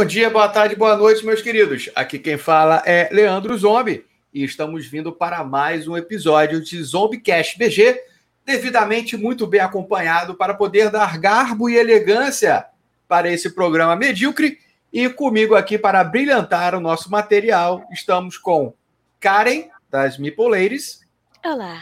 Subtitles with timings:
[0.00, 1.90] Bom dia, boa tarde, boa noite, meus queridos.
[1.94, 7.58] Aqui quem fala é Leandro Zombie e estamos vindo para mais um episódio de Zombicast
[7.58, 8.02] BG,
[8.42, 12.64] devidamente muito bem acompanhado para poder dar garbo e elegância
[13.06, 14.58] para esse programa medíocre.
[14.90, 18.72] E comigo aqui para brilhantar o nosso material, estamos com
[19.20, 21.06] Karen, das Mipoleires.
[21.44, 21.78] Olá.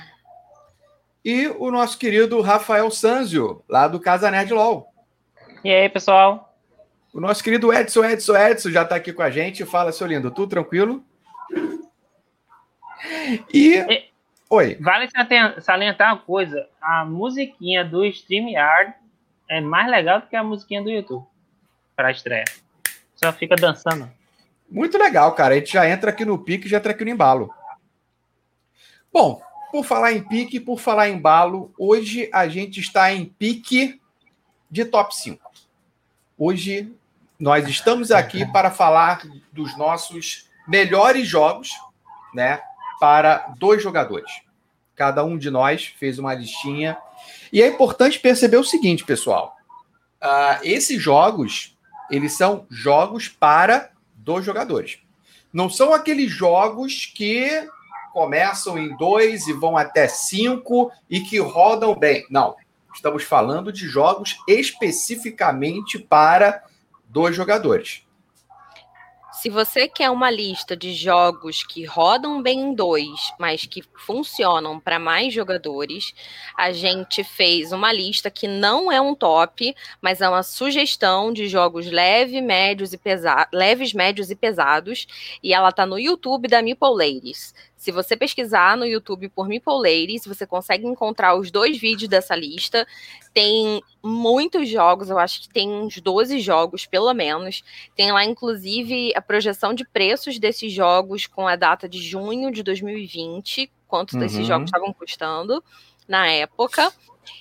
[1.25, 4.93] E o nosso querido Rafael Sanzio, lá do Casa Nerd LOL.
[5.63, 6.48] E aí, pessoal?
[7.13, 9.65] O nosso querido Edson, Edson, Edson já está aqui com a gente.
[9.65, 11.05] Fala, seu lindo, tudo tranquilo?
[13.53, 14.09] E...
[14.51, 14.77] Oi.
[14.81, 15.09] Vale
[15.61, 18.95] salientar uma coisa: a musiquinha do StreamYard
[19.49, 21.25] é mais legal do que a musiquinha do YouTube
[21.95, 22.45] para a estreia.
[23.15, 24.11] Só fica dançando.
[24.71, 25.55] Muito legal, cara.
[25.55, 27.53] A gente já entra aqui no pique e já entra aqui no embalo.
[29.13, 29.41] Bom,
[29.73, 34.01] por falar em pique, por falar em embalo, hoje a gente está em pique
[34.71, 35.48] de top 5.
[36.41, 36.93] Hoje
[37.37, 39.23] nós estamos aqui para falar
[39.53, 41.71] dos nossos melhores jogos,
[42.33, 42.61] né,
[43.01, 44.31] para dois jogadores.
[44.95, 46.97] Cada um de nós fez uma listinha.
[47.53, 49.57] E é importante perceber o seguinte, pessoal:
[50.23, 51.77] uh, esses jogos,
[52.09, 55.01] eles são jogos para dois jogadores.
[55.53, 57.69] Não são aqueles jogos que
[58.13, 62.25] começam em dois e vão até cinco e que rodam bem.
[62.31, 62.55] Não.
[62.95, 66.63] Estamos falando de jogos especificamente para
[67.09, 68.03] dois jogadores.
[69.41, 74.81] Se você quer uma lista de jogos que rodam bem em dois, mas que funcionam
[74.81, 76.13] para mais jogadores,
[76.57, 81.47] a gente fez uma lista que não é um top, mas é uma sugestão de
[81.47, 85.07] jogos leve, médios e pesa leves, médios e pesados,
[85.41, 87.55] e ela está no YouTube da Meeple Ladies.
[87.79, 92.35] Se você pesquisar no YouTube por Meeple Ladies, você consegue encontrar os dois vídeos dessa
[92.35, 92.85] lista.
[93.33, 97.63] Tem muitos jogos, eu acho que tem uns 12 jogos, pelo menos.
[97.95, 102.65] Tem lá, inclusive, a projeção de preços desses jogos com a data de junho de
[102.65, 104.19] 2020, quanto uhum.
[104.19, 105.63] desses jogos estavam custando
[106.09, 106.93] na época.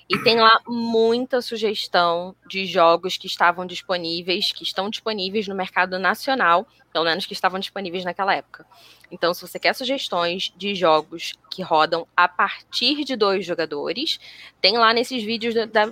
[0.09, 5.99] E tem lá muita sugestão de jogos que estavam disponíveis, que estão disponíveis no mercado
[5.99, 8.65] nacional, pelo menos que estavam disponíveis naquela época.
[9.11, 14.19] Então, se você quer sugestões de jogos que rodam a partir de dois jogadores,
[14.61, 15.83] tem lá nesses vídeos da, da.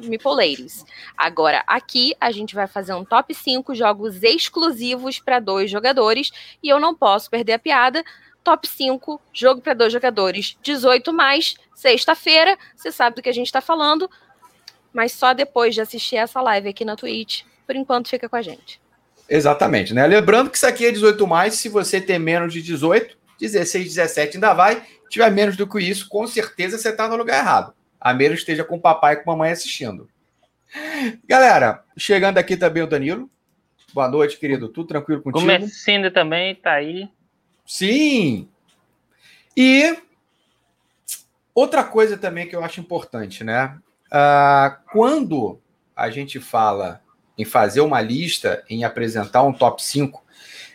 [1.18, 6.32] Agora, aqui a gente vai fazer um top 5 jogos exclusivos para dois jogadores,
[6.62, 8.04] e eu não posso perder a piada
[8.46, 13.48] top 5, jogo para dois jogadores, 18 mais, sexta-feira, você sabe do que a gente
[13.48, 14.10] está falando,
[14.94, 17.42] mas só depois de assistir essa live aqui na Twitch.
[17.66, 18.80] Por enquanto, fica com a gente.
[19.28, 20.06] Exatamente, né?
[20.06, 24.38] Lembrando que isso aqui é 18 mais, se você tem menos de 18, 16, 17
[24.38, 24.76] ainda vai.
[24.76, 27.74] Se tiver menos do que isso, com certeza você está no lugar errado.
[28.00, 30.08] A menos esteja com o papai e com a mamãe assistindo.
[31.28, 33.28] Galera, chegando aqui também o Danilo.
[33.92, 34.70] Boa noite, querido.
[34.70, 35.42] Tudo tranquilo contigo?
[35.42, 37.10] Começando também, tá aí.
[37.66, 38.48] Sim.
[39.56, 39.98] E
[41.54, 43.78] outra coisa também que eu acho importante, né?
[44.08, 45.60] Uh, quando
[45.96, 47.02] a gente fala
[47.38, 50.24] em fazer uma lista, em apresentar um top 5,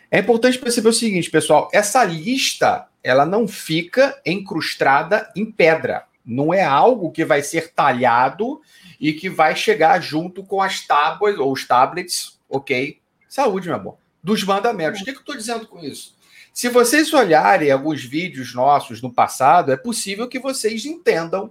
[0.09, 6.05] é importante perceber o seguinte, pessoal: essa lista ela não fica encrustada em pedra.
[6.23, 8.61] Não é algo que vai ser talhado
[8.99, 12.99] e que vai chegar junto com as tábuas ou os tablets, ok?
[13.27, 13.97] Saúde, meu amor.
[14.23, 15.01] Dos mandamentos.
[15.01, 16.15] O que, que eu estou dizendo com isso?
[16.61, 21.49] Se vocês olharem alguns vídeos nossos no passado, é possível que vocês entendam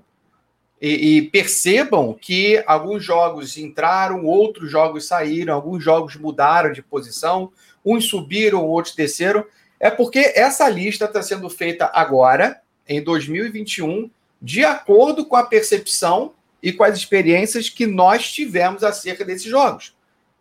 [0.80, 7.50] e, e, percebam que alguns jogos entraram, outros jogos saíram, alguns jogos mudaram de posição,
[7.84, 9.44] uns subiram, outros desceram.
[9.80, 14.08] É porque essa lista está sendo feita agora, em 2021,
[14.40, 19.92] de acordo com a percepção e com as experiências que nós tivemos acerca desses jogos.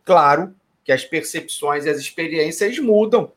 [0.06, 0.54] Claro
[0.86, 3.32] que as percepções e as experiências mudam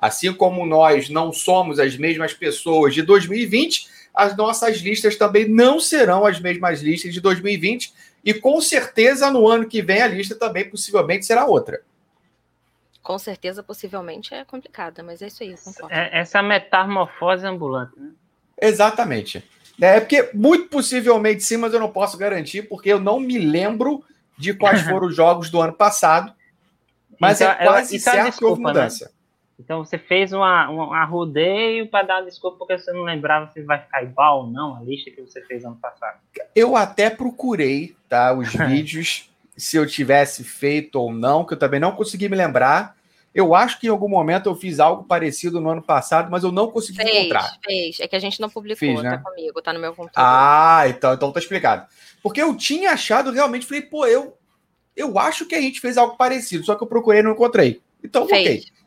[0.00, 5.78] Assim como nós não somos as mesmas pessoas de 2020, as nossas listas também não
[5.78, 7.92] serão as mesmas listas de 2020.
[8.24, 11.82] E com certeza no ano que vem a lista também possivelmente será outra.
[13.02, 15.94] Com certeza, possivelmente é complicada, mas é isso aí, eu concordo.
[15.94, 18.10] É, essa metamorfose ambulante, né?
[18.60, 19.42] Exatamente.
[19.80, 24.04] É porque muito possivelmente sim, mas eu não posso garantir, porque eu não me lembro
[24.36, 26.34] de quais foram os jogos do ano passado.
[27.18, 28.68] Mas então, é quase então, certo desculpa, que houve né?
[28.68, 29.04] mudança.
[29.06, 29.10] Né?
[29.60, 33.78] Então você fez uma, um arrodeio para dar desculpa porque você não lembrava se vai
[33.78, 36.18] ficar igual ou não a lista que você fez ano passado.
[36.54, 41.78] Eu até procurei, tá, os vídeos se eu tivesse feito ou não, que eu também
[41.78, 42.96] não consegui me lembrar.
[43.34, 46.50] Eu acho que em algum momento eu fiz algo parecido no ano passado, mas eu
[46.50, 47.58] não consegui fez, encontrar.
[47.62, 49.10] Fez, é que a gente não publicou, Fiz, né?
[49.10, 50.28] tá comigo, tá no meu computador.
[50.28, 51.86] Ah, então, então tá explicado.
[52.22, 54.36] Porque eu tinha achado realmente, falei, pô, eu,
[54.96, 57.80] eu acho que a gente fez algo parecido, só que eu procurei e não encontrei.
[58.02, 58.64] Então, fez.
[58.64, 58.79] ok.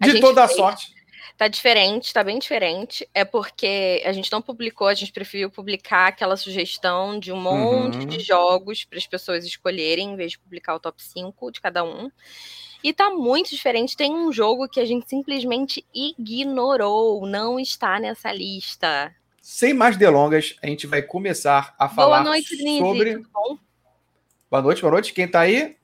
[0.00, 0.94] De toda a sorte.
[1.36, 3.08] Tá diferente, tá bem diferente.
[3.12, 7.98] É porque a gente não publicou, a gente preferiu publicar aquela sugestão de um monte
[7.98, 8.06] uhum.
[8.06, 11.82] de jogos para as pessoas escolherem, em vez de publicar o top 5 de cada
[11.82, 12.08] um.
[12.84, 13.96] E tá muito diferente.
[13.96, 19.12] Tem um jogo que a gente simplesmente ignorou, não está nessa lista.
[19.40, 22.78] Sem mais delongas, a gente vai começar a falar boa noite, Denise.
[22.78, 23.16] sobre.
[23.16, 23.58] Tudo bom?
[24.50, 25.12] Boa noite, boa noite.
[25.12, 25.76] Quem tá aí?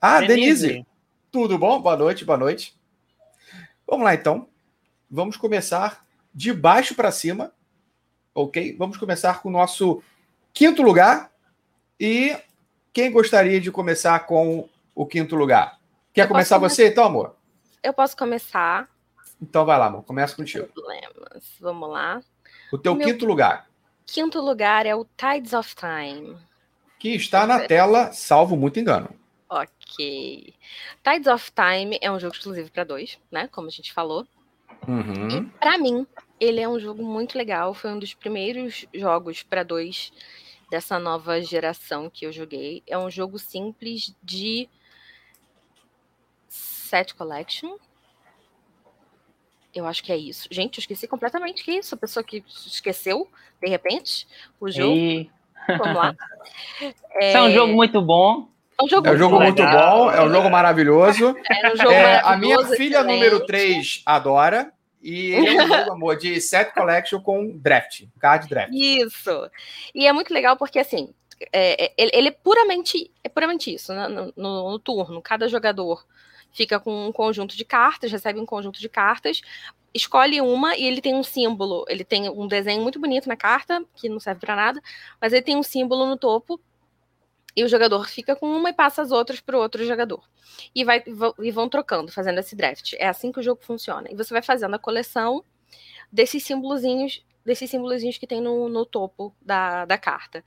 [0.00, 0.66] Ah, Denise.
[0.66, 0.86] Denise.
[1.30, 1.80] Tudo bom?
[1.80, 2.74] Boa noite, boa noite.
[3.86, 4.48] Vamos lá então.
[5.10, 7.52] Vamos começar de baixo para cima,
[8.34, 8.74] ok?
[8.78, 10.02] Vamos começar com o nosso
[10.52, 11.30] quinto lugar.
[12.00, 12.36] E
[12.92, 15.78] quem gostaria de começar com o quinto lugar?
[16.12, 17.36] Quer começar você, então, amor?
[17.82, 18.88] Eu posso começar.
[19.40, 20.02] Então vai lá, amor.
[20.04, 20.66] Começa contigo.
[20.66, 21.56] Problemas.
[21.60, 22.20] Vamos lá.
[22.72, 23.66] O teu o quinto lugar.
[24.06, 26.36] Quinto lugar é o Tides of Time.
[26.98, 29.08] Que está na tela, salvo muito engano.
[29.92, 30.54] Ok.
[31.02, 33.48] Tides of Time é um jogo exclusivo para dois, né?
[33.48, 34.26] Como a gente falou.
[34.88, 35.28] Uhum.
[35.28, 36.06] E para mim,
[36.40, 37.74] ele é um jogo muito legal.
[37.74, 40.12] Foi um dos primeiros jogos para dois
[40.70, 42.82] dessa nova geração que eu joguei.
[42.86, 44.68] É um jogo simples de
[46.48, 47.76] set collection.
[49.74, 50.48] Eu acho que é isso.
[50.50, 51.94] Gente, eu esqueci completamente que é isso.
[51.94, 53.28] A pessoa que esqueceu,
[53.60, 54.26] de repente,
[54.60, 54.96] o jogo.
[54.96, 55.30] E...
[55.68, 56.14] Vamos lá.
[57.14, 57.34] É...
[57.34, 58.48] é um jogo muito bom.
[58.82, 61.36] É um jogo, é um jogo muito, bom, é um jogo maravilhoso.
[61.48, 63.14] É um jogo é, maravilhoso a minha filha excelente.
[63.14, 64.72] número 3 adora.
[65.00, 68.72] E ele é um jogo, amor, de set collection com draft, card draft.
[68.72, 69.50] Isso.
[69.94, 71.12] E é muito legal porque, assim,
[71.52, 74.08] é, é ele, ele, é puramente é puramente isso, né?
[74.08, 75.22] no, no, no, turno.
[75.22, 76.04] Cada jogador
[76.52, 79.40] fica com um conjunto de cartas, recebe um conjunto de cartas,
[79.94, 81.84] escolhe uma e ele tem um símbolo.
[81.88, 84.82] Ele tem um desenho muito bonito na carta, que não serve para nada,
[85.20, 86.60] mas ele tem um símbolo no topo
[87.54, 90.22] e o jogador fica com uma e passa as outras para o outro jogador.
[90.74, 91.02] E, vai,
[91.40, 92.94] e vão trocando, fazendo esse draft.
[92.94, 94.08] É assim que o jogo funciona.
[94.10, 95.44] E você vai fazendo a coleção
[96.10, 100.44] desses símbolozinhos desses símbolozinhos que tem no, no topo da, da carta.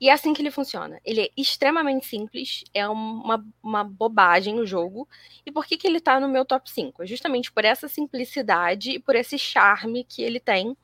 [0.00, 1.00] E é assim que ele funciona.
[1.04, 5.08] Ele é extremamente simples, é uma, uma bobagem o jogo.
[5.44, 7.02] E por que, que ele tá no meu top 5?
[7.02, 10.76] É justamente por essa simplicidade e por esse charme que ele tem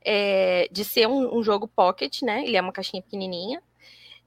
[0.00, 2.44] é, de ser um, um jogo pocket, né?
[2.44, 3.62] Ele é uma caixinha pequenininha,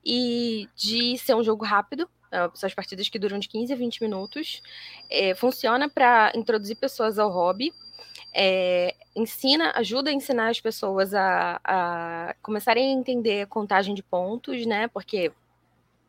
[0.05, 2.09] e de ser um jogo rápido.
[2.27, 4.61] Uh, são as partidas que duram de 15 a 20 minutos.
[5.09, 7.73] É, funciona para introduzir pessoas ao hobby.
[8.33, 14.03] É, ensina, ajuda a ensinar as pessoas a, a começarem a entender a contagem de
[14.03, 14.87] pontos, né?
[14.89, 15.31] Porque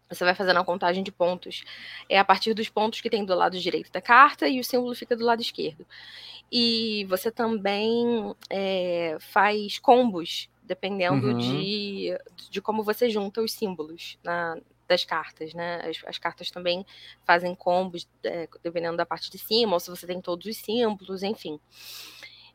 [0.08, 1.64] você vai fazendo a contagem de pontos
[2.08, 4.94] é a partir dos pontos que tem do lado direito da carta e o símbolo
[4.94, 5.86] fica do lado esquerdo.
[6.50, 11.38] E você também é, faz combos dependendo uhum.
[11.38, 12.16] de,
[12.50, 14.56] de como você junta os símbolos na,
[14.86, 15.80] das cartas, né?
[15.88, 16.86] As, as, cartas também
[17.24, 21.22] fazem combos é, dependendo da parte de cima, ou se você tem todos os símbolos,
[21.22, 21.58] enfim.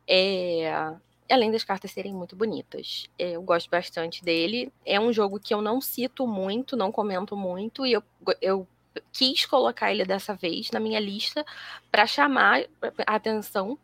[0.07, 0.95] É,
[1.29, 3.09] além das cartas serem muito bonitas.
[3.17, 4.71] É, eu gosto bastante dele.
[4.85, 8.03] É um jogo que eu não cito muito, não comento muito, e eu,
[8.41, 8.67] eu
[9.11, 11.43] quis colocar ele dessa vez na minha lista
[11.91, 12.63] para chamar
[13.07, 13.77] a atenção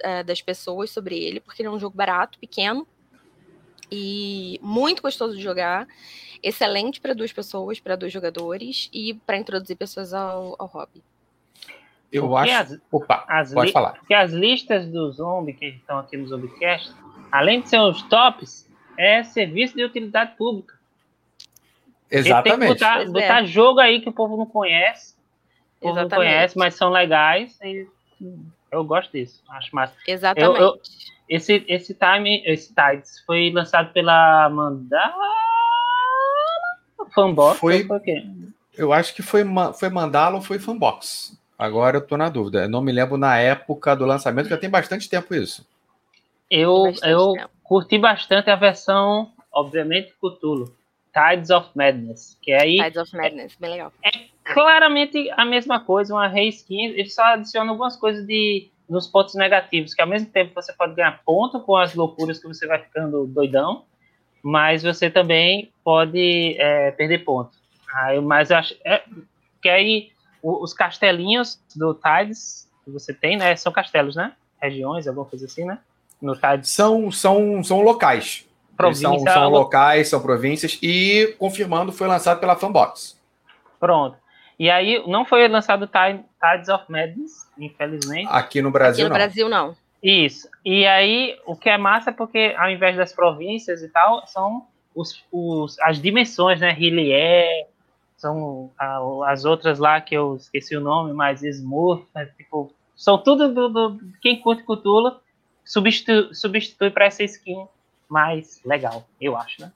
[0.00, 2.86] é, das pessoas sobre ele, porque ele é um jogo barato, pequeno,
[3.90, 5.86] e muito gostoso de jogar,
[6.42, 11.02] excelente para duas pessoas, para dois jogadores e para introduzir pessoas ao, ao hobby.
[12.12, 12.74] Eu porque acho.
[12.74, 13.94] As, Opa, as pode falar.
[13.94, 16.92] Porque as listas do Zombie que estão aqui no Zombiecast,
[17.32, 20.74] além de ser os tops, é serviço de utilidade pública.
[22.10, 22.58] Exatamente.
[22.58, 23.06] Tem que botar, é.
[23.06, 25.14] botar jogo aí que o povo não conhece.
[25.78, 26.10] O povo Exatamente.
[26.10, 27.58] não conhece, mas são legais.
[27.62, 27.86] E
[28.70, 29.42] eu gosto disso.
[29.48, 29.96] Acho massa.
[30.06, 30.60] Exatamente.
[30.60, 30.80] Eu, eu,
[31.28, 35.34] esse, esse time, esse Tides foi lançado pela Mandala
[37.14, 37.58] Fanbox?
[37.58, 38.00] Foi, foi
[38.76, 39.44] eu acho que foi,
[39.78, 41.38] foi Mandala ou foi Fanbox.
[41.58, 42.62] Agora eu tô na dúvida.
[42.62, 45.66] Eu não me lembro na época do lançamento, já tem bastante tempo isso.
[46.50, 47.50] Eu, eu tempo.
[47.62, 50.74] curti bastante a versão, obviamente, Cthulhu.
[51.12, 52.36] Tides of Madness.
[52.42, 53.92] Que aí Tides of Madness, bem legal.
[54.04, 54.10] É
[54.52, 56.86] claramente a mesma coisa, uma reskin.
[56.86, 60.94] Ele só adiciona algumas coisas de nos pontos negativos, que ao mesmo tempo você pode
[60.94, 63.84] ganhar ponto com as loucuras que você vai ficando doidão,
[64.42, 67.52] mas você também pode é, perder ponto.
[67.94, 69.02] Aí, mas eu acho é,
[69.62, 70.10] que aí
[70.42, 73.56] os castelinhos do Tides que você tem, né?
[73.56, 74.32] São castelos, né?
[74.60, 75.78] Regiões, alguma coisa assim, né?
[76.20, 76.70] No Tides.
[76.70, 78.46] São, são, são locais.
[78.94, 83.18] São, são locais, são províncias, e confirmando, foi lançado pela Fanbox.
[83.78, 84.16] Pronto.
[84.58, 88.28] E aí, não foi lançado Tides of Madness, infelizmente.
[88.30, 89.16] Aqui no Brasil, Aqui no não.
[89.16, 89.76] Brasil, não.
[90.02, 90.48] Isso.
[90.64, 94.66] E aí, o que é massa é porque, ao invés das províncias e tal, são
[94.94, 96.76] os, os, as dimensões, né?
[96.78, 97.66] Hillier,
[98.16, 98.70] são
[99.26, 103.68] as outras lá que eu esqueci o nome, mas Smurf, né, tipo, são tudo do,
[103.68, 105.16] do, quem curte Cthulhu
[105.64, 107.66] substitui, substitui para essa skin
[108.08, 109.72] mais legal, eu acho, né?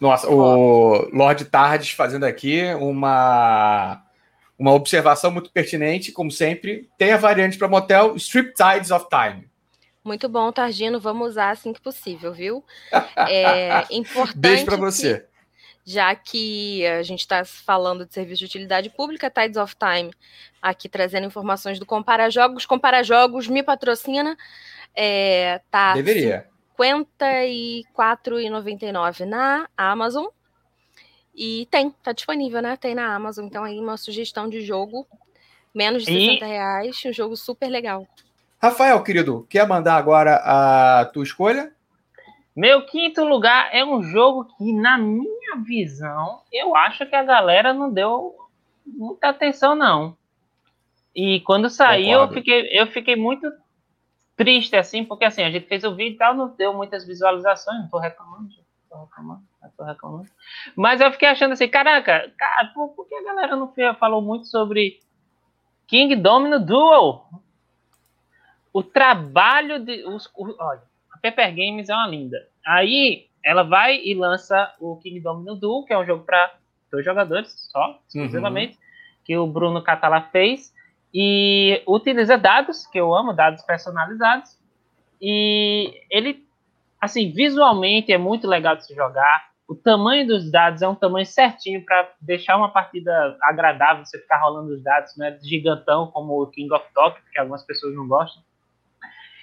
[0.00, 4.03] Nossa, o Lord Tardes fazendo aqui uma
[4.58, 6.88] uma observação muito pertinente, como sempre.
[6.96, 9.48] Tem a variante para motel Strip Tides of Time.
[10.04, 11.00] Muito bom, Targino.
[11.00, 12.64] Vamos usar assim que possível, viu?
[13.28, 14.38] É importante.
[14.38, 15.20] Beijo para você.
[15.20, 20.12] Que, já que a gente está falando de serviço de utilidade pública, Tides of Time,
[20.60, 22.66] aqui trazendo informações do Compara Jogos.
[22.66, 24.36] Compara Jogos me patrocina.
[24.94, 26.46] É, tá Deveria.
[26.78, 30.26] R$ 54,99 na Amazon.
[31.34, 32.76] E tem, tá disponível, né?
[32.76, 33.46] Tem na Amazon.
[33.46, 35.06] Então aí uma sugestão de jogo.
[35.74, 36.48] Menos de 60 e...
[36.48, 38.06] reais, um jogo super legal.
[38.62, 41.72] Rafael, querido, quer mandar agora a tua escolha?
[42.54, 47.74] Meu quinto lugar é um jogo que, na minha visão, eu acho que a galera
[47.74, 48.36] não deu
[48.86, 50.16] muita atenção, não.
[51.14, 53.50] E quando saiu, eu fiquei, eu fiquei muito
[54.36, 57.80] triste, assim, porque assim, a gente fez o vídeo e tal, não deu muitas visualizações,
[57.80, 58.48] não tô reclamando,
[58.88, 59.42] tô reclamando,
[60.76, 64.46] Mas eu fiquei achando assim, caraca, cara, por, por que a galera não falou muito
[64.46, 65.00] sobre
[65.86, 67.24] King Domino Duel?
[68.72, 70.04] O trabalho de.
[70.06, 72.38] Os, o, olha, a Pepper Games é uma linda.
[72.66, 76.54] Aí ela vai e lança o King Domino Duel, que é um jogo para
[76.90, 78.80] dois jogadores só, exclusivamente, uhum.
[79.24, 80.72] que o Bruno Catala fez
[81.12, 84.58] e utiliza dados, que eu amo, dados personalizados.
[85.20, 86.44] E ele,
[87.00, 89.53] assim, visualmente é muito legal de se jogar.
[89.66, 94.38] O tamanho dos dados é um tamanho certinho para deixar uma partida agradável, você ficar
[94.38, 98.06] rolando os dados, não é gigantão como o King of Top, que algumas pessoas não
[98.06, 98.42] gostam.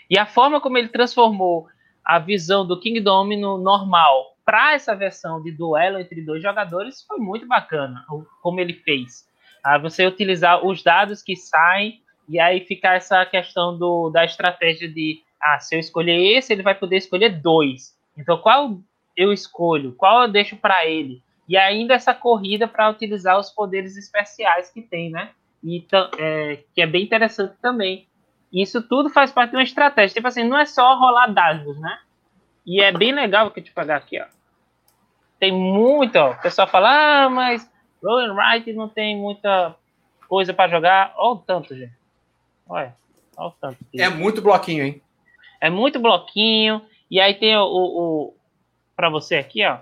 [0.10, 1.68] E a forma como ele transformou
[2.06, 7.18] a visão do King Domino normal para essa versão de duelo entre dois jogadores foi
[7.18, 8.06] muito bacana,
[8.42, 9.30] como ele fez
[9.64, 14.88] a você utilizar os dados que saem e aí ficar essa questão do, da estratégia
[14.88, 17.98] de ah, se eu escolher esse, ele vai poder escolher dois.
[18.18, 18.80] Então, qual
[19.16, 19.94] eu escolho?
[19.94, 21.22] Qual eu deixo para ele?
[21.48, 25.32] E ainda essa corrida para utilizar os poderes especiais que tem, né?
[25.64, 25.86] E,
[26.18, 28.08] é, que é bem interessante também.
[28.52, 30.16] Isso tudo faz parte de uma estratégia.
[30.16, 32.00] Tipo assim, não é só rolar dados, né?
[32.66, 34.26] E é bem legal que eu te pagar aqui, ó.
[35.40, 36.32] Tem muito, ó.
[36.32, 37.70] O pessoal fala, ah, mas
[38.04, 39.76] Roll Wright não tem muita
[40.28, 41.14] coisa para jogar.
[41.18, 41.94] Olha o tanto, gente.
[42.68, 42.96] Olha,
[43.36, 43.78] olha o tanto.
[43.98, 45.02] É muito bloquinho, hein?
[45.60, 46.82] É muito bloquinho.
[47.10, 48.34] E aí tem o, o
[49.02, 49.80] para você aqui, ó.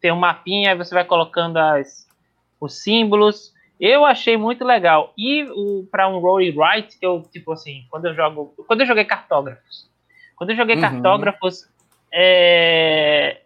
[0.00, 2.08] Tem um mapinha, aí você vai colocando as,
[2.60, 3.52] os símbolos.
[3.80, 5.12] Eu achei muito legal.
[5.18, 9.04] E o para um roll write, eu tipo assim, quando eu jogo, quando eu joguei
[9.04, 9.90] cartógrafos,
[10.36, 10.80] quando eu joguei uhum.
[10.80, 11.68] cartógrafos,
[12.12, 13.40] é,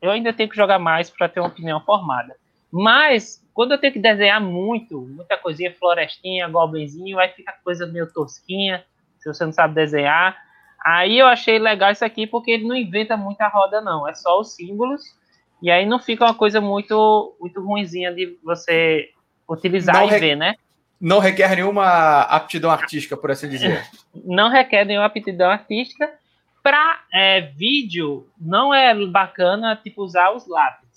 [0.00, 2.36] eu ainda tenho que jogar mais para ter uma opinião formada.
[2.70, 8.06] Mas, quando eu tenho que desenhar muito, muita coisinha, florestinha, goblinzinho, vai ficar coisa meio
[8.12, 8.84] tosquinha,
[9.18, 10.36] se você não sabe desenhar.
[10.84, 14.08] Aí eu achei legal isso aqui, porque ele não inventa muita roda, não.
[14.08, 15.02] É só os símbolos.
[15.62, 19.10] E aí não fica uma coisa muito, muito ruinzinha de você
[19.48, 20.54] utilizar não e ver, né?
[21.00, 23.84] Não requer nenhuma aptidão artística, por assim dizer.
[24.24, 26.10] não requer nenhuma aptidão artística.
[26.62, 30.90] Para é, vídeo, não é bacana tipo usar os lápis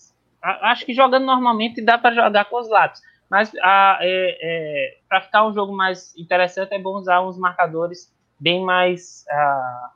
[0.44, 3.02] acho que jogando normalmente dá para jogar com os lápis.
[3.30, 8.13] Mas é, é, para ficar um jogo mais interessante é bom usar uns marcadores
[8.44, 9.92] bem mais ah,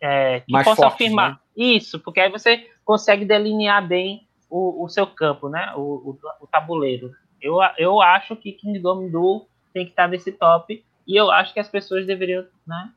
[0.00, 1.38] é, que mais possa fortes, afirmar né?
[1.56, 5.72] isso, porque aí você consegue delinear bem o, o seu campo, né?
[5.76, 7.14] O, o, o, tabuleiro.
[7.40, 11.60] Eu, eu acho que Kingdom Duel tem que estar nesse top e eu acho que
[11.60, 12.90] as pessoas deveriam, né?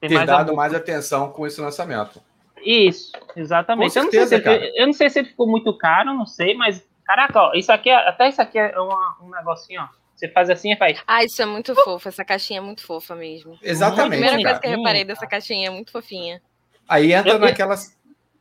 [0.00, 2.20] Ter, ter mais dado mais atenção com esse lançamento.
[2.64, 3.92] Isso, exatamente.
[3.92, 6.26] Certeza, eu, não sei se ele, eu não sei se ele ficou muito caro, não
[6.26, 10.05] sei, mas caraca, ó, isso aqui, é, até isso aqui é uma, um negocinho, ó.
[10.16, 10.98] Você faz assim e faz.
[11.06, 12.08] Ah, isso é muito fofo.
[12.08, 13.58] Essa caixinha é muito fofa mesmo.
[13.62, 14.06] Exatamente.
[14.06, 16.40] A primeira coisa que eu reparei dessa caixinha é muito fofinha.
[16.88, 17.94] Aí entra eu, naquelas.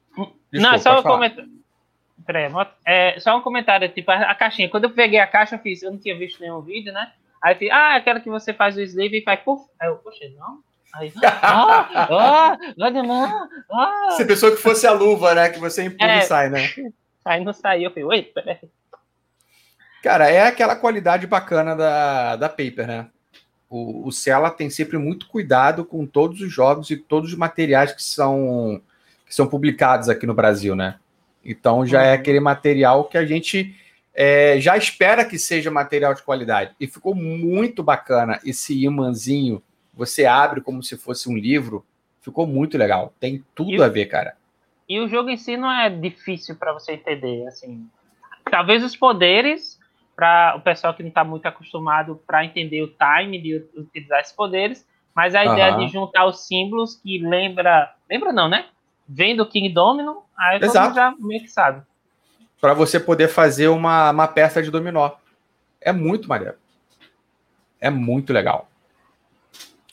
[0.09, 1.49] Desculpa, não, só um comentário.
[2.25, 2.51] Peraí,
[2.85, 4.69] é, só um comentário, tipo, a, a, caixinha.
[4.69, 7.11] Quando eu peguei a caixa, eu fiz, eu não tinha visto nenhum vídeo, né?
[7.43, 9.63] Aí eu fiz, ah, aquela que você faz o sleeve e faz, puf.
[9.79, 10.63] Aí eu, poxa, não,
[10.95, 14.11] Aí, ah, ah, não, ah.
[14.11, 15.49] Se pensou que fosse a luva, né?
[15.49, 16.69] Que você empurra é, e sai, né?
[17.25, 18.59] Aí não saiu, eu falei, oi, peraí.
[20.05, 23.07] Cara, é aquela qualidade bacana da, da Paper, né?
[23.67, 27.91] O, o Cella tem sempre muito cuidado com todos os jogos e todos os materiais
[27.91, 28.79] que são,
[29.25, 30.99] que são publicados aqui no Brasil, né?
[31.43, 32.11] Então já é uhum.
[32.11, 33.75] é aquele material que a gente
[34.13, 36.75] é, já espera que seja material de qualidade.
[36.79, 39.59] E ficou muito bacana esse imãzinho
[39.91, 41.83] você abre como se fosse um livro.
[42.21, 43.11] Ficou muito legal.
[43.19, 44.37] Tem tudo e, a ver, cara.
[44.87, 47.89] E o jogo em si não é difícil para você entender, assim.
[48.51, 49.74] talvez os poderes
[50.15, 54.33] para o pessoal que não está muito acostumado para entender o time de utilizar esses
[54.33, 55.53] poderes, mas a uhum.
[55.53, 58.67] ideia de juntar os símbolos que lembra, lembra não, né?
[59.07, 60.73] Vem do King Domino, aí Exato.
[60.73, 61.83] todo mundo já meio que sabe.
[62.59, 65.11] Para você poder fazer uma, uma peça de dominó.
[65.79, 66.55] É muito maneiro.
[67.79, 68.67] É muito legal.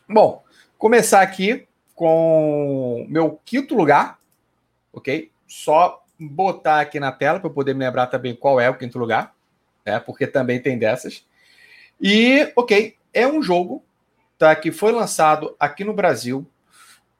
[0.08, 0.42] Bom,
[0.78, 4.18] começar aqui com meu quinto lugar,
[4.92, 5.30] ok?
[5.46, 8.98] Só botar aqui na tela para eu poder me lembrar também qual é o quinto
[8.98, 9.34] lugar,
[9.84, 9.98] né?
[10.00, 11.24] Porque também tem dessas.
[12.00, 13.84] E, ok, é um jogo
[14.38, 16.46] tá, que foi lançado aqui no Brasil,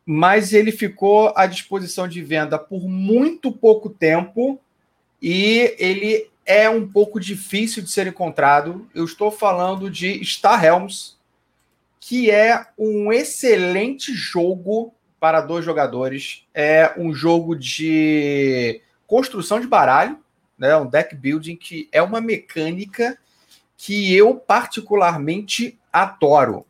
[0.04, 4.60] mas ele ficou à disposição de venda por muito pouco tempo
[5.20, 8.88] e ele é um pouco difícil de ser encontrado.
[8.94, 11.16] Eu estou falando de Star Helms,
[12.00, 16.44] que é um excelente jogo para dois jogadores.
[16.52, 20.18] É um jogo de construção de baralho,
[20.62, 20.76] né?
[20.76, 23.18] Um deck building que é uma mecânica
[23.76, 26.64] que eu particularmente adoro.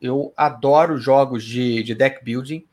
[0.00, 2.64] Eu adoro jogos de, de deck building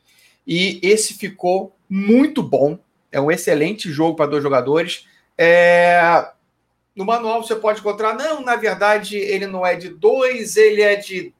[0.47, 2.79] e esse ficou muito bom.
[3.11, 5.05] É um excelente jogo para dois jogadores.
[5.37, 6.31] É,
[6.95, 10.95] no manual você pode encontrar, não, na verdade ele não é de dois, ele é
[10.95, 11.33] de,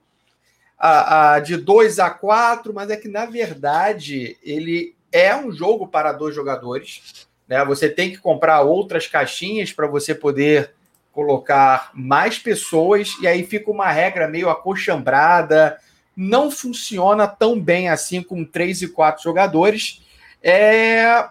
[0.77, 5.88] a, a, de dois a quatro, mas é que na verdade ele é um jogo
[5.88, 7.30] para dois jogadores.
[7.51, 7.65] Né?
[7.65, 10.72] Você tem que comprar outras caixinhas para você poder
[11.12, 15.77] colocar mais pessoas, e aí fica uma regra meio acochambrada,
[16.15, 20.01] não funciona tão bem assim com três e quatro jogadores.
[20.41, 21.27] É...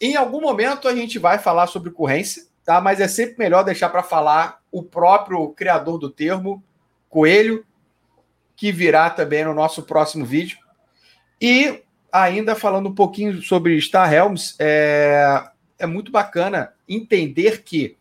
[0.00, 2.80] Em algum momento a gente vai falar sobre corrência, tá?
[2.80, 6.64] Mas é sempre melhor deixar para falar o próprio criador do termo,
[7.08, 7.64] Coelho,
[8.56, 10.58] que virá também no nosso próximo vídeo.
[11.40, 15.44] E ainda falando um pouquinho sobre Star Helms, é,
[15.80, 17.96] é muito bacana entender que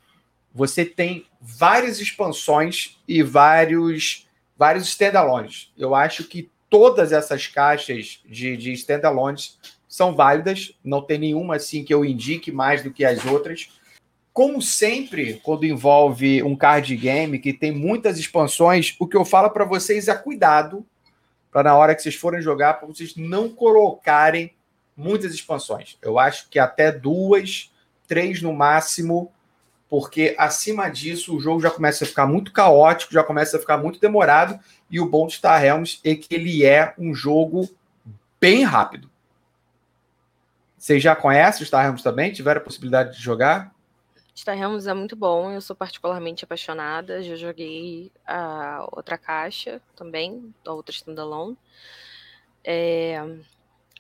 [0.53, 5.71] você tem várias expansões e vários vários standalones.
[5.77, 11.83] Eu acho que todas essas caixas de, de standalones são válidas, não tem nenhuma assim
[11.83, 13.69] que eu indique mais do que as outras.
[14.33, 19.49] Como sempre, quando envolve um card game que tem muitas expansões, o que eu falo
[19.49, 20.85] para vocês é cuidado
[21.51, 24.51] para na hora que vocês forem jogar, para vocês não colocarem
[24.99, 25.97] muitas expansões.
[26.01, 27.71] Eu acho que até duas,
[28.05, 29.31] três no máximo,
[29.89, 33.77] porque acima disso o jogo já começa a ficar muito caótico, já começa a ficar
[33.77, 34.59] muito demorado,
[34.91, 37.67] e o bom de Star Realms é que ele é um jogo
[38.39, 39.09] bem rápido.
[40.77, 42.31] Vocês já conhecem o Star Realms também?
[42.31, 43.73] Tiveram a possibilidade de jogar?
[44.35, 47.21] Star Realms é muito bom, eu sou particularmente apaixonada.
[47.21, 51.57] Já joguei a outra caixa também, a outra standalone.
[52.63, 53.21] É,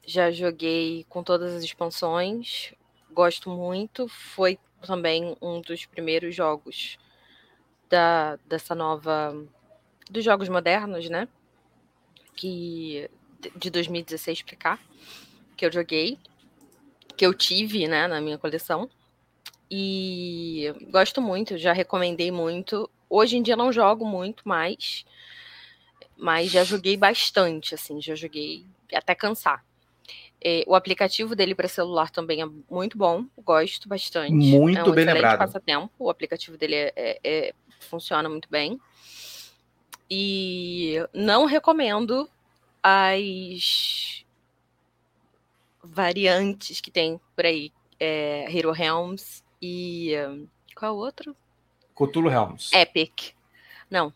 [0.09, 2.73] já joguei com todas as expansões,
[3.11, 4.07] gosto muito.
[4.07, 6.97] Foi também um dos primeiros jogos
[7.87, 9.35] da, dessa nova.
[10.09, 11.27] dos jogos modernos, né?
[12.35, 13.07] Que,
[13.55, 14.79] de 2016 pra cá,
[15.55, 16.17] que eu joguei,
[17.15, 18.89] que eu tive, né, na minha coleção.
[19.69, 22.89] E gosto muito, já recomendei muito.
[23.07, 25.05] Hoje em dia não jogo muito mais,
[26.17, 29.68] mas já joguei bastante, assim, já joguei até cansar.
[30.41, 34.31] É, o aplicativo dele para celular também é muito bom, gosto bastante.
[34.31, 35.37] Muito é um bem lembrado.
[35.37, 38.79] passatempo, o aplicativo dele é, é, é, funciona muito bem.
[40.09, 42.29] E não recomendo
[42.81, 44.23] as
[45.83, 47.71] variantes que tem por aí.
[47.99, 50.13] É, Hero Helms, e.
[50.75, 51.35] Qual é o outro?
[51.93, 52.71] Cthulhu Helms.
[52.73, 53.33] Epic.
[53.89, 54.13] Não.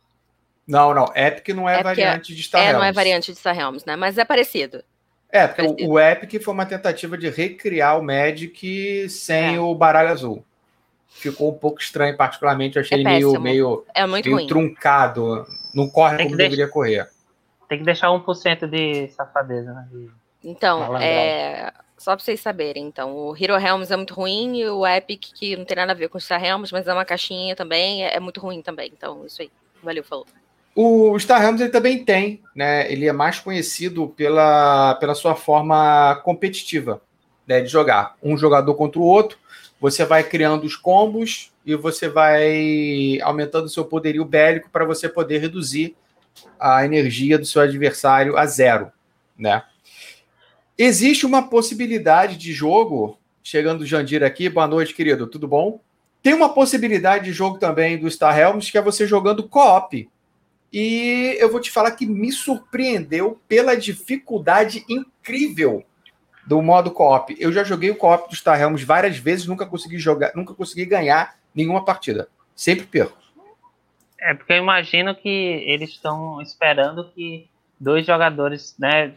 [0.66, 1.06] Não, não.
[1.14, 2.76] Epic não é Epic é- variante de Star Helms.
[2.76, 3.96] É, não é variante de Star Helms, né?
[3.96, 4.84] Mas é parecido.
[5.34, 5.90] É, porque parecido.
[5.90, 9.60] O, o, Epic foi uma tentativa de recriar o Magic sem é.
[9.60, 10.46] o baralho azul.
[11.10, 12.76] Ficou um pouco estranho, particularmente.
[12.76, 14.48] Eu achei é ele meio, meio, é muito meio ruim.
[14.48, 15.48] truncado.
[15.74, 17.10] Não corre como deixar, deveria correr.
[17.68, 19.88] Tem que deixar 1% de safadeza, né?
[19.92, 20.12] De
[20.44, 24.86] então, é, só pra vocês saberem, então, o Hero Helms é muito ruim e o
[24.86, 27.56] Epic, que não tem nada a ver com o Star Helms, mas é uma caixinha
[27.56, 28.92] também, é, é muito ruim também.
[28.94, 29.50] Então, isso aí.
[29.82, 30.28] Valeu, falou.
[30.76, 32.92] O Star Helms ele também tem, né?
[32.92, 37.02] Ele é mais conhecido pela, pela sua forma competitiva
[37.48, 38.16] né, de jogar.
[38.24, 39.38] Um jogador contra o outro,
[39.80, 45.08] você vai criando os combos e você vai aumentando o seu poderio bélico para você
[45.08, 45.96] poder reduzir
[46.60, 48.92] a energia do seu adversário a zero,
[49.38, 49.64] né?
[50.76, 55.80] Existe uma possibilidade de jogo, chegando o Jandir aqui, boa noite, querido, tudo bom?
[56.24, 60.10] Tem uma possibilidade de jogo também do Star Helms, que é você jogando co-op.
[60.74, 65.86] E eu vou te falar que me surpreendeu pela dificuldade incrível
[66.48, 67.36] do modo co-op.
[67.40, 70.86] Eu já joguei o co-op do Star Helms várias vezes, nunca consegui jogar, nunca consegui
[70.86, 72.28] ganhar nenhuma partida.
[72.56, 73.18] Sempre perco.
[74.20, 77.48] É, porque eu imagino que eles estão esperando que
[77.80, 79.14] dois jogadores, né?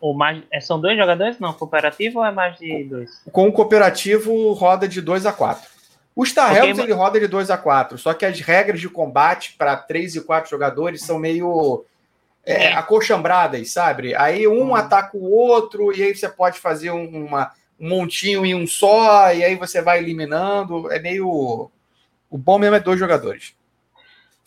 [0.00, 0.42] Ou mais.
[0.50, 1.52] É, são dois jogadores, não?
[1.52, 3.22] Cooperativo ou é mais de dois?
[3.30, 5.75] Com o cooperativo roda de 2 a 4.
[6.16, 8.88] O Star okay, Helms, ele roda de 2 a 4, só que as regras de
[8.88, 11.84] combate para 3 e 4 jogadores são meio
[12.42, 12.72] é, é.
[12.72, 14.14] acochambradas, sabe?
[14.14, 14.74] Aí um hum.
[14.74, 19.30] ataca o outro, e aí você pode fazer um, uma, um montinho em um só,
[19.34, 20.90] e aí você vai eliminando.
[20.90, 21.70] É meio.
[22.30, 23.55] O bom mesmo é dois jogadores.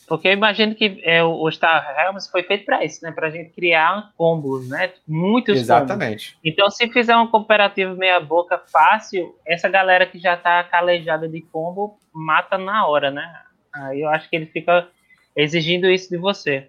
[0.10, 3.12] Porque eu imagino que é, o Star Helms foi feito para isso, né?
[3.12, 4.92] Para a gente criar combos, né?
[5.08, 6.32] Muitos Exatamente.
[6.32, 6.40] Combos.
[6.44, 11.42] Então, se fizer um cooperativo meia boca fácil, essa galera que já está calejada de
[11.42, 13.40] combo mata na hora, né?
[13.72, 14.88] Aí eu acho que ele fica
[15.36, 16.68] exigindo isso de você.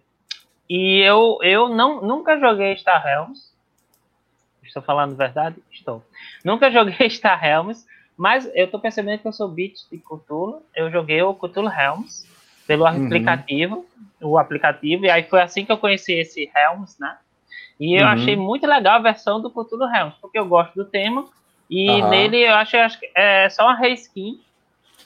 [0.69, 3.55] E eu, eu não, nunca joguei Star Helms.
[4.63, 5.57] Estou falando verdade?
[5.73, 6.05] Estou.
[6.45, 7.87] Nunca joguei Star Helms,
[8.19, 10.63] mas eu estou percebendo que eu sou beat de Cthulhu.
[10.77, 12.29] Eu joguei o Cthulhu Helms
[12.71, 13.05] pelo uhum.
[13.07, 13.85] aplicativo,
[14.23, 17.19] o aplicativo, e aí foi assim que eu conheci esse Helms, né?
[17.81, 18.13] E eu uhum.
[18.13, 21.25] achei muito legal a versão do Cthulhu Helms, porque eu gosto do tema,
[21.69, 22.11] e uhum.
[22.11, 24.41] nele eu achei, acho que é só uma reskin,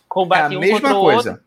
[0.07, 1.41] combate é um contra o outro,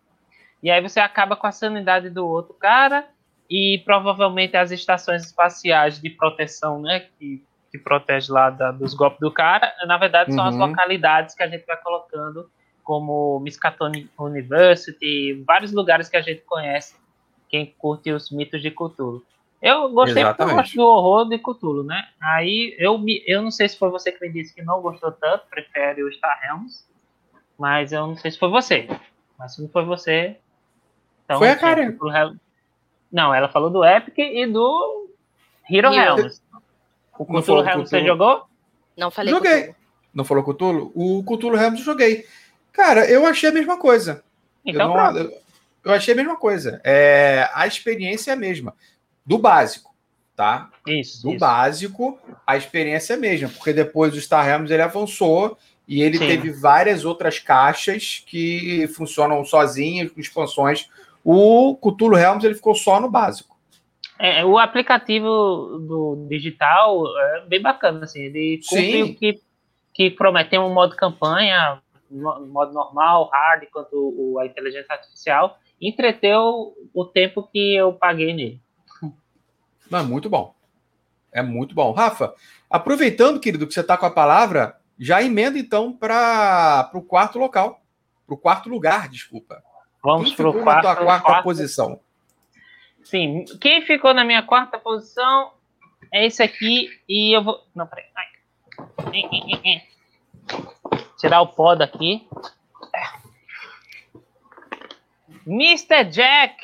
[0.64, 3.06] e aí você acaba com a sanidade do outro cara,
[3.48, 9.20] e provavelmente as estações espaciais de proteção, né, que, que protege lá da, dos golpes
[9.20, 10.66] do cara, na verdade são as uhum.
[10.66, 12.50] localidades que a gente vai colocando
[12.88, 16.96] como Miskatonic University, vários lugares que a gente conhece,
[17.50, 19.22] quem curte os mitos de Cthulhu.
[19.62, 20.38] Eu gostei Exatamente.
[20.38, 22.08] porque eu gosto do horror de Cthulhu, né?
[22.22, 25.48] Aí eu, eu não sei se foi você que me disse que não gostou tanto,
[25.50, 26.86] prefere o Star Realms,
[27.60, 28.88] mas eu não sei se foi você.
[29.38, 30.38] Mas se não foi você,
[31.26, 31.40] então.
[31.40, 31.98] Foi a Karen.
[33.12, 35.10] Não, ela falou do Epic e do
[35.70, 36.42] Hero Realms.
[37.20, 38.46] O Cthulhu Realms você jogou?
[38.96, 39.64] Não falei Joguei.
[39.64, 39.76] Cthulhu.
[40.14, 40.92] Não falou Cthulhu?
[40.96, 42.26] O Cthulhu Realms eu joguei.
[42.78, 44.24] Cara, eu achei a mesma coisa.
[44.64, 45.34] Então, eu, não, eu,
[45.84, 46.80] eu achei a mesma coisa.
[46.84, 48.76] É, a experiência é a mesma.
[49.26, 49.96] Do básico,
[50.36, 50.70] tá?
[50.86, 51.24] Isso.
[51.24, 51.40] Do isso.
[51.40, 53.50] básico, a experiência é a mesma.
[53.50, 56.28] Porque depois o Star Realms ele avançou e ele Sim.
[56.28, 60.88] teve várias outras caixas que funcionam sozinhas, com expansões.
[61.24, 63.58] O Cthulhu Realms ele ficou só no básico.
[64.20, 68.22] É, o aplicativo do digital é bem bacana, assim.
[68.22, 69.40] Ele cumpre o que,
[69.96, 76.76] que prometeu um modo campanha no modo normal, hard, quanto o, a inteligência artificial, entreteu
[76.94, 78.62] o tempo que eu paguei nele.
[79.90, 80.56] Não, é muito bom.
[81.32, 81.92] É muito bom.
[81.92, 82.34] Rafa,
[82.70, 87.82] aproveitando, querido, que você está com a palavra, já emenda então para o quarto local.
[88.26, 89.64] Para o quarto lugar, desculpa.
[90.04, 91.04] Vamos para o quarto.
[91.04, 91.44] quarta quarto...
[91.44, 92.00] posição.
[93.04, 95.54] Sim, quem ficou na minha quarta posição
[96.14, 96.90] é esse aqui.
[97.08, 97.64] E eu vou.
[97.74, 98.06] Não, peraí.
[98.16, 98.28] Ai.
[101.18, 102.28] Tirar o pó daqui.
[105.46, 106.06] Mr.
[106.06, 106.56] Jack.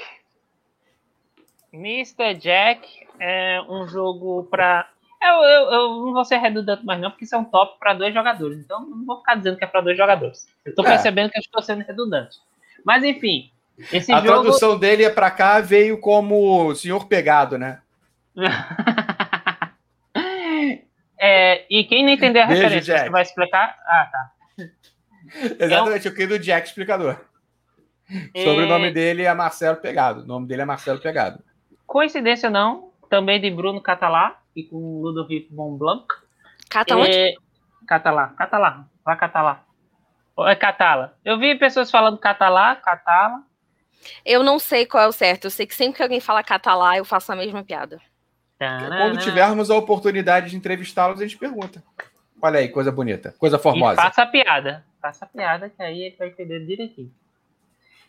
[1.71, 2.35] Mr.
[2.35, 4.87] Jack é um jogo para.
[5.21, 7.93] Eu, eu, eu, não vou ser redundante mais, não, porque isso é um top para
[7.93, 8.59] dois jogadores.
[8.59, 10.45] Então, não vou ficar dizendo que é para dois jogadores.
[10.65, 10.89] Eu estou é.
[10.89, 12.39] percebendo que eu estou sendo redundante.
[12.85, 13.49] Mas, enfim.
[13.91, 14.27] Esse A jogo...
[14.27, 17.81] tradução dele é para cá veio como Senhor Pegado, né?
[21.17, 23.05] é, e quem não entender a Beijo, referência, Jack.
[23.05, 23.77] você vai explicar?
[23.87, 24.31] Ah, tá.
[25.59, 26.11] Exatamente, é um...
[26.11, 27.17] eu queria do Jack explicador.
[28.33, 28.43] É...
[28.43, 30.21] Sobre o nome dele é Marcelo Pegado.
[30.21, 31.43] O nome dele é Marcelo Pegado.
[31.85, 36.05] Coincidência não, também de Bruno Catalá e com Ludovico Montblanc.
[36.69, 37.11] Cata onde?
[37.11, 37.33] É...
[37.87, 39.65] Catalá, Catalá, vai Catalá.
[40.39, 41.15] É Catala.
[41.23, 43.43] Eu vi pessoas falando Catalá, Catala.
[44.25, 45.45] Eu não sei qual é o certo.
[45.45, 48.01] Eu sei que sempre que alguém fala Catalá, eu faço a mesma piada.
[48.57, 51.83] Quando tivermos a oportunidade de entrevistá-los, a gente pergunta.
[52.43, 53.93] Olha aí, coisa bonita, coisa formosa.
[53.93, 54.84] E faça a piada.
[55.01, 57.10] Faça a piada, que aí ele vai entender direitinho.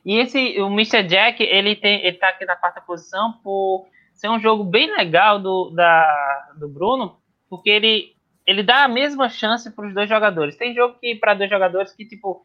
[0.05, 1.05] E esse, o Mr.
[1.05, 5.39] Jack, ele, tem, ele tá aqui na quarta posição por ser um jogo bem legal
[5.39, 7.17] do, da, do Bruno,
[7.49, 8.13] porque ele,
[8.45, 10.57] ele dá a mesma chance para os dois jogadores.
[10.57, 12.45] Tem jogo que para dois jogadores que, tipo,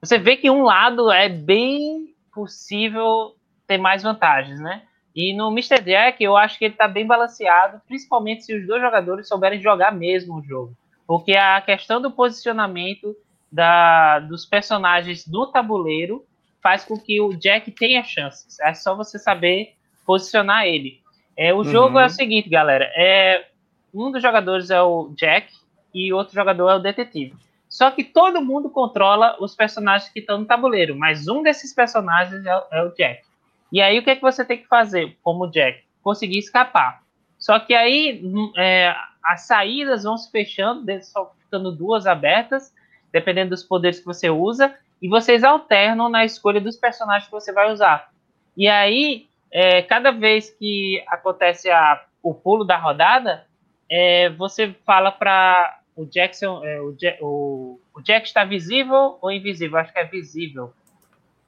[0.00, 3.34] você vê que um lado é bem possível
[3.66, 4.82] ter mais vantagens, né?
[5.12, 5.82] E no Mr.
[5.82, 9.90] Jack, eu acho que ele tá bem balanceado, principalmente se os dois jogadores souberem jogar
[9.90, 10.76] mesmo o jogo.
[11.06, 13.14] Porque a questão do posicionamento
[13.50, 16.24] da, dos personagens no tabuleiro
[16.62, 18.58] faz com que o Jack tenha chances.
[18.60, 21.00] É só você saber posicionar ele.
[21.36, 21.64] É, o uhum.
[21.64, 22.90] jogo é o seguinte, galera.
[22.96, 23.46] É,
[23.94, 25.52] um dos jogadores é o Jack
[25.94, 27.34] e outro jogador é o detetive.
[27.68, 32.44] Só que todo mundo controla os personagens que estão no tabuleiro, mas um desses personagens
[32.44, 33.22] é, é o Jack.
[33.72, 35.82] E aí o que, é que você tem que fazer como Jack?
[36.02, 37.02] Conseguir escapar.
[37.38, 38.94] Só que aí hum, é,
[39.26, 42.72] as saídas vão se fechando, só ficando duas abertas,
[43.12, 47.52] dependendo dos poderes que você usa, e vocês alternam na escolha dos personagens que você
[47.52, 48.10] vai usar.
[48.56, 53.44] E aí, é, cada vez que acontece a, o pulo da rodada,
[53.90, 59.30] é, você fala para o Jackson, é, o, Jack, o, o, Jack está visível ou
[59.30, 59.78] invisível?
[59.78, 60.72] Acho que é visível.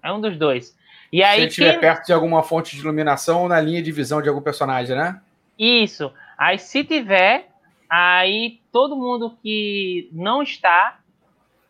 [0.03, 0.77] É um dos dois.
[1.13, 1.81] E aí, Se ele estiver quem...
[1.81, 5.21] perto de alguma fonte de iluminação ou na linha de visão de algum personagem, né?
[5.59, 6.13] Isso.
[6.37, 7.49] Aí, se tiver,
[7.89, 10.99] aí todo mundo que não está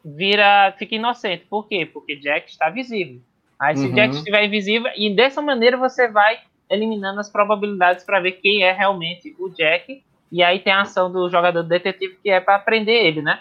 [0.05, 1.45] vira fica inocente.
[1.49, 1.87] Por quê?
[1.87, 3.21] Porque Jack está visível.
[3.61, 3.95] Aí, se uhum.
[3.95, 6.39] Jack estiver invisível, e dessa maneira você vai
[6.71, 11.11] eliminando as probabilidades para ver quem é realmente o Jack e aí tem a ação
[11.11, 13.41] do jogador detetive que é para prender ele, né?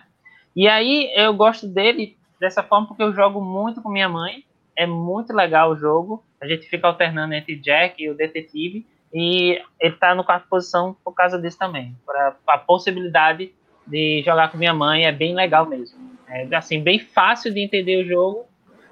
[0.56, 4.44] E aí eu gosto dele dessa forma porque eu jogo muito com minha mãe.
[4.76, 6.24] É muito legal o jogo.
[6.42, 8.86] A gente fica alternando entre Jack e o detetive.
[9.20, 11.98] E ele tá no quarto posição por causa disso também.
[12.06, 13.52] Pra, a possibilidade
[13.88, 15.98] de jogar com minha mãe é bem legal mesmo.
[16.28, 18.46] É assim, bem fácil de entender o jogo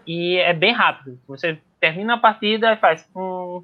[0.07, 1.19] e é bem rápido.
[1.27, 3.07] Você termina a partida e faz.
[3.15, 3.63] Hum,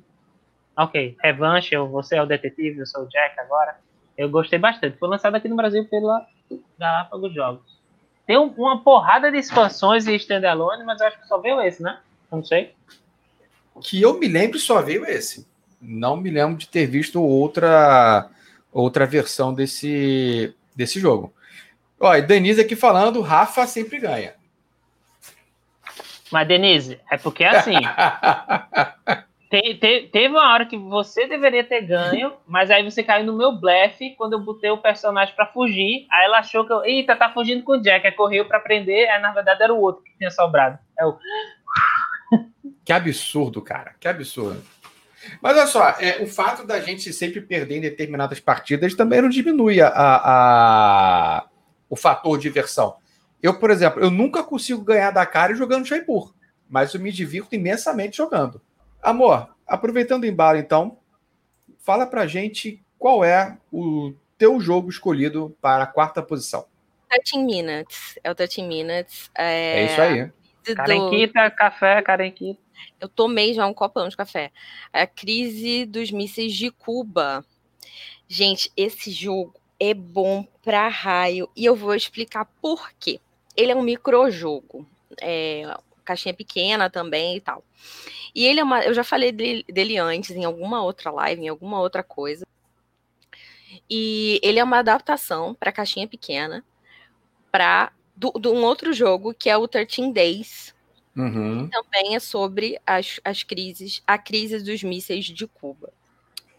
[0.78, 3.78] ok, revanche, você é o detetive, eu sou o Jack agora.
[4.16, 5.00] Eu gostei bastante.
[5.00, 6.28] Foi lançado aqui no Brasil pela
[6.78, 7.82] Galápagos Jogos.
[8.28, 11.82] Tem um, uma porrada de expansões e standalone, mas eu acho que só veio esse,
[11.82, 11.98] né?
[12.32, 12.76] não sei.
[13.82, 15.50] Que eu me lembro só veio esse.
[15.82, 18.30] Não me lembro de ter visto outra
[18.72, 21.34] outra versão desse, desse jogo.
[22.00, 24.34] Olha, Denise aqui falando, Rafa sempre ganha.
[26.32, 27.76] Mas, Denise, é porque é assim.
[29.52, 33.38] Te, te, teve uma hora que você deveria ter ganho, mas aí você caiu no
[33.38, 36.08] meu blefe quando eu botei o personagem para fugir.
[36.10, 36.86] Aí ela achou que eu.
[36.86, 38.08] Eita, tá fugindo com o Jack.
[38.08, 39.10] Aí correu para prender.
[39.10, 40.80] Aí na verdade era o outro que tinha sobrado.
[40.98, 41.18] É o.
[42.86, 43.94] Que absurdo, cara.
[44.00, 44.64] Que absurdo.
[45.42, 49.30] Mas olha só, é, o fato da gente sempre perder em determinadas partidas também não
[49.30, 51.46] diminui a, a,
[51.90, 52.96] o fator diversão.
[53.42, 56.34] Eu, por exemplo, eu nunca consigo ganhar da cara jogando Jaipur,
[56.70, 58.62] mas eu me divirto imensamente jogando.
[59.02, 60.98] Amor, aproveitando o embalo, então,
[61.80, 66.66] fala pra gente qual é o teu jogo escolhido para a quarta posição.
[67.10, 68.20] 13 Minutes.
[68.24, 69.30] É o 13 Minutes.
[69.36, 70.32] É, é isso aí.
[70.76, 72.62] Carenquita, café, carenquita.
[73.00, 74.52] Eu tomei já um copão de café.
[74.92, 77.46] A crise dos mísseis de Cuba.
[78.28, 81.50] Gente, esse jogo é bom pra raio.
[81.56, 83.20] E eu vou explicar por quê.
[83.56, 84.88] Ele é um microjogo.
[85.22, 85.64] É,
[86.06, 87.64] caixinha pequena também e tal.
[88.34, 88.84] E ele é uma.
[88.84, 92.46] Eu já falei dele, dele antes, em alguma outra live, em alguma outra coisa.
[93.90, 96.64] E ele é uma adaptação para caixinha pequena
[97.52, 100.74] para de um outro jogo que é o 13 Days.
[101.16, 101.68] Uhum.
[101.68, 105.92] Também é sobre as, as crises, a crise dos mísseis de Cuba.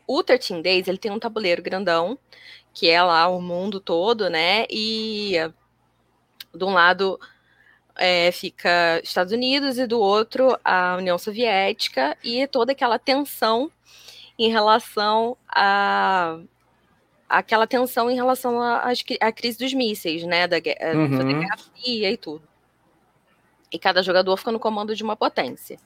[0.06, 2.18] O 13 Days ele tem um tabuleiro grandão,
[2.74, 4.66] que é lá o mundo todo, né?
[4.68, 5.36] E
[6.54, 7.18] de um lado
[7.96, 13.70] é, fica Estados Unidos e do outro a União Soviética e toda aquela tensão
[14.38, 16.38] em relação a
[17.28, 21.16] aquela tensão em relação à crise dos mísseis, né, da, uhum.
[21.16, 22.42] da Guerra Fria e tudo.
[23.72, 25.78] E cada jogador fica no comando de uma potência.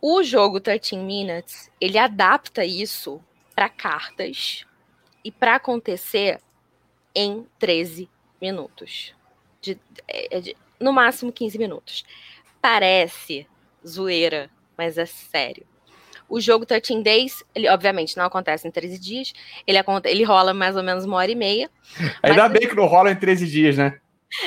[0.00, 3.22] O jogo 13 Minutes, ele adapta isso
[3.54, 4.66] para cartas
[5.24, 6.40] e para acontecer
[7.14, 9.14] em 13 minutos
[9.62, 12.04] de, é, é de, no máximo 15 minutos.
[12.60, 13.46] Parece
[13.86, 15.64] zoeira, mas é sério.
[16.28, 19.32] O jogo 13 Days, ele obviamente não acontece em 13 dias,
[19.66, 21.70] ele, ele rola mais ou menos uma hora e meia.
[22.22, 24.00] Ainda bem que não rola em 13 dias, né?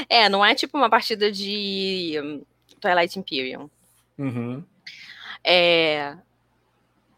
[0.09, 2.41] É, não é tipo uma partida de um,
[2.79, 3.69] Twilight Imperium.
[4.17, 4.63] Uhum.
[5.43, 6.15] É,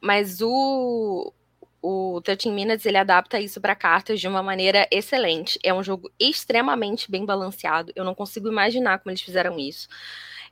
[0.02, 1.34] mas o,
[1.82, 5.60] o 13 Minutes ele adapta isso para cartas de uma maneira excelente.
[5.64, 7.92] É um jogo extremamente bem balanceado.
[7.96, 9.88] Eu não consigo imaginar como eles fizeram isso.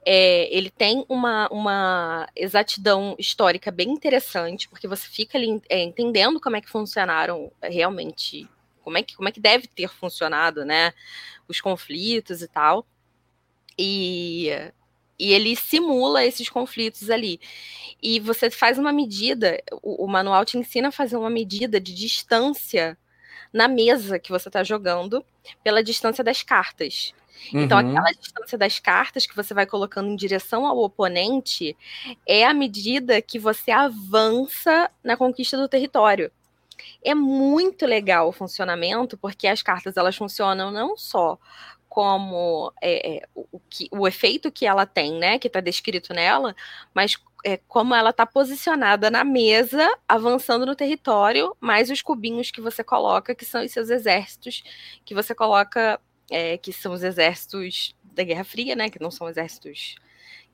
[0.08, 6.40] É, ele tem uma, uma exatidão histórica bem interessante, porque você fica ali é, entendendo
[6.40, 8.48] como é que funcionaram é, realmente,
[8.86, 10.94] como é que, como é que deve ter funcionado, né?
[11.48, 12.88] Os conflitos e tal.
[13.78, 14.50] E
[15.18, 17.40] e ele simula esses conflitos ali.
[18.04, 21.96] E você faz uma medida, o, o, manual te ensina a fazer uma medida de
[21.96, 22.98] distância
[23.54, 25.26] na mesa que você está jogando
[25.64, 27.14] pela distância das cartas.
[27.54, 27.92] Então, uhum.
[27.92, 31.78] aquela distância das cartas que você vai colocando em direção ao oponente
[32.28, 36.32] é a medida que você avança na conquista do território.
[37.04, 41.40] É muito legal o funcionamento, porque as cartas elas funcionam não só
[41.88, 46.54] como é, é, o, que, o efeito que ela tem, né, que está descrito nela,
[46.94, 52.60] mas é, como ela está posicionada na mesa, avançando no território, mais os cubinhos que
[52.60, 54.64] você coloca, que são os seus exércitos,
[55.06, 58.90] que você coloca, é, que são os exércitos da Guerra Fria, né?
[58.90, 59.96] Que não são exércitos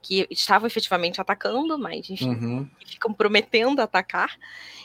[0.02, 2.70] que estavam efetivamente atacando, mas enfim, uhum.
[2.86, 4.38] ficam prometendo atacar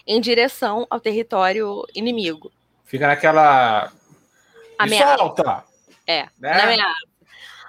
[0.07, 2.53] em direção ao território inimigo.
[2.85, 3.93] Fica naquela
[4.79, 5.17] ameaça.
[5.17, 5.65] Solta.
[6.07, 6.61] É, né?
[6.63, 7.07] ameaça.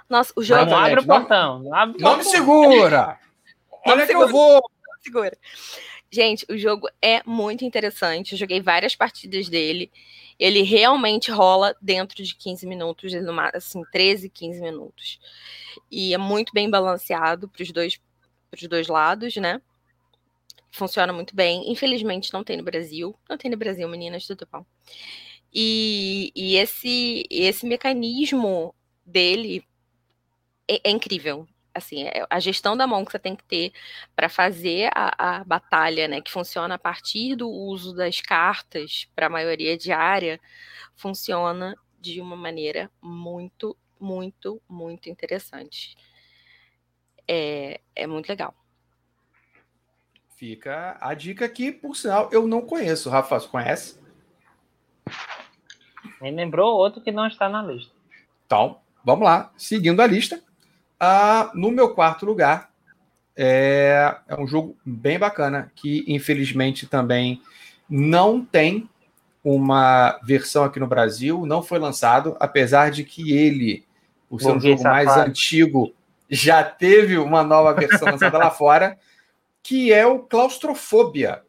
[0.10, 0.66] Nossa, o jogo.
[0.66, 1.60] Não abre o portão.
[1.60, 3.20] Não, abre não me segura!
[3.86, 4.56] Olha que eu vou!
[4.56, 5.38] Não segura.
[6.10, 8.32] Gente, o jogo é muito interessante.
[8.32, 9.92] Eu joguei várias partidas dele.
[10.40, 13.12] Ele realmente rola dentro de 15 minutos,
[13.54, 15.20] assim, 13, 15 minutos.
[15.90, 18.00] E é muito bem balanceado para os dois,
[18.70, 19.62] dois lados, né?
[20.72, 21.72] Funciona muito bem.
[21.72, 23.16] Infelizmente não tem no Brasil.
[23.30, 24.66] Não tem no Brasil, meninas, tudo bom.
[25.54, 29.64] E, e esse, esse mecanismo dele
[30.68, 33.72] é, é incrível assim, é, a gestão da mão que você tem que ter
[34.16, 39.28] para fazer a, a, batalha, né, que funciona a partir do uso das cartas para
[39.28, 40.40] a maioria diária,
[40.96, 45.96] funciona de uma maneira muito, muito, muito interessante.
[47.28, 48.54] É, é muito legal.
[50.36, 53.10] Fica a dica aqui, por sinal, eu não conheço.
[53.10, 54.00] Rafa, você conhece?
[56.22, 57.92] Me lembrou outro que não está na lista.
[58.46, 59.52] Então, vamos lá.
[59.58, 60.42] Seguindo a lista,
[61.00, 62.70] ah, no meu quarto lugar,
[63.36, 67.42] é, é um jogo bem bacana, que infelizmente também
[67.90, 68.90] não tem
[69.44, 73.86] uma versão aqui no Brasil, não foi lançado, apesar de que ele,
[74.30, 75.94] o seu jogo mais antigo,
[76.30, 78.98] já teve uma nova versão lançada lá fora,
[79.64, 81.44] que é o Claustrofobia.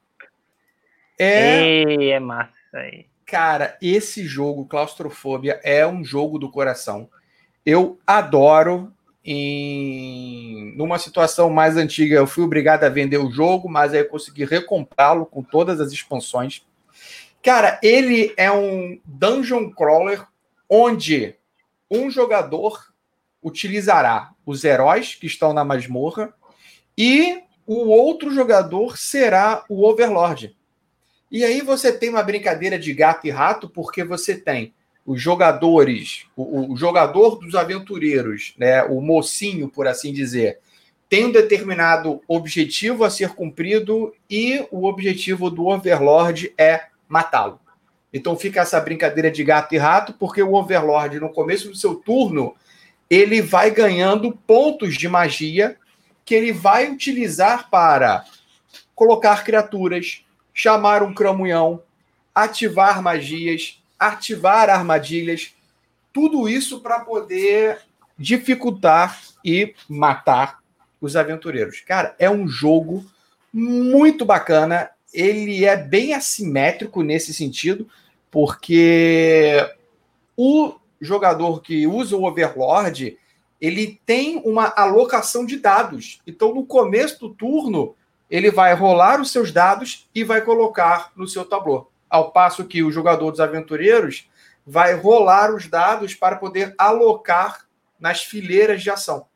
[1.19, 3.07] É, Ei, é massa aí.
[3.27, 7.11] Cara, esse jogo, Claustrofobia, é um jogo do coração.
[7.67, 8.93] Eu adoro
[9.25, 14.09] em numa situação mais antiga, eu fui obrigado a vender o jogo, mas aí eu
[14.09, 16.63] consegui recomprá-lo com todas as expansões.
[17.43, 20.27] Cara, ele é um dungeon crawler
[20.69, 21.35] onde
[21.91, 22.93] um jogador
[23.43, 26.35] utilizará os heróis que estão na masmorra
[26.97, 30.57] e o outro jogador será o Overlord.
[31.31, 34.75] E aí você tem uma brincadeira de gato e rato, porque você tem
[35.09, 40.59] os jogadores, o, o, jogador dos aventureiros, né, o mocinho, por assim dizer,
[41.09, 47.59] tem um determinado objetivo a ser cumprido e o objetivo do Overlord é matá-lo.
[48.13, 51.95] Então fica essa brincadeira de gato e rato, porque o Overlord, no começo do seu
[51.95, 52.55] turno,
[53.09, 55.79] ele vai ganhando pontos de magia
[56.23, 58.27] que ele vai utilizar para
[58.95, 61.83] colocar criaturas, chamar um cramunhão,
[62.35, 65.55] ativar magias, ativar armadilhas,
[66.13, 67.81] tudo isso para poder
[68.19, 70.59] dificultar e matar
[71.01, 71.81] os aventureiros.
[71.81, 73.05] Cara, é um jogo
[73.53, 74.91] muito bacana.
[75.13, 77.89] Ele é bem assimétrico nesse sentido,
[78.31, 79.57] porque
[80.37, 83.17] o jogador que usa o Overlord,
[83.61, 86.21] ele tem uma alocação de dados.
[86.27, 87.95] Então, no começo do turno,
[88.31, 92.83] ele vai rolar os seus dados e vai colocar no seu tabuleiro ao passo que
[92.83, 94.29] o jogador dos aventureiros
[94.67, 97.67] vai rolar os dados para poder alocar
[97.99, 99.27] nas fileiras de ação.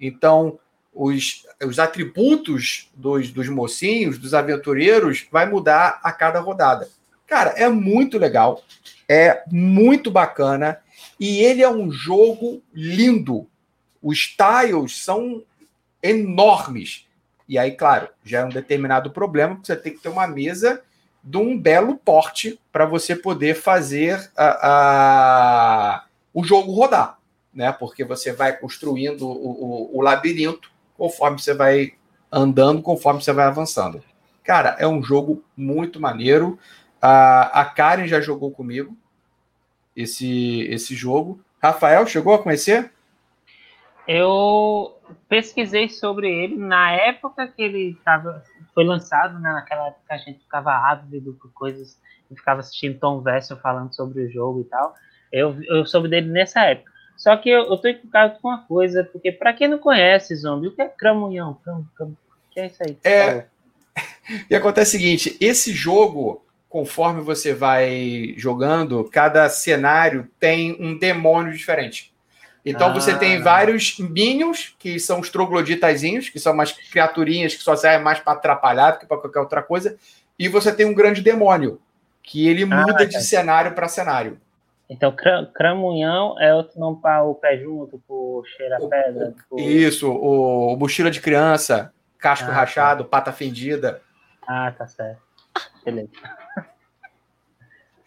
[0.00, 0.58] Então,
[0.92, 6.88] os, os atributos dos, dos mocinhos, dos aventureiros, vai mudar a cada rodada.
[7.26, 8.62] Cara, é muito legal,
[9.08, 10.80] é muito bacana
[11.18, 13.46] e ele é um jogo lindo.
[14.02, 15.44] Os tiles são
[16.02, 17.06] enormes.
[17.46, 20.82] E aí, claro, já é um determinado problema, porque você tem que ter uma mesa
[21.22, 27.18] de um belo porte para você poder fazer a, a, o jogo rodar,
[27.52, 27.72] né?
[27.72, 31.92] Porque você vai construindo o, o, o, labirinto conforme você vai
[32.32, 34.02] andando, conforme você vai avançando.
[34.42, 36.58] Cara, é um jogo muito maneiro.
[37.00, 38.96] A, a Karen já jogou comigo
[39.94, 41.40] esse, esse jogo.
[41.62, 42.90] Rafael, chegou a conhecer?
[44.08, 44.96] Eu
[45.28, 48.42] pesquisei sobre ele na época que ele tava,
[48.74, 49.52] foi lançado, né?
[49.52, 51.98] Naquela época a gente ficava ávido por coisas
[52.30, 54.94] e ficava assistindo Tom Vessel falando sobre o jogo e tal.
[55.32, 56.90] Eu, eu soube dele nessa época.
[57.16, 60.68] Só que eu, eu tô equivocado com uma coisa, porque para quem não conhece Zombie,
[60.68, 61.58] o que é cramunhão?
[61.62, 62.16] Cram, cram, o
[62.50, 62.98] que é isso aí?
[63.04, 63.46] É.
[64.48, 71.52] E acontece o seguinte: esse jogo, conforme você vai jogando, cada cenário tem um demônio
[71.52, 72.09] diferente.
[72.64, 72.92] Então ah.
[72.92, 78.02] você tem vários minions, que são os trogloditazinhos, que são umas criaturinhas que só servem
[78.02, 79.96] mais para atrapalhar do que para qualquer outra coisa.
[80.38, 81.80] E você tem um grande demônio,
[82.22, 84.40] que ele ah, muda ah, de cenário para cenário.
[84.88, 85.14] Então,
[85.54, 89.34] cramunhão é outro nome para o pé junto, o cheira-pedra.
[89.56, 92.54] Isso, o, o, mochila de criança, casco ah, tá.
[92.54, 93.10] rachado, tá.
[93.10, 94.02] pata fendida.
[94.46, 95.22] Ah, tá certo.
[95.84, 96.10] Beleza.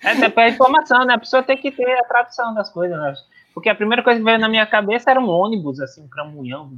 [0.06, 1.14] É, a informação, né?
[1.14, 3.14] A pessoa tem que ter a tradução das coisas, né?
[3.54, 6.72] Porque a primeira coisa que veio na minha cabeça era um ônibus, assim, um caminhão.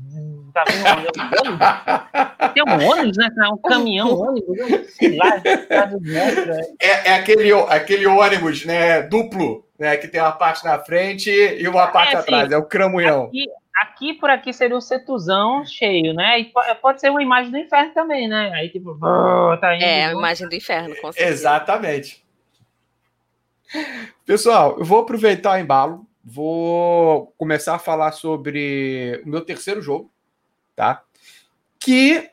[0.54, 2.54] Tá vendo um ônibus?
[2.54, 3.30] Tem um ônibus, né?
[3.50, 4.58] Um caminhão, um ônibus,
[4.96, 5.42] sei lá.
[6.80, 9.02] É, é aquele, aquele ônibus, né?
[9.04, 9.96] Duplo, né?
[9.96, 12.52] Que tem uma parte na frente e uma parte é, atrás.
[12.52, 13.28] é o cramunhão.
[13.28, 16.40] Aqui, aqui por aqui seria o setuzão cheio, né?
[16.42, 16.52] E
[16.82, 18.52] pode ser uma imagem do inferno também, né?
[18.54, 18.98] Aí, tipo,
[19.62, 19.84] tá indo.
[19.84, 21.32] É, a imagem do inferno, com certeza.
[21.32, 22.26] Exatamente.
[24.26, 30.10] Pessoal, eu vou aproveitar o embalo vou começar a falar sobre o meu terceiro jogo,
[30.76, 31.04] tá?
[31.80, 32.32] Que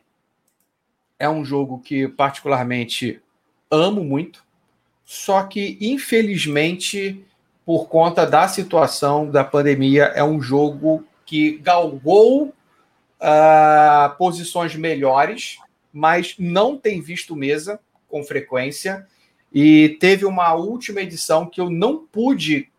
[1.18, 3.20] é um jogo que particularmente
[3.70, 4.42] amo muito,
[5.04, 7.22] só que infelizmente
[7.66, 15.58] por conta da situação da pandemia é um jogo que galgou uh, posições melhores,
[15.92, 17.78] mas não tem visto mesa
[18.08, 19.06] com frequência.
[19.52, 22.71] E teve uma última edição que eu não pude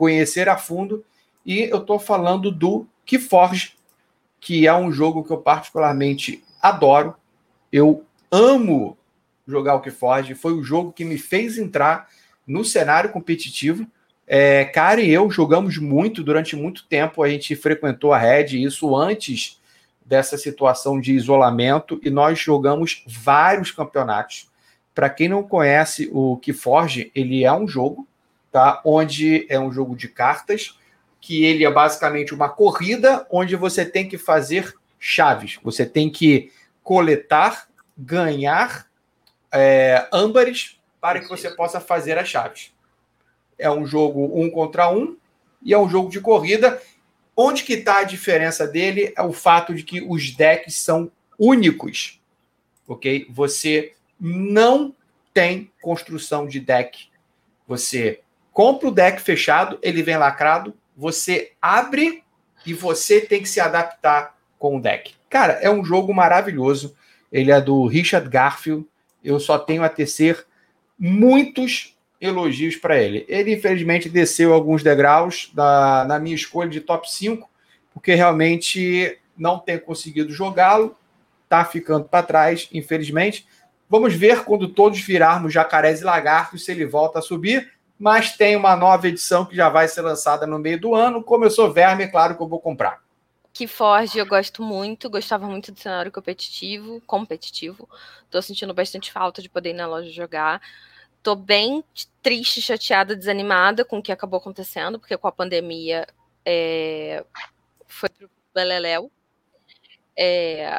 [0.00, 1.04] conhecer a fundo.
[1.44, 3.74] E eu estou falando do Keyforge,
[4.40, 7.14] que é um jogo que eu particularmente adoro.
[7.70, 8.96] Eu amo
[9.46, 10.34] jogar o Keyforge.
[10.34, 12.08] Foi o jogo que me fez entrar
[12.46, 13.86] no cenário competitivo.
[14.26, 17.22] É, cara e eu jogamos muito durante muito tempo.
[17.22, 19.60] A gente frequentou a Red, isso antes
[20.02, 24.48] dessa situação de isolamento, e nós jogamos vários campeonatos.
[24.94, 28.08] Para quem não conhece o Keyforge, ele é um jogo
[28.50, 28.80] tá?
[28.84, 30.78] Onde é um jogo de cartas
[31.20, 35.58] que ele é basicamente uma corrida onde você tem que fazer chaves.
[35.62, 36.50] Você tem que
[36.82, 38.86] coletar, ganhar
[39.52, 42.72] é, âmbares para que você possa fazer as chaves.
[43.58, 45.16] É um jogo um contra um
[45.62, 46.80] e é um jogo de corrida.
[47.36, 52.20] Onde que está a diferença dele é o fato de que os decks são únicos,
[52.86, 53.26] ok?
[53.30, 54.94] Você não
[55.32, 57.08] tem construção de deck.
[57.66, 58.20] Você
[58.60, 62.22] compra o deck fechado, ele vem lacrado, você abre
[62.66, 65.14] e você tem que se adaptar com o deck.
[65.30, 66.94] Cara, é um jogo maravilhoso.
[67.32, 68.86] Ele é do Richard Garfield.
[69.24, 70.44] Eu só tenho a tecer
[70.98, 73.24] muitos elogios para ele.
[73.30, 77.48] Ele, infelizmente, desceu alguns degraus da, na minha escolha de top 5,
[77.94, 80.94] porque realmente não tem conseguido jogá-lo.
[81.48, 83.46] Tá ficando para trás, infelizmente.
[83.88, 88.56] Vamos ver quando todos virarmos jacarés e lagartos se ele volta a subir mas tem
[88.56, 91.22] uma nova edição que já vai ser lançada no meio do ano.
[91.22, 93.04] Como eu sou verme, é claro que eu vou comprar.
[93.52, 97.86] Que Forge eu gosto muito, gostava muito do cenário competitivo, competitivo.
[98.30, 100.62] Tô sentindo bastante falta de poder ir na loja jogar.
[101.22, 101.84] Tô bem
[102.22, 106.06] triste, chateada, desanimada com o que acabou acontecendo, porque com a pandemia
[106.42, 107.22] é,
[107.86, 109.12] foi pro Beleléu.
[110.18, 110.78] É,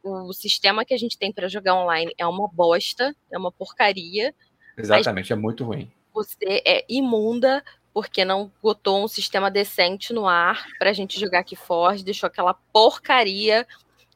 [0.00, 4.32] o sistema que a gente tem para jogar online é uma bosta, é uma porcaria.
[4.78, 10.66] Exatamente, é muito ruim você é imunda porque não botou um sistema decente no ar
[10.78, 13.66] pra gente jogar aqui forte, deixou aquela porcaria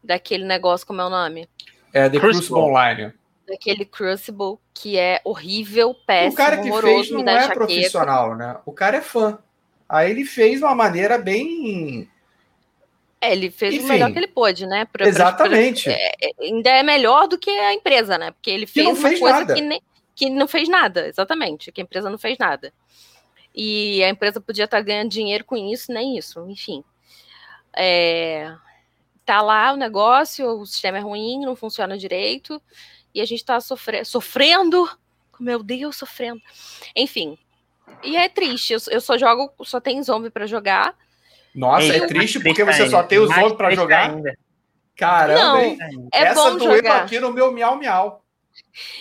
[0.02, 1.48] daquele negócio, como é o nome?
[1.92, 3.12] É, The Crucible Online.
[3.46, 8.56] Daquele Crucible que é horrível, péssimo, O cara que fez não é profissional, né?
[8.64, 9.38] O cara é fã.
[9.88, 12.08] Aí ele fez de uma maneira bem...
[13.20, 14.86] É, ele fez Enfim, o melhor que ele pôde, né?
[14.92, 15.84] Pra, exatamente.
[15.84, 18.30] Pra, é, é, ainda é melhor do que a empresa, né?
[18.30, 19.54] Porque ele fez, uma coisa nada.
[19.54, 19.80] que nem
[20.16, 22.72] que não fez nada, exatamente, que a empresa não fez nada.
[23.54, 26.82] E a empresa podia estar ganhando dinheiro com isso, nem isso, enfim.
[27.76, 28.52] É,
[29.24, 32.60] tá lá o negócio, o sistema é ruim, não funciona direito,
[33.14, 34.88] e a gente está sofre sofrendo,
[35.38, 36.40] meu Deus, sofrendo.
[36.94, 37.38] Enfim,
[38.02, 40.96] e é triste, eu, eu só jogo, só tem zombie para jogar.
[41.54, 44.10] Nossa, é triste porque você só tem os zombies para jogar.
[44.10, 44.36] Ainda.
[44.96, 45.78] Caramba, não, hein?
[46.12, 47.02] É Essa bom doeu jogar.
[47.02, 48.22] aqui no meu miau miau.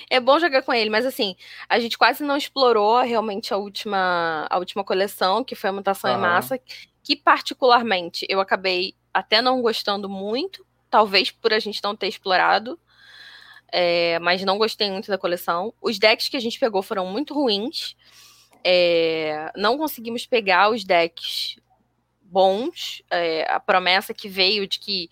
[0.10, 1.36] É bom jogar com ele, mas assim,
[1.68, 6.12] a gente quase não explorou realmente a última, a última coleção, que foi a Mutação
[6.12, 6.60] em Massa,
[7.04, 12.80] que particularmente eu acabei até não gostando muito, talvez por a gente não ter explorado,
[13.72, 15.74] é, mas não gostei muito da coleção.
[15.82, 17.96] Os decks que a gente pegou foram muito ruins,
[18.64, 21.58] é, não conseguimos pegar os decks
[22.22, 25.10] bons, é, a promessa que veio de que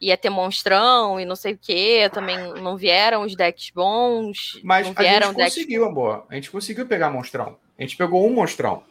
[0.00, 4.58] ia ter monstrão e não sei o que, também não vieram os decks bons.
[4.64, 6.26] Mas não vieram a gente conseguiu, amor.
[6.30, 7.58] A gente conseguiu pegar monstrão.
[7.78, 8.82] A gente pegou um monstrão.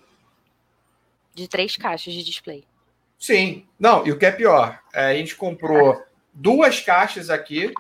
[1.34, 2.64] De três caixas de display.
[3.18, 3.66] Sim.
[3.80, 6.02] Não, e o que é pior, é, a gente comprou
[6.34, 7.74] duas caixas aqui,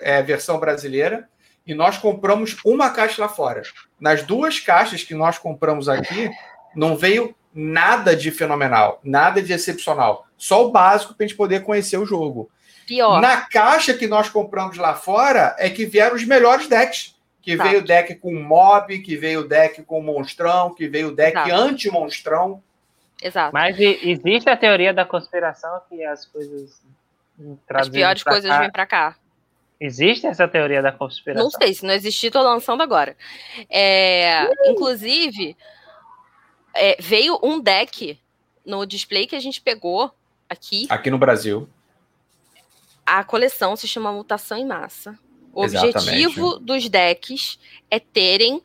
[0.00, 1.28] é, versão brasileira,
[1.66, 3.62] e nós compramos uma caixa lá fora.
[3.98, 6.30] Nas duas caixas que nós compramos aqui,
[6.74, 10.26] não veio nada de fenomenal, nada de excepcional.
[10.36, 12.50] Só o básico para a gente poder conhecer o jogo.
[12.86, 13.20] Pior.
[13.20, 17.14] Na caixa que nós compramos lá fora é que vieram os melhores decks.
[17.42, 17.64] Que tá.
[17.64, 21.38] veio o deck com mob, que veio o deck com monstrão, que veio o deck
[21.50, 22.60] anti-monstrão.
[23.22, 23.52] Exato.
[23.52, 26.80] Mas existe a teoria da conspiração que as coisas.
[27.68, 28.58] As piores coisas cá.
[28.60, 29.16] vêm para cá.
[29.78, 31.44] Existe essa teoria da conspiração?
[31.44, 33.14] Não sei, se não existir, tô lançando agora.
[33.68, 35.56] É, inclusive,
[36.74, 38.18] é, veio um deck
[38.64, 40.10] no display que a gente pegou
[40.48, 40.86] aqui.
[40.88, 41.68] Aqui no Brasil.
[43.06, 45.16] A coleção se chama Mutação em Massa.
[45.52, 45.96] O Exatamente.
[45.96, 47.58] objetivo dos decks
[47.90, 48.60] é terem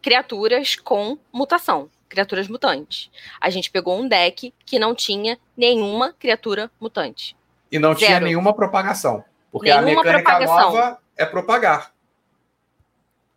[0.00, 3.10] criaturas com mutação, criaturas mutantes.
[3.40, 7.36] A gente pegou um deck que não tinha nenhuma criatura mutante.
[7.70, 8.06] E não Zero.
[8.06, 9.24] tinha nenhuma propagação.
[9.50, 10.72] Porque nenhuma a mecânica propagação.
[10.72, 11.92] nova é propagar.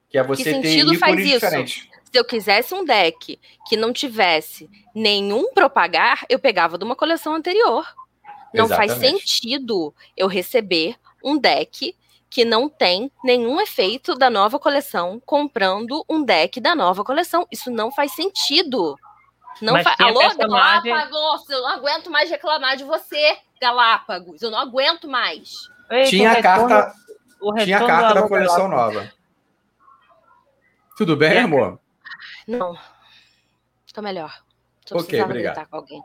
[0.10, 1.34] Que é você que ter ícones faz isso?
[1.34, 1.90] diferentes.
[2.12, 3.38] Se eu quisesse um deck
[3.68, 7.86] que não tivesse nenhum propagar, eu pegava de uma coleção anterior.
[8.56, 9.00] Não Exatamente.
[9.00, 11.96] faz sentido eu receber um deck
[12.30, 17.48] que não tem nenhum efeito da nova coleção comprando um deck da nova coleção.
[17.52, 18.98] Isso não faz sentido.
[19.62, 19.96] Não fa...
[20.00, 24.42] Alô, Galápagos, eu não aguento mais reclamar de você, Galápagos.
[24.42, 25.54] Eu não aguento mais.
[25.90, 26.94] Eita, tinha a carta,
[27.64, 29.12] tinha a carta da coleção nova.
[30.98, 31.80] Tudo bem, amor?
[32.48, 32.78] Não.
[33.94, 34.42] Tô melhor.
[34.86, 35.68] Tô ok, obrigado.
[35.70, 36.04] Com alguém.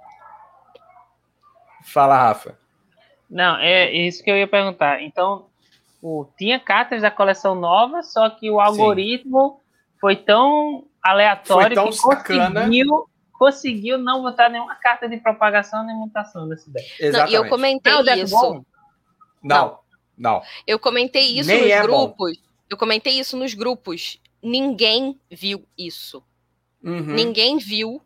[1.85, 2.59] Fala, Rafa.
[3.29, 5.03] Não, é isso que eu ia perguntar.
[5.03, 5.47] Então,
[6.03, 9.99] o, tinha cartas da coleção nova, só que o algoritmo Sim.
[10.01, 12.61] foi tão aleatório foi tão que sacana.
[12.63, 16.87] conseguiu, conseguiu não botar nenhuma carta de propagação nem mutação nesse deck.
[16.99, 17.33] Exatamente.
[17.35, 18.35] Não, e eu comentei não, isso.
[18.35, 18.65] Bom.
[19.43, 19.79] Não,
[20.17, 20.43] não.
[20.67, 22.37] Eu comentei isso Nem nos é grupos.
[22.37, 22.43] Bom.
[22.69, 24.21] Eu comentei isso nos grupos.
[24.43, 26.23] Ninguém viu isso.
[26.83, 27.15] Uhum.
[27.15, 28.01] Ninguém viu,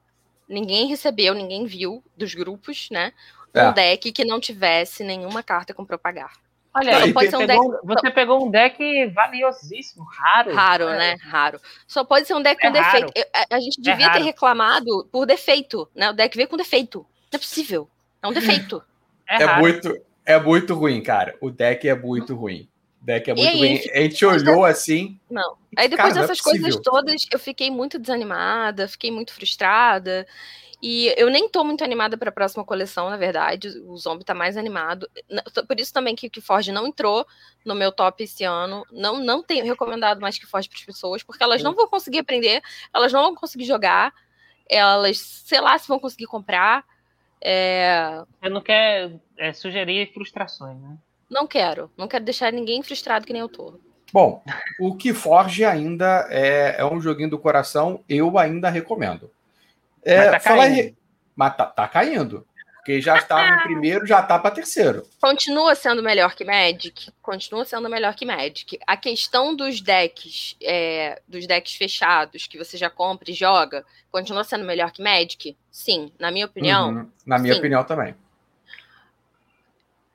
[0.48, 3.12] ninguém recebeu, ninguém viu dos grupos, né?
[3.54, 3.72] Um é.
[3.72, 6.32] deck que não tivesse nenhuma carta com propagar.
[6.76, 7.86] Olha, pode ser um pegou, deck...
[7.86, 10.52] você pegou um deck valiosíssimo, raro.
[10.52, 10.98] Raro, é.
[10.98, 11.16] né?
[11.22, 11.60] Raro.
[11.86, 13.12] Só pode ser um deck é com defeito.
[13.48, 16.10] a, gente é devia ter reclamado por defeito, né?
[16.10, 17.06] O deck veio com defeito.
[17.32, 17.88] Não é possível.
[18.20, 18.82] É um defeito.
[19.28, 21.36] É, é muito, é muito ruim, cara.
[21.40, 22.68] O deck é muito ruim.
[23.00, 23.80] O deck é muito aí, ruim.
[23.92, 25.16] A gente olhou assim.
[25.30, 25.56] Não.
[25.76, 30.26] Aí depois cara, dessas é coisas todas, eu fiquei muito desanimada, fiquei muito frustrada.
[30.86, 33.70] E eu nem tô muito animada para a próxima coleção, na verdade.
[33.86, 35.08] O Zombie tá mais animado.
[35.66, 37.26] Por isso também que, que Forge não entrou
[37.64, 38.84] no meu top esse ano.
[38.92, 42.18] Não, não tenho recomendado mais que Forge para as pessoas, porque elas não vão conseguir
[42.18, 42.62] aprender,
[42.92, 44.12] elas não vão conseguir jogar,
[44.68, 46.84] elas, sei lá, se vão conseguir comprar.
[47.40, 48.22] É...
[48.42, 50.98] Eu não quero é, sugerir frustrações, né?
[51.30, 51.90] Não quero.
[51.96, 53.80] Não quero deixar ninguém frustrado que nem eu tô.
[54.12, 54.44] Bom,
[54.78, 59.30] o que Forge ainda é, é um joguinho do coração, eu ainda recomendo.
[60.04, 60.80] É, Mas tá caindo.
[60.80, 60.96] Em...
[61.34, 62.46] Mas tá, tá caindo.
[62.84, 65.08] Porque já estava no primeiro, já tá para terceiro.
[65.18, 67.10] Continua sendo melhor que Magic.
[67.22, 68.78] Continua sendo melhor que Magic.
[68.86, 74.44] A questão dos decks, é, dos decks fechados que você já compra e joga, continua
[74.44, 75.56] sendo melhor que Magic?
[75.70, 76.90] Sim, na minha opinião.
[76.90, 77.10] Uhum.
[77.24, 77.58] Na minha sim.
[77.60, 78.14] opinião também.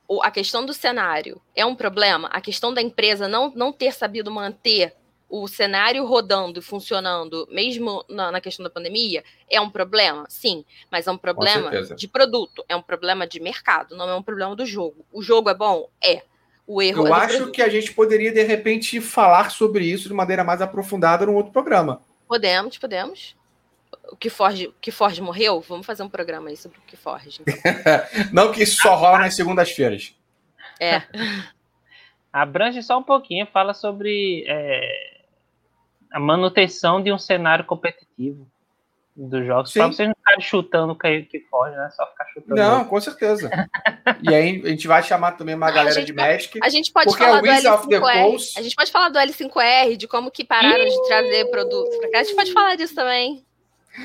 [0.08, 2.28] O, a questão do cenário é um problema.
[2.32, 4.96] A questão da empresa não, não ter sabido manter
[5.30, 10.26] o cenário rodando e funcionando, mesmo na, na, questão da pandemia, é um problema?
[10.28, 14.24] Sim, mas é um problema de produto, é um problema de mercado, não é um
[14.24, 15.06] problema do jogo.
[15.14, 15.88] O jogo é bom?
[16.02, 16.24] É.
[16.66, 17.56] O erro Eu é acho produto.
[17.56, 21.52] que a gente poderia, de repente, falar sobre isso de maneira mais aprofundada num outro
[21.52, 22.02] programa.
[22.28, 23.36] Podemos, podemos.
[24.12, 25.62] O que Forge, o que Forge morreu?
[25.62, 27.42] Vamos fazer um programa aí sobre o que Forge.
[27.42, 27.54] Então.
[28.34, 30.16] não que isso só rola nas segundas-feiras.
[30.80, 31.02] É.
[32.32, 35.09] Abrange só um pouquinho, fala sobre é,
[36.12, 38.48] a manutenção de um cenário competitivo
[39.16, 41.90] dos jogos, para vocês não ficarem chutando que, que foge, né?
[41.92, 42.56] Só ficar chutando.
[42.56, 43.50] Não, com certeza.
[44.24, 46.58] e aí a gente vai chamar também uma galera de Magic.
[46.64, 48.58] A gente pode falar do L5R.
[48.58, 52.20] A gente pode falar do L5R, de como que pararam de trazer produtos para cá.
[52.20, 53.46] A gente pode falar disso também.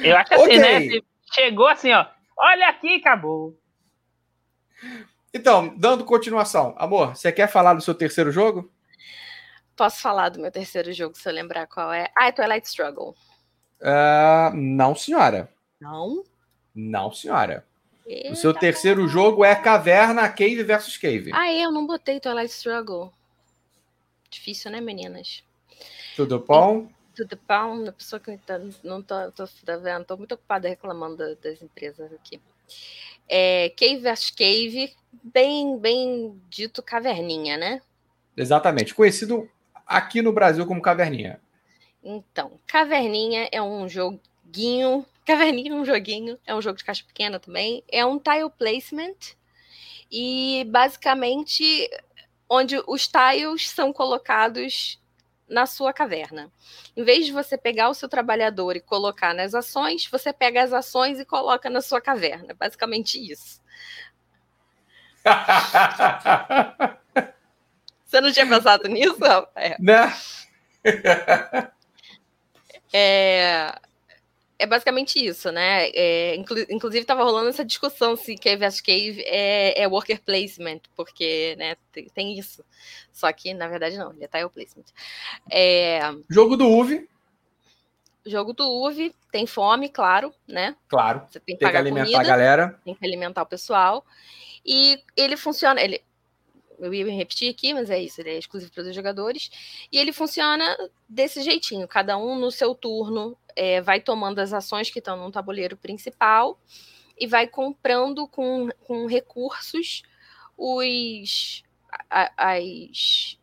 [0.02, 1.00] Eu acho que assim, né?
[1.32, 2.06] Chegou assim, ó.
[2.36, 3.56] Olha aqui, acabou.
[5.32, 6.74] Então, dando continuação.
[6.76, 8.70] Amor, você quer falar do seu terceiro jogo?
[9.76, 12.10] Posso falar do meu terceiro jogo, se eu lembrar qual é.
[12.16, 13.14] Ah, é Twilight Struggle.
[13.80, 15.48] Uh, não, senhora.
[15.80, 16.24] Não?
[16.74, 17.66] Não, senhora.
[18.06, 21.30] Eita o seu terceiro jogo é Caverna Cave versus Cave.
[21.32, 23.12] Ah, eu não botei Twilight Struggle.
[24.30, 25.42] Difícil, né, meninas?
[26.16, 26.88] Tudo bom?
[27.14, 27.88] Tudo bom?
[27.88, 32.12] A pessoa que tá, não tô, tô, tá vendo, tô muito ocupada reclamando das empresas
[32.12, 32.40] aqui.
[33.28, 37.80] É, cave vs Cave, bem, bem dito caverninha, né?
[38.36, 38.94] Exatamente.
[38.94, 39.48] Conhecido
[39.86, 41.40] aqui no Brasil como Caverninha.
[42.02, 45.06] Então, Caverninha é um joguinho.
[45.24, 47.82] Caverninha é um joguinho, é um jogo de caixa pequena também.
[47.90, 49.16] É um tile placement.
[50.12, 51.90] E basicamente,
[52.48, 55.00] onde os tiles são colocados
[55.48, 56.50] na sua caverna.
[56.96, 60.72] Em vez de você pegar o seu trabalhador e colocar nas ações, você pega as
[60.72, 62.54] ações e coloca na sua caverna.
[62.54, 63.62] Basicamente isso.
[68.14, 69.18] você não tinha pensado nisso,
[69.56, 69.76] É.
[69.78, 70.12] Não.
[72.96, 73.74] É,
[74.56, 75.88] é basicamente isso, né?
[75.88, 80.78] É, inclu inclusive estava rolando essa discussão se Cave vs Cave é, é, worker placement,
[80.94, 82.64] porque né, tem, tem, isso.
[83.12, 84.84] Só que, na verdade, não, ele é tile placement.
[85.50, 87.08] É, jogo do UV.
[88.24, 90.76] Jogo do UV, tem fome, claro, né?
[90.86, 91.26] Claro.
[91.28, 92.80] Você tem que, tem que alimentar comida, a galera.
[92.84, 94.06] Tem que alimentar o pessoal.
[94.64, 95.80] E ele funciona.
[95.82, 96.00] Ele,
[96.84, 99.50] eu ia me repetir aqui, mas é isso, ele é exclusivo para os jogadores.
[99.90, 100.76] E ele funciona
[101.08, 105.30] desse jeitinho, cada um no seu turno é, vai tomando as ações que estão no
[105.30, 106.60] tabuleiro principal
[107.18, 110.02] e vai comprando com, com recursos
[110.56, 111.62] os
[112.10, 113.38] as,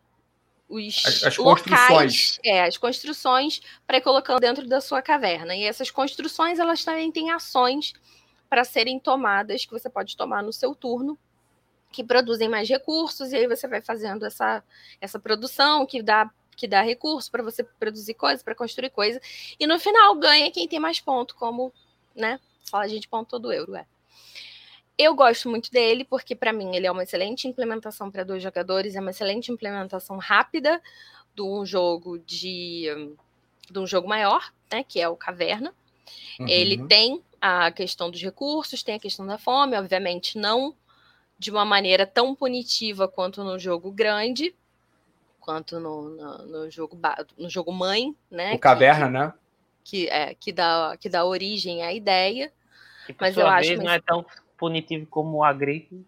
[0.70, 2.40] os as, as locais, construções.
[2.44, 5.56] É, as construções para ir colocando dentro da sua caverna.
[5.56, 7.94] E essas construções elas também têm ações
[8.50, 11.18] para serem tomadas que você pode tomar no seu turno
[11.92, 14.64] que produzem mais recursos, e aí você vai fazendo essa,
[15.00, 19.22] essa produção que dá que dá recurso para você produzir coisas, para construir coisas,
[19.60, 21.74] e no final ganha quem tem mais ponto, como,
[22.16, 22.40] né,
[22.70, 23.86] fala a gente ponto todo euro, é.
[24.98, 28.96] Eu gosto muito dele porque para mim ele é uma excelente implementação para dois jogadores,
[28.96, 30.80] é uma excelente implementação rápida
[31.34, 33.16] de um jogo de
[33.72, 35.74] de um jogo maior, né, que é o Caverna.
[36.40, 36.48] Uhum.
[36.48, 40.76] Ele tem a questão dos recursos, tem a questão da fome, obviamente não
[41.42, 44.54] de uma maneira tão punitiva quanto no jogo grande,
[45.40, 46.96] quanto no, no, no jogo
[47.36, 48.54] no jogo mãe, né?
[48.54, 49.34] O caverna, que, né?
[49.84, 52.54] Que é que dá que dá origem à ideia.
[53.08, 54.24] Que, mas eu acho que não é tão
[54.56, 56.02] punitivo como o agrícola.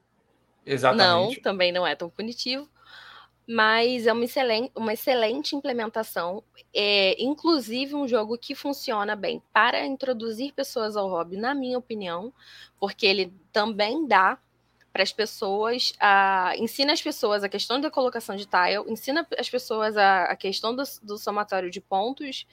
[0.63, 1.37] Exatamente.
[1.37, 2.69] Não, também não é tão punitivo.
[3.47, 6.43] Mas é uma excelente, uma excelente implementação.
[6.71, 12.31] É, inclusive, um jogo que funciona bem para introduzir pessoas ao hobby, na minha opinião,
[12.79, 14.37] porque ele também dá
[14.93, 19.49] para as pessoas, a, ensina as pessoas a questão da colocação de tile, ensina as
[19.49, 22.45] pessoas a, a questão do, do, somatório de pontos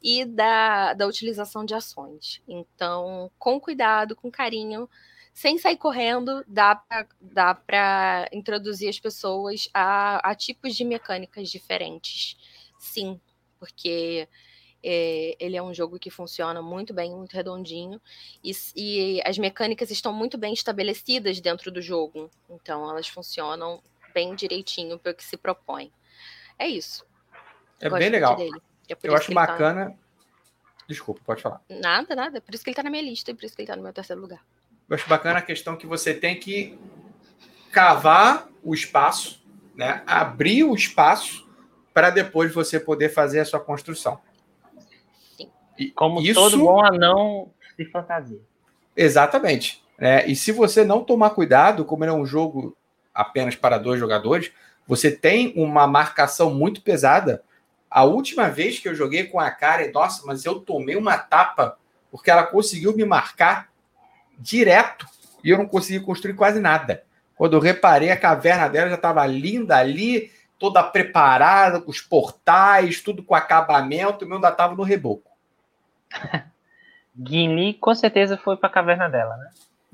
[0.00, 2.40] e da, da utilização de ações.
[2.46, 4.88] Então, com cuidado, com carinho,
[5.34, 6.76] sem sair correndo, dá
[7.54, 12.36] para introduzir as pessoas a, a tipos de mecânicas diferentes.
[12.78, 13.20] Sim,
[13.58, 14.28] porque
[14.82, 18.00] é, ele é um jogo que funciona muito bem, muito redondinho,
[18.42, 22.30] e, e, as mecânicas estão muito bem estabelecidas dentro do jogo.
[22.48, 23.82] Então, elas funcionam
[24.14, 25.92] bem direitinho para o que se propõe.
[26.58, 27.04] É isso.
[27.80, 28.38] É Gosto bem legal.
[28.40, 29.90] É Eu acho tá bacana.
[29.90, 29.96] Tá...
[30.88, 31.60] Desculpa, pode falar.
[31.68, 32.38] Nada, nada.
[32.38, 33.76] É por isso que ele está na minha lista e por isso que ele está
[33.76, 34.44] no meu terceiro lugar.
[34.88, 36.76] Eu acho bacana a questão que você tem que
[37.70, 39.40] cavar o espaço,
[39.74, 40.02] né?
[40.06, 41.48] abrir o espaço
[41.94, 44.20] para depois você poder fazer a sua construção.
[45.88, 46.34] Como isso...
[46.34, 48.40] todo bom anão de fantasia.
[48.96, 49.82] Exatamente.
[49.98, 52.76] É, e se você não tomar cuidado, como ele é um jogo
[53.14, 54.52] apenas para dois jogadores,
[54.86, 57.42] você tem uma marcação muito pesada.
[57.90, 61.76] A última vez que eu joguei com a Karen, nossa, mas eu tomei uma tapa
[62.10, 63.68] porque ela conseguiu me marcar
[64.38, 65.06] direto
[65.44, 67.04] e eu não consegui construir quase nada.
[67.36, 73.00] Quando eu reparei, a caverna dela já estava linda ali, toda preparada, com os portais,
[73.00, 75.29] tudo com acabamento, o meu ainda estava no reboco.
[77.16, 79.50] Gimli com certeza foi para a caverna dela, né?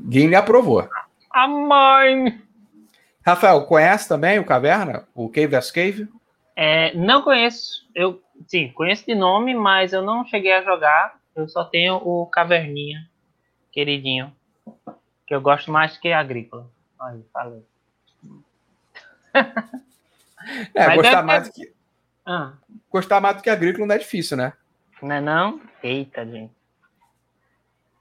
[0.09, 0.89] Gimli aprovou.
[1.31, 2.47] A mãe!
[3.27, 5.09] Rafael, conhece também o Caverna?
[5.13, 6.09] O Cave vs Cave?
[6.55, 7.85] É, não conheço.
[7.93, 11.19] Eu, sim, conheço de nome, mas eu não cheguei a jogar.
[11.35, 13.11] Eu só tenho o Caverninha,
[13.73, 14.33] queridinho.
[15.27, 16.71] Que eu gosto mais que Agrícola.
[17.01, 17.63] Aí, falei.
[20.75, 21.73] é, gostar mais, do que...
[22.25, 22.53] Ah.
[22.91, 24.53] gostar mais do que Agrícola não é difícil, né?
[25.03, 25.61] Não é não?
[25.83, 26.57] Eita, gente.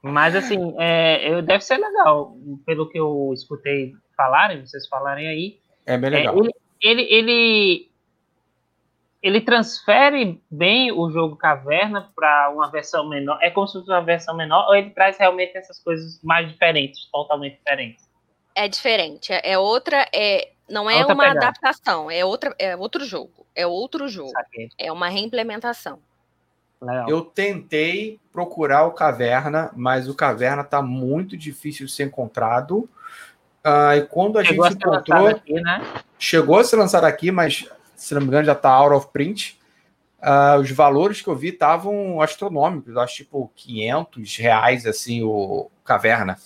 [0.02, 5.60] Mas assim, é, eu, deve ser legal, pelo que eu escutei falarem, vocês falarem aí.
[5.84, 6.34] É bem legal.
[6.34, 7.90] É, ele, ele, ele,
[9.22, 13.38] ele, transfere bem o jogo Caverna para uma versão menor.
[13.42, 17.06] É como se fosse uma versão menor, ou ele traz realmente essas coisas mais diferentes,
[17.10, 18.08] totalmente diferentes?
[18.54, 19.32] É diferente.
[19.32, 20.08] É, é outra.
[20.14, 21.46] É, não é outra uma pegada.
[21.46, 23.46] adaptação, é, outra, é outro jogo.
[23.54, 24.30] É outro jogo.
[24.30, 24.68] Saquei.
[24.78, 26.00] É uma reimplementação.
[26.80, 27.08] Legal.
[27.08, 32.88] Eu tentei procurar o Caverna, mas o Caverna está muito difícil de ser encontrado.
[33.64, 35.26] Uh, e quando a chegou gente a encontrou.
[35.28, 35.84] Aqui, né?
[36.18, 39.58] Chegou a ser lançado aqui, mas se não me engano já está out of print.
[40.18, 46.36] Uh, os valores que eu vi estavam astronômicos, acho tipo 500 reais assim o Caverna.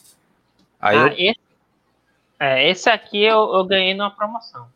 [0.81, 1.31] Aí ah, eu...
[1.31, 1.41] esse,
[2.39, 4.69] é, esse aqui eu, eu ganhei numa promoção.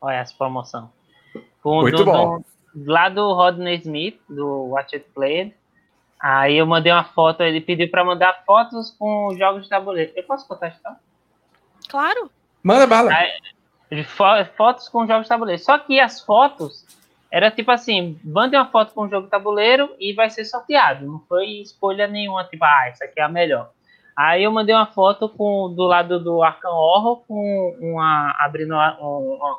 [0.00, 0.90] Olha essa promoção.
[1.64, 2.42] Muito do, bom.
[2.76, 5.54] Lá do Rodney Smith, do Watch It Played.
[6.20, 10.12] Aí eu mandei uma foto, ele pediu para mandar fotos com jogos de tabuleiro.
[10.14, 10.80] Eu posso contar isso?
[11.88, 12.30] Claro.
[12.62, 13.12] Manda bala.
[13.12, 14.04] Aí,
[14.56, 15.62] fotos com jogos de tabuleiro.
[15.62, 16.84] Só que as fotos
[17.30, 21.06] era tipo assim, mande uma foto com o jogo de tabuleiro e vai ser sorteado.
[21.06, 23.70] Não foi escolha nenhuma, tipo, ah, essa aqui é a melhor.
[24.16, 28.96] Aí eu mandei uma foto com do lado do Arkham Horror com uma abrindo uma,
[28.98, 29.58] uma,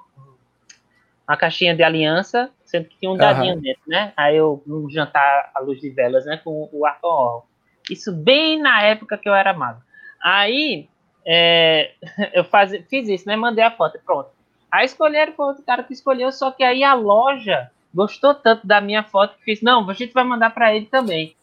[1.27, 3.61] uma caixinha de aliança, sendo que tinha um dadinho uhum.
[3.61, 4.13] dentro, né?
[4.15, 7.43] Aí eu um jantar à luz de velas, né, com o Arkham Horror.
[7.89, 9.81] Isso bem na época que eu era mago.
[10.21, 10.87] Aí
[11.25, 11.93] é,
[12.33, 13.35] eu faz, fiz isso, né?
[13.35, 14.29] Mandei a foto, pronto.
[14.71, 18.81] Aí escolheram, foi outro cara que escolheu, só que aí a loja gostou tanto da
[18.81, 21.35] minha foto que fez, não, a gente vai mandar para ele também.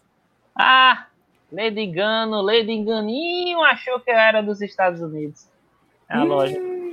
[0.54, 1.06] Ah,
[1.50, 5.48] Lady Engano, Lady Enganinho achou que eu era dos Estados Unidos.
[6.08, 6.24] A hum.
[6.26, 6.83] loja.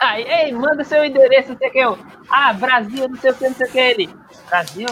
[0.00, 1.98] Aí, ei, manda seu endereço, não sei o que eu.
[2.28, 4.16] Ah, Brasil, não sei o que, não sei o que ele.
[4.48, 4.86] Brasil?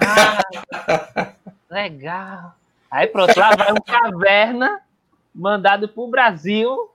[0.00, 1.32] Ah,
[1.70, 2.54] legal.
[2.90, 4.80] Aí pronto, lá vai um caverna
[5.34, 6.90] mandado pro Brasil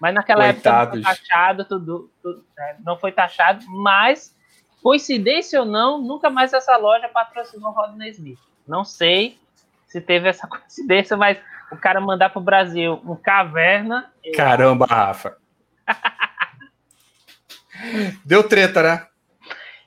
[0.00, 0.64] mas naquela Coitados.
[0.64, 4.34] época não foi taxado, tudo, tudo é, não foi taxado, mas
[4.82, 8.38] coincidência ou não, nunca mais essa loja patrocinou Rodney Smith.
[8.66, 9.38] Não sei
[9.86, 11.38] se teve essa coincidência, mas
[11.70, 14.10] o cara mandar para o Brasil um caverna.
[14.34, 15.36] Caramba, Rafa.
[18.24, 19.06] Deu treta, né?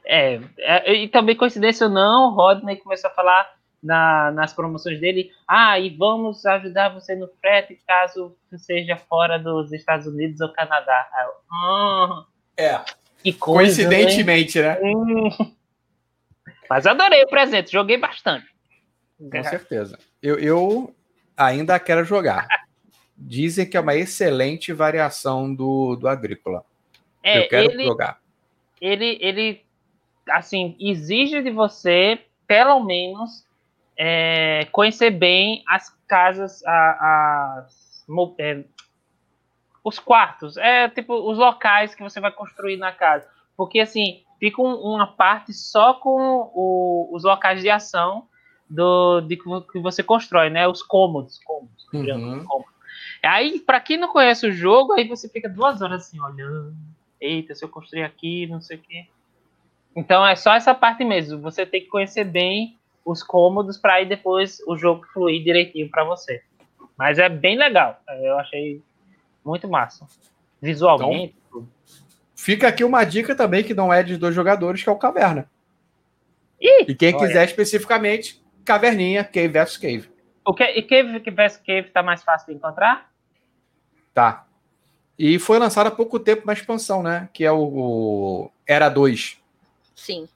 [0.05, 3.49] É, é, e também coincidência ou não, Rodney começou a falar
[3.81, 9.73] na, nas promoções dele, ah, e vamos ajudar você no frete caso seja fora dos
[9.73, 11.07] Estados Unidos ou Canadá.
[11.51, 12.23] Oh,
[12.57, 12.81] é.
[13.21, 14.79] Que coisa, Coincidentemente, né?
[14.79, 14.79] né?
[14.83, 15.53] Hum.
[16.69, 18.45] Mas adorei o presente, joguei bastante.
[19.17, 19.97] Com certeza.
[20.21, 20.95] Eu, eu
[21.37, 22.47] ainda quero jogar.
[23.15, 26.65] Dizem que é uma excelente variação do, do Agrícola.
[27.23, 28.19] É, eu quero ele, jogar.
[28.81, 29.65] Ele, ele,
[30.29, 33.45] assim, exige de você, pelo menos,
[33.97, 38.05] é, conhecer bem as casas, a, as,
[38.37, 38.63] é,
[39.83, 44.61] os quartos, é tipo os locais que você vai construir na casa, porque assim fica
[44.61, 48.27] um, uma parte só com o, os locais de ação
[48.69, 50.67] do de que você constrói, né?
[50.67, 52.45] Os cômodos, cômodos, uhum.
[52.45, 52.73] cômodos.
[53.21, 56.75] Aí para quem não conhece o jogo, aí você fica duas horas assim olhando,
[57.23, 59.05] eita, se eu construir aqui, não sei o quê.
[59.95, 61.39] Então é só essa parte mesmo.
[61.41, 66.03] Você tem que conhecer bem os cômodos para aí depois o jogo fluir direitinho para
[66.03, 66.41] você.
[66.97, 67.99] Mas é bem legal.
[68.21, 68.81] Eu achei
[69.43, 70.07] muito massa.
[70.61, 71.35] Visualmente.
[71.49, 71.67] Então,
[72.35, 75.49] fica aqui uma dica também que não é de dois jogadores, que é o Caverna.
[76.61, 77.27] Ih, e quem olha.
[77.27, 80.09] quiser especificamente, Caverninha, Cave vs Cave.
[80.45, 83.11] O que, e Cave vs Cave tá mais fácil de encontrar?
[84.13, 84.47] Tá.
[85.17, 87.29] E foi lançado há pouco tempo uma expansão, né?
[87.33, 89.37] Que é o, o Era 2.
[89.95, 90.27] Sim.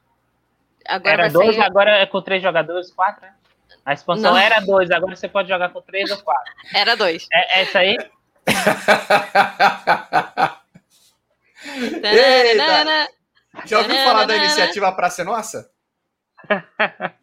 [0.87, 3.33] Agora era dois, agora é com três jogadores, quatro, né?
[3.85, 4.39] A expansão Não.
[4.39, 6.53] era dois, agora você pode jogar com três ou quatro.
[6.73, 7.27] Era dois.
[7.31, 7.97] É, é isso aí?
[12.03, 13.09] Eita.
[13.65, 15.69] Já ouviu falar da iniciativa Praça Nossa?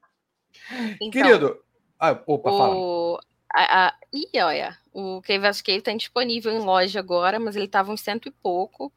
[0.96, 1.62] Então, Querido.
[2.00, 2.58] Ah, opa, o...
[2.58, 3.33] fala.
[3.54, 3.94] A, a...
[4.12, 8.28] Ih, olha, o Cave Cave está disponível em loja agora, mas ele estava um cento
[8.28, 8.92] e pouco.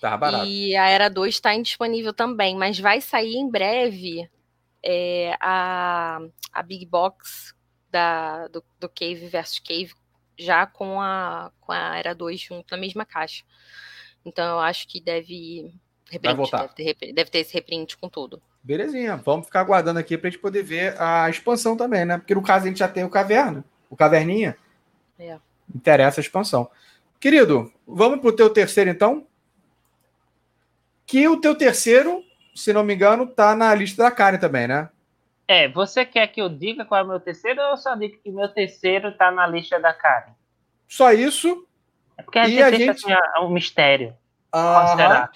[0.00, 0.44] Tá barato.
[0.44, 4.28] E a Era 2 está indisponível também, mas vai sair em breve
[4.82, 6.20] é, a,
[6.52, 7.54] a Big Box
[7.90, 9.94] da, do, do Cave versus Cave
[10.38, 13.44] já com a, com a Era 2 junto na mesma caixa.
[14.26, 15.72] Então eu acho que deve.
[16.10, 16.74] Reprint, vai voltar.
[16.76, 18.42] Deve ter, deve ter esse reprint com tudo.
[18.62, 22.18] Belezinha, vamos ficar aguardando aqui para a gente poder ver a expansão também, né?
[22.18, 24.56] Porque no caso a gente já tem o Caverna, o Caverninha.
[25.18, 25.38] É.
[25.74, 26.70] Interessa a expansão.
[27.20, 29.26] Querido, vamos para o teu terceiro então?
[31.06, 32.22] Que o teu terceiro,
[32.54, 34.88] se não me engano, tá na lista da Karen também, né?
[35.46, 38.18] É, você quer que eu diga qual é o meu terceiro ou eu só digo
[38.22, 40.32] que meu terceiro tá na lista da Karen?
[40.88, 41.66] Só isso?
[42.16, 43.12] É porque a gente a deixa gente...
[43.12, 44.16] assim, um mistério.
[44.52, 45.28] Ah,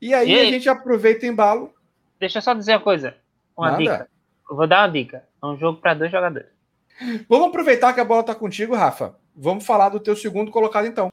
[0.00, 0.40] e aí e...
[0.40, 1.74] a gente aproveita o embalo.
[2.20, 3.16] Deixa eu só dizer uma coisa.
[3.56, 3.82] Uma Nada.
[3.82, 4.08] dica.
[4.48, 5.24] Eu vou dar uma dica.
[5.42, 6.48] É um jogo para dois jogadores.
[7.28, 9.16] Vamos aproveitar que a bola tá contigo, Rafa.
[9.34, 11.10] Vamos falar do teu segundo colocado, então.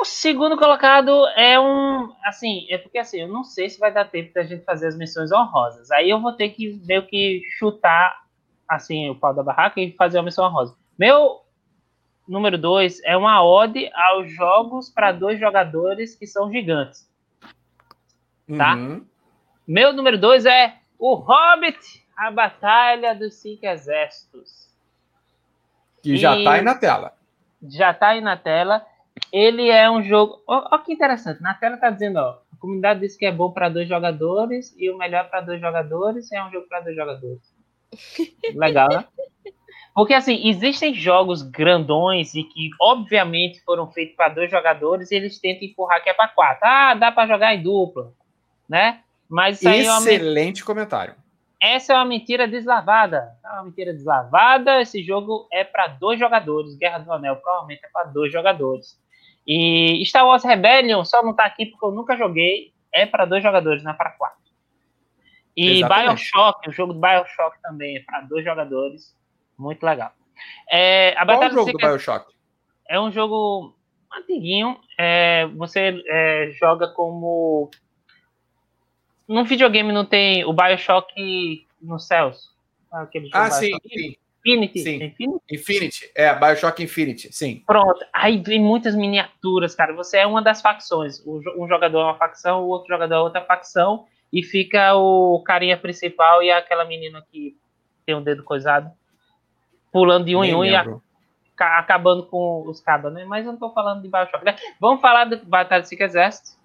[0.00, 2.10] O segundo colocado é um.
[2.24, 4.96] Assim, é porque assim, eu não sei se vai dar tempo da gente fazer as
[4.96, 5.90] missões honrosas.
[5.90, 8.24] Aí eu vou ter que meio que chutar
[8.66, 10.74] assim o pau da barraca e fazer uma missão honrosa.
[10.98, 11.42] Meu
[12.26, 17.06] número dois é uma ode aos jogos para dois jogadores que são gigantes.
[18.56, 18.74] Tá?
[18.74, 19.04] Uhum.
[19.68, 24.68] Meu número dois é O Hobbit, a Batalha dos Cinco Exércitos.
[26.02, 26.44] Que já e...
[26.44, 27.14] tá aí na tela.
[27.62, 28.86] Já tá aí na tela
[29.32, 30.42] ele é um jogo.
[30.46, 31.42] Olha que interessante.
[31.42, 34.98] Na tela tá dizendo, ó, comunidade disse que é bom para dois jogadores e o
[34.98, 37.40] melhor para dois jogadores é um jogo para dois jogadores.
[38.54, 39.04] Legal, né?
[39.94, 45.38] Porque assim, existem jogos grandões e que obviamente foram feitos para dois jogadores e eles
[45.38, 46.60] tentam empurrar que é para quatro.
[46.62, 48.12] Ah, dá para jogar em dupla,
[48.68, 49.00] né?
[49.28, 50.66] Mas excelente é uma...
[50.66, 51.14] comentário.
[51.60, 53.36] Essa é uma mentira deslavada.
[53.44, 54.80] É uma mentira deslavada.
[54.80, 56.76] Esse jogo é para dois jogadores.
[56.76, 58.98] Guerra do Anel provavelmente é para dois jogadores.
[59.46, 62.72] E Star Wars Rebellion só não tá aqui porque eu nunca joguei.
[62.92, 64.38] É para dois jogadores, não é para quatro.
[65.56, 66.08] E Exatamente.
[66.08, 69.14] Bioshock, o jogo do Bioshock também é para dois jogadores.
[69.58, 70.12] Muito legal.
[70.70, 72.32] É, a Qual o jogo do Bioshock?
[72.88, 73.76] É um jogo
[74.12, 74.78] antiguinho.
[74.98, 77.70] É, você é, joga como.
[79.30, 82.50] No videogame não tem o Bioshock nos céus.
[82.90, 84.16] Aquele ah, sim, sim.
[84.40, 84.80] Infinity.
[84.80, 85.04] Sim.
[85.04, 85.40] Infinity?
[85.52, 86.10] Infinity.
[86.16, 87.62] É, Bioshock Infinity, sim.
[87.64, 88.04] Pronto.
[88.12, 89.94] Aí vem muitas miniaturas, cara.
[89.94, 91.24] Você é uma das facções.
[91.24, 94.04] Um jogador é uma facção, o outro jogador é outra facção.
[94.32, 97.56] E fica o carinha principal e aquela menina que
[98.04, 98.90] tem um dedo coisado.
[99.92, 101.00] Pulando de um Nem em um lembro.
[101.56, 103.24] e a, acabando com os cabas, né?
[103.24, 104.44] Mas eu não tô falando de Bioshock.
[104.44, 104.56] Né?
[104.80, 106.58] Vamos falar do Batalha de Cinco Exércitos.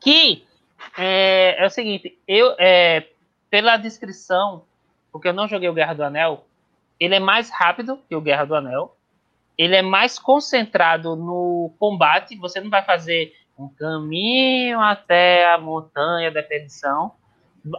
[0.00, 0.48] Que
[0.96, 3.08] é, é o seguinte, eu, é,
[3.48, 4.64] pela descrição,
[5.12, 6.44] porque eu não joguei o Guerra do Anel,
[7.00, 8.94] ele é mais rápido que o Guerra do Anel.
[9.56, 12.36] Ele é mais concentrado no combate.
[12.36, 17.12] Você não vai fazer um caminho até a montanha da perdição.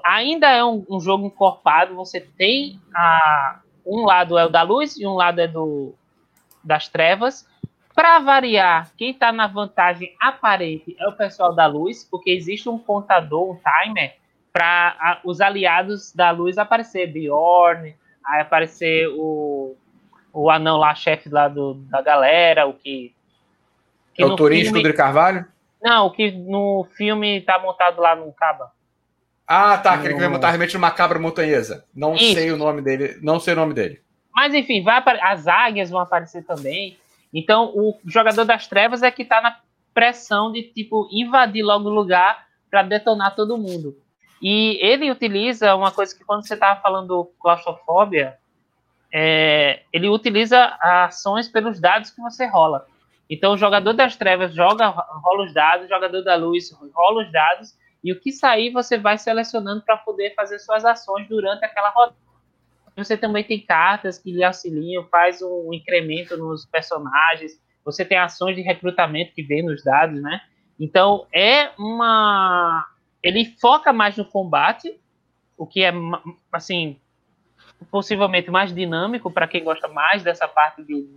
[0.04, 1.96] Ainda é um, um jogo encorpado.
[1.96, 5.94] Você tem a, um lado é o da luz e um lado é do
[6.64, 7.48] das trevas.
[7.94, 12.78] Para variar, quem está na vantagem aparente é o pessoal da luz, porque existe um
[12.78, 14.16] contador, um timer,
[14.54, 17.08] para os aliados da luz aparecer.
[17.08, 19.76] Bjorn, Aí aparecer o,
[20.32, 23.14] o anão lá, chefe lá do, da galera, o que.
[24.14, 24.90] que é o Turismo filme...
[24.90, 25.46] de Carvalho?
[25.82, 28.72] Não, o que no filme tá montado lá no Caba.
[29.48, 30.16] Ah, tá, aquele no...
[30.16, 31.86] que vai montar realmente numa cabra montanhesa.
[31.94, 32.36] Não Isso.
[32.36, 34.02] sei o nome dele, não sei o nome dele.
[34.34, 36.98] Mas enfim, vai as águias vão aparecer também.
[37.34, 39.58] Então, o jogador das trevas é que tá na
[39.94, 43.96] pressão de tipo invadir logo o lugar para detonar todo mundo.
[44.42, 48.38] E ele utiliza uma coisa que quando você estava falando claustrofobia,
[49.14, 52.88] é, ele utiliza ações pelos dados que você rola.
[53.30, 57.32] Então, o jogador das trevas joga, rola os dados, o jogador da luz rola os
[57.32, 61.90] dados, e o que sair você vai selecionando para poder fazer suas ações durante aquela
[61.92, 62.16] rodada.
[62.96, 68.56] Você também tem cartas que lhe auxiliam, faz um incremento nos personagens, você tem ações
[68.56, 70.42] de recrutamento que vem nos dados, né?
[70.80, 72.86] Então, é uma
[73.24, 75.00] ele foca mais no combate,
[75.58, 75.94] o que é,
[76.52, 77.00] assim,
[77.92, 81.08] possivelmente mais dinâmico para quem gosta mais dessa parte de,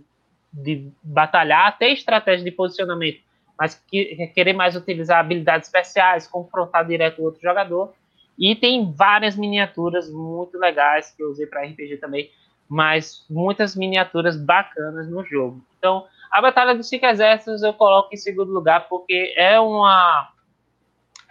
[0.53, 3.21] de batalhar, até estratégia de posicionamento,
[3.57, 7.93] mas que querer mais utilizar habilidades especiais, confrontar direto o outro jogador.
[8.37, 12.29] E tem várias miniaturas muito legais que eu usei para RPG também,
[12.67, 15.61] mas muitas miniaturas bacanas no jogo.
[15.77, 20.31] Então, a Batalha dos Cinco Exércitos eu coloco em segundo lugar porque é uma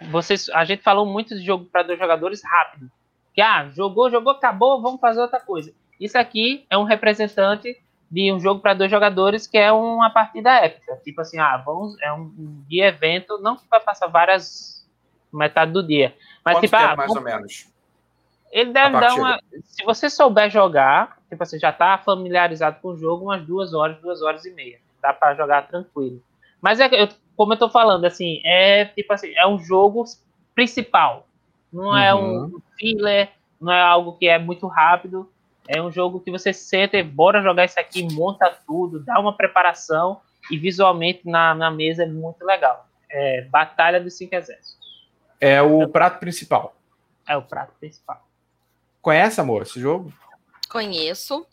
[0.09, 2.91] vocês, a gente falou muito de jogo para dois jogadores rápido.
[3.33, 5.73] Que ah, jogou, jogou, acabou, vamos fazer outra coisa.
[5.99, 7.77] Isso aqui é um representante
[8.09, 10.95] de um jogo para dois jogadores que é uma partida épica.
[11.03, 14.74] Tipo assim, ah, vamos, é um dia evento, não vai passar várias
[15.37, 17.67] metade do dia, mas Quanto tipo, ah, mais ou menos.
[18.51, 22.97] Ele deve dar uma, se você souber jogar, tipo assim, já está familiarizado com o
[22.97, 26.21] jogo, umas duas horas, duas horas e meia, dá para jogar tranquilo.
[26.61, 30.05] Mas é, eu como eu tô falando, assim, é tipo assim, é um jogo
[30.53, 31.27] principal.
[31.71, 32.45] Não é uhum.
[32.45, 33.29] um filler,
[33.59, 35.29] não é algo que é muito rápido.
[35.67, 39.35] É um jogo que você senta e bora jogar isso aqui, monta tudo, dá uma
[39.35, 40.21] preparação
[40.51, 42.87] e visualmente na, na mesa é muito legal.
[43.09, 44.84] É Batalha dos Cinco Exércitos.
[45.39, 46.75] É o prato principal.
[47.27, 48.25] É o prato principal.
[49.01, 50.13] Conhece, amor, esse jogo?
[50.69, 51.45] Conheço.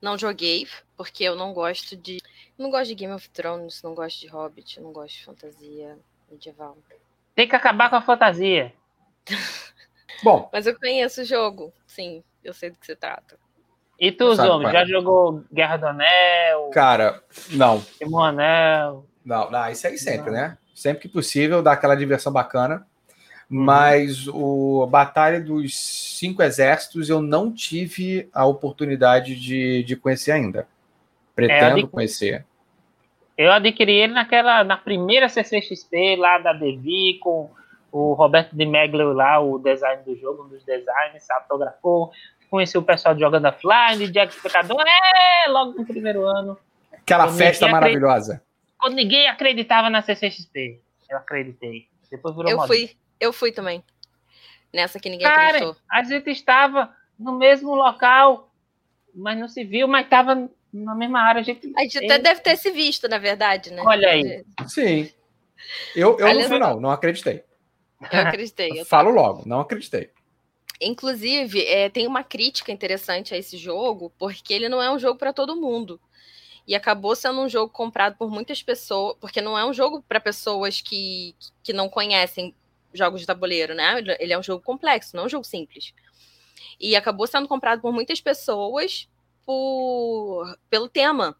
[0.00, 0.66] Não joguei,
[0.96, 2.20] porque eu não gosto de
[2.56, 5.98] não gosto de Game of Thrones, não gosto de Hobbit, não gosto de fantasia
[6.30, 6.76] medieval.
[7.34, 8.72] Tem que acabar com a fantasia.
[10.22, 10.48] Bom.
[10.52, 13.38] Mas eu conheço o jogo, sim, eu sei do que se trata.
[13.98, 16.70] E tu, Zombie, já jogou Guerra do Anel?
[16.70, 17.80] Cara, não.
[17.98, 19.06] Timão Anel?
[19.24, 20.38] Não, não, isso aí sempre, não.
[20.38, 20.58] né?
[20.74, 22.86] Sempre que possível, dá aquela diversão bacana.
[23.50, 23.64] Uhum.
[23.64, 30.68] Mas o Batalha dos Cinco Exércitos eu não tive a oportunidade de, de conhecer ainda.
[31.34, 32.46] Pretendo é, conhecer.
[33.36, 37.50] Eu adquiri ele naquela, na primeira CCXP lá da Devi, com
[37.90, 42.12] o Roberto de Meglio lá, o design do jogo, um dos designers, autografou.
[42.48, 46.56] Conheci o pessoal de Jogando Offline, Jack Explicador, é, logo no primeiro ano.
[46.92, 48.42] Aquela festa maravilhosa.
[48.78, 51.88] Quando ninguém acreditava na CCXP, eu acreditei.
[52.10, 52.90] Depois virou eu fui,
[53.20, 53.84] eu fui também.
[54.72, 55.76] Nessa que ninguém Cara, acreditou.
[55.90, 58.50] A gente estava no mesmo local,
[59.14, 61.40] mas não se viu, mas estava na mesma área.
[61.40, 63.82] A gente, a gente até deve ter se visto, na verdade, né?
[63.84, 64.44] Olha aí.
[64.66, 65.10] Sim.
[65.94, 67.44] Eu, eu no final, não acreditei.
[68.10, 68.80] Eu acreditei.
[68.80, 70.10] Eu Falo logo, não acreditei.
[70.80, 75.18] Inclusive, é, tem uma crítica interessante a esse jogo, porque ele não é um jogo
[75.18, 76.00] para todo mundo.
[76.66, 80.20] E acabou sendo um jogo comprado por muitas pessoas, porque não é um jogo para
[80.20, 82.54] pessoas que, que não conhecem
[82.92, 83.98] jogos de tabuleiro, né?
[84.18, 85.94] Ele é um jogo complexo, não é um jogo simples.
[86.78, 89.08] E acabou sendo comprado por muitas pessoas
[89.44, 91.36] por, pelo tema.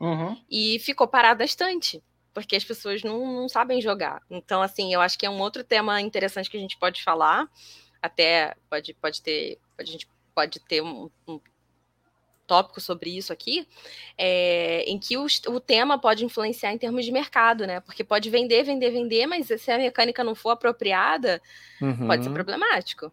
[0.00, 0.40] Uhum.
[0.50, 2.02] E ficou parado bastante
[2.38, 4.22] porque as pessoas não, não, sabem jogar.
[4.30, 7.48] Então, assim, eu acho que é um outro tema interessante que a gente pode falar.
[8.00, 9.58] Até pode, pode ter.
[9.76, 11.40] A gente pode ter um, um
[12.48, 13.68] tópico sobre isso aqui,
[14.16, 17.78] é, em que o, o, tema pode influenciar em termos de mercado, né?
[17.80, 21.40] Porque pode vender, vender, vender, mas se a mecânica não for apropriada,
[21.80, 22.06] uhum.
[22.06, 23.12] pode ser problemático.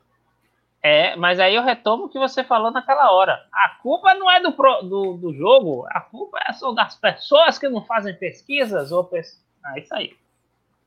[0.82, 3.44] É, mas aí eu retomo o que você falou naquela hora.
[3.52, 7.60] A culpa não é do, pro, do, do jogo, a culpa é só das pessoas
[7.60, 9.44] que não fazem pesquisas ou pes...
[9.64, 10.16] Ah, isso aí.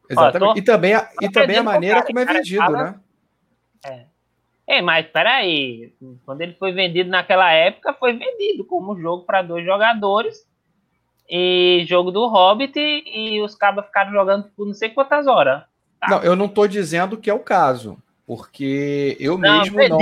[0.08, 0.50] Exatamente.
[0.50, 3.00] Ó, tô, e também a, e também a maneira como é vendido, cara, né?
[3.84, 4.17] É.
[4.68, 5.94] é, mas peraí.
[6.26, 10.46] Quando ele foi vendido naquela época, foi vendido como jogo para dois jogadores
[11.28, 15.62] e jogo do Hobbit e os cabos ficaram jogando por não sei quantas horas.
[15.98, 16.08] Tá.
[16.10, 19.98] Não, eu não estou dizendo que é o caso porque eu não, mesmo não,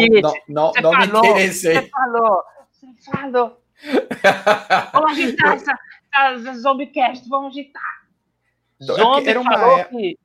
[0.49, 1.75] não, não, não falou, me interessei.
[1.75, 2.43] Você falou,
[2.73, 3.62] você falou.
[4.93, 5.79] vamos agitar essa,
[6.12, 8.03] essa Zombiecast, vamos agitar.
[8.83, 10.19] Então, é Zombie era uma falou que...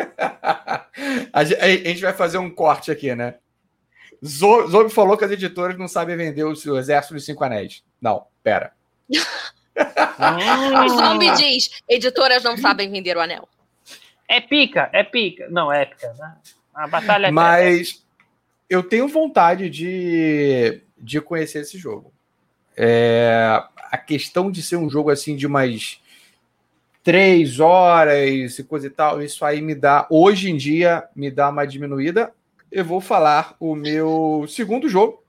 [1.32, 3.36] a gente vai fazer um corte aqui, né?
[4.22, 7.82] Zombie falou que as editoras não sabem vender o seu Exército dos Cinco Anéis.
[8.00, 8.72] Não, pera.
[9.08, 13.48] o Zombie diz: editoras não sabem vender o anel.
[14.28, 15.48] É pica, é pica.
[15.50, 16.36] Não, é épica, né?
[16.74, 18.04] A batalha é Mas
[18.68, 22.12] eu tenho vontade de, de conhecer esse jogo.
[22.76, 26.00] É, a questão de ser um jogo assim de umas
[27.02, 31.48] três horas e coisa e tal, isso aí me dá, hoje em dia, me dá
[31.48, 32.32] uma diminuída.
[32.70, 35.24] Eu vou falar o meu segundo jogo,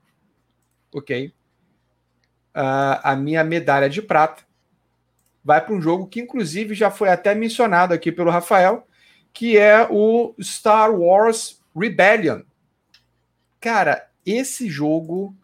[0.92, 1.32] ok?
[2.54, 4.44] Uh, a minha medalha de prata
[5.42, 8.86] vai para um jogo que, inclusive, já foi até mencionado aqui pelo Rafael,
[9.32, 12.42] que é o Star Wars Rebellion.
[13.60, 15.34] Cara, esse jogo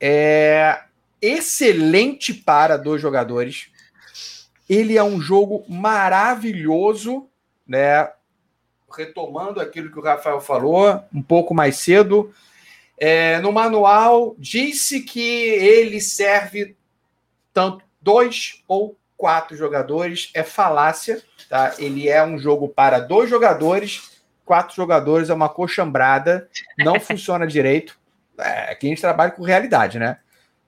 [0.00, 0.80] é
[1.20, 3.71] excelente para dois jogadores.
[4.72, 7.28] Ele é um jogo maravilhoso,
[7.66, 8.10] né?
[8.94, 12.32] Retomando aquilo que o Rafael falou um pouco mais cedo.
[12.98, 16.76] É, no manual disse que ele serve
[17.52, 20.30] tanto dois ou quatro jogadores.
[20.34, 21.74] É falácia Tá?
[21.78, 26.48] Ele é um jogo para dois jogadores, quatro jogadores é uma coxambrada,
[26.78, 28.00] não funciona direito.
[28.38, 30.16] É, aqui a gente trabalha com realidade, né?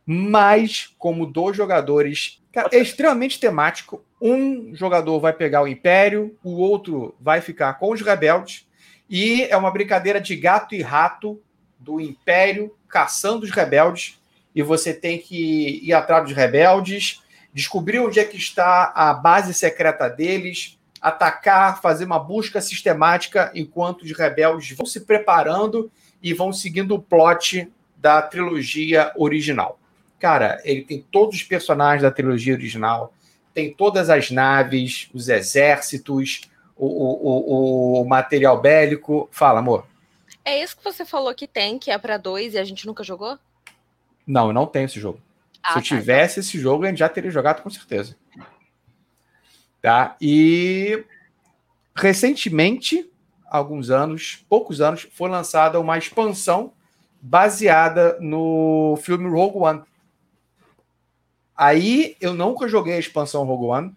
[0.04, 4.02] Mas, como dois jogadores, cara, é extremamente temático.
[4.20, 8.66] Um jogador vai pegar o Império, o outro vai ficar com os rebeldes,
[9.10, 11.40] e é uma brincadeira de gato e rato
[11.78, 14.18] do Império caçando os rebeldes,
[14.54, 17.20] e você tem que ir atrás dos rebeldes,
[17.52, 24.02] descobrir onde é que está a base secreta deles, atacar, fazer uma busca sistemática enquanto
[24.02, 25.90] os rebeldes vão se preparando
[26.22, 29.78] e vão seguindo o plot da trilogia original.
[30.18, 33.12] Cara, ele tem todos os personagens da trilogia original,
[33.52, 39.28] tem todas as naves, os exércitos, o, o, o, o material bélico.
[39.30, 39.86] Fala, amor.
[40.44, 43.02] É isso que você falou que tem, que é para dois e a gente nunca
[43.02, 43.38] jogou?
[44.26, 45.20] Não, eu não tenho esse jogo.
[45.62, 46.48] Ah, Se eu tá, tivesse então.
[46.48, 48.16] esse jogo, a gente já teria jogado com certeza.
[49.80, 50.16] Tá?
[50.20, 51.04] E
[51.94, 53.10] recentemente,
[53.46, 56.72] alguns anos, poucos anos, foi lançada uma expansão
[57.20, 59.82] baseada no filme Rogue One.
[61.56, 63.96] Aí eu nunca joguei a expansão Rogue One.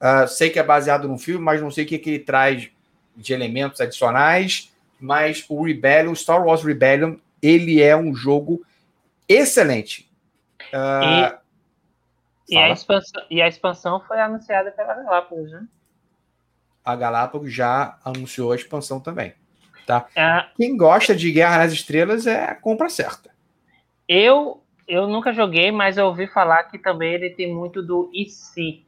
[0.00, 2.68] Uh, sei que é baseado no filme, mas não sei o que, que ele traz
[3.16, 4.72] de elementos adicionais.
[5.00, 8.64] Mas o Rebellion, Star Wars Rebellion, ele é um jogo
[9.28, 10.08] excelente.
[10.72, 11.38] Uh,
[12.48, 15.66] e, e, a expansão, e a expansão foi anunciada pela Galápagos, né?
[16.84, 19.34] A Galápagos já anunciou a expansão também.
[19.86, 20.06] Tá?
[20.14, 23.30] É, Quem gosta de Guerra nas Estrelas é a compra certa.
[24.08, 28.84] Eu, eu nunca joguei, mas eu ouvi falar que também ele tem muito do IC.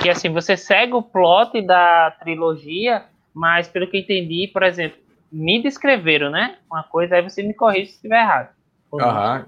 [0.00, 4.98] Que assim, você segue o plot da trilogia, mas pelo que entendi, por exemplo,
[5.30, 6.58] me descreveram, né?
[6.70, 8.50] Uma coisa, aí você me corrige se estiver errado.
[8.92, 9.46] Aham.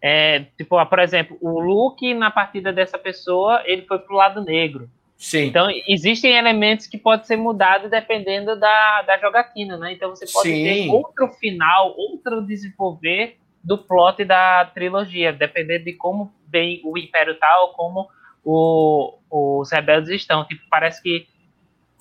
[0.00, 4.90] É, tipo, por exemplo, o Luke na partida dessa pessoa, ele foi pro lado negro.
[5.16, 5.44] Sim.
[5.44, 9.92] Então, existem elementos que podem ser mudados dependendo da, da jogatina, né?
[9.92, 10.64] Então, você pode Sim.
[10.64, 17.38] ter outro final, outro desenvolver do plot da trilogia, dependendo de como bem o Império
[17.38, 18.08] tá ou como
[18.44, 20.44] o, os rebeldes estão.
[20.44, 21.26] Tipo, parece que.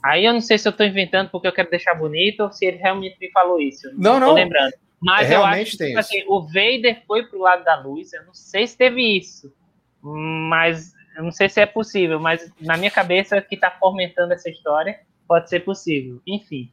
[0.04, 2.66] Aí eu não sei se eu estou inventando porque eu quero deixar bonito ou se
[2.66, 3.90] ele realmente me falou isso.
[3.94, 4.30] Não, não.
[4.30, 4.74] Tô lembrando.
[5.00, 8.14] Mas é, eu acho que tipo assim, o Vader foi pro lado da luz.
[8.14, 9.54] Eu não sei se teve isso.
[10.02, 14.50] Mas eu não sei se é possível, mas na minha cabeça que está fomentando essa
[14.50, 16.22] história pode ser possível.
[16.26, 16.72] Enfim.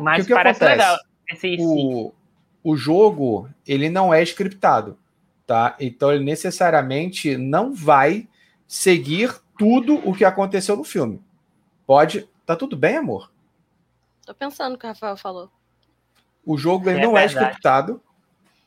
[0.00, 0.82] Mas que parece acontece?
[0.82, 0.98] legal.
[1.30, 2.12] Esse, o,
[2.64, 4.98] o jogo ele não é scriptado,
[5.46, 5.76] tá?
[5.78, 8.26] Então ele necessariamente não vai
[8.66, 11.22] seguir tudo o que aconteceu no filme.
[11.86, 12.28] Pode.
[12.46, 13.30] Tá tudo bem, amor?
[14.26, 15.50] Tô pensando no que o Rafael falou.
[16.44, 17.44] O jogo ele é não é verdade.
[17.44, 18.00] é scriptado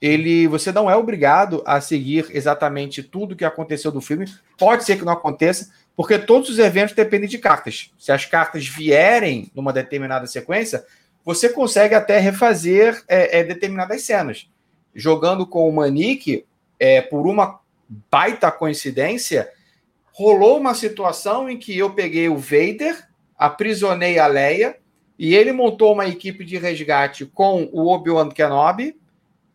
[0.02, 4.32] ele você não é obrigado a seguir exatamente tudo que aconteceu do filme.
[4.58, 7.91] Pode ser que não aconteça, porque todos os eventos dependem de cartas.
[7.98, 10.86] Se as cartas vierem numa determinada sequência,
[11.28, 14.50] você consegue até refazer é, é, determinadas cenas.
[14.96, 16.46] Jogando com o Manique,
[16.80, 17.60] é, por uma
[18.10, 19.52] baita coincidência,
[20.14, 24.78] rolou uma situação em que eu peguei o Vader, aprisionei a Leia,
[25.20, 28.98] e ele montou uma equipe de resgate com o Obi-Wan Kenobi,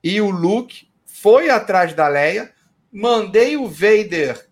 [0.05, 2.53] e o Luke foi atrás da Leia.
[2.93, 4.47] Mandei o Vader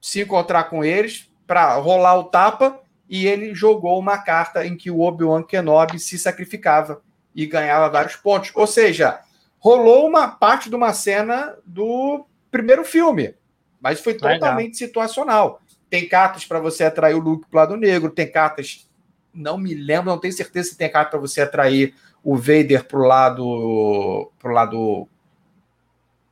[0.00, 2.80] se encontrar com eles para rolar o tapa
[3.10, 7.02] e ele jogou uma carta em que o Obi-Wan Kenobi se sacrificava
[7.34, 8.52] e ganhava vários pontos.
[8.54, 9.18] Ou seja,
[9.58, 13.34] rolou uma parte de uma cena do primeiro filme,
[13.80, 14.86] mas foi totalmente Legal.
[14.86, 15.60] situacional.
[15.90, 18.88] Tem cartas para você atrair o Luke para o lado negro, tem cartas,
[19.34, 21.92] não me lembro, não tenho certeza se tem carta para você atrair
[22.22, 25.08] o Vader pro lado pro lado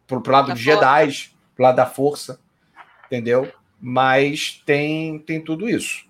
[0.07, 2.39] pro, pro lado dos Jedi, pro lado da força,
[3.07, 3.51] entendeu?
[3.81, 6.08] Mas tem tem tudo isso.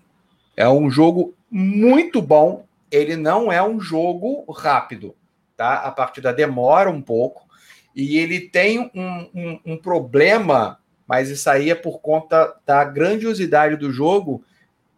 [0.59, 5.15] É um jogo muito bom, ele não é um jogo rápido,
[5.55, 5.75] tá?
[5.75, 7.47] A partida demora um pouco
[7.95, 13.77] e ele tem um, um, um problema, mas isso aí é por conta da grandiosidade
[13.77, 14.43] do jogo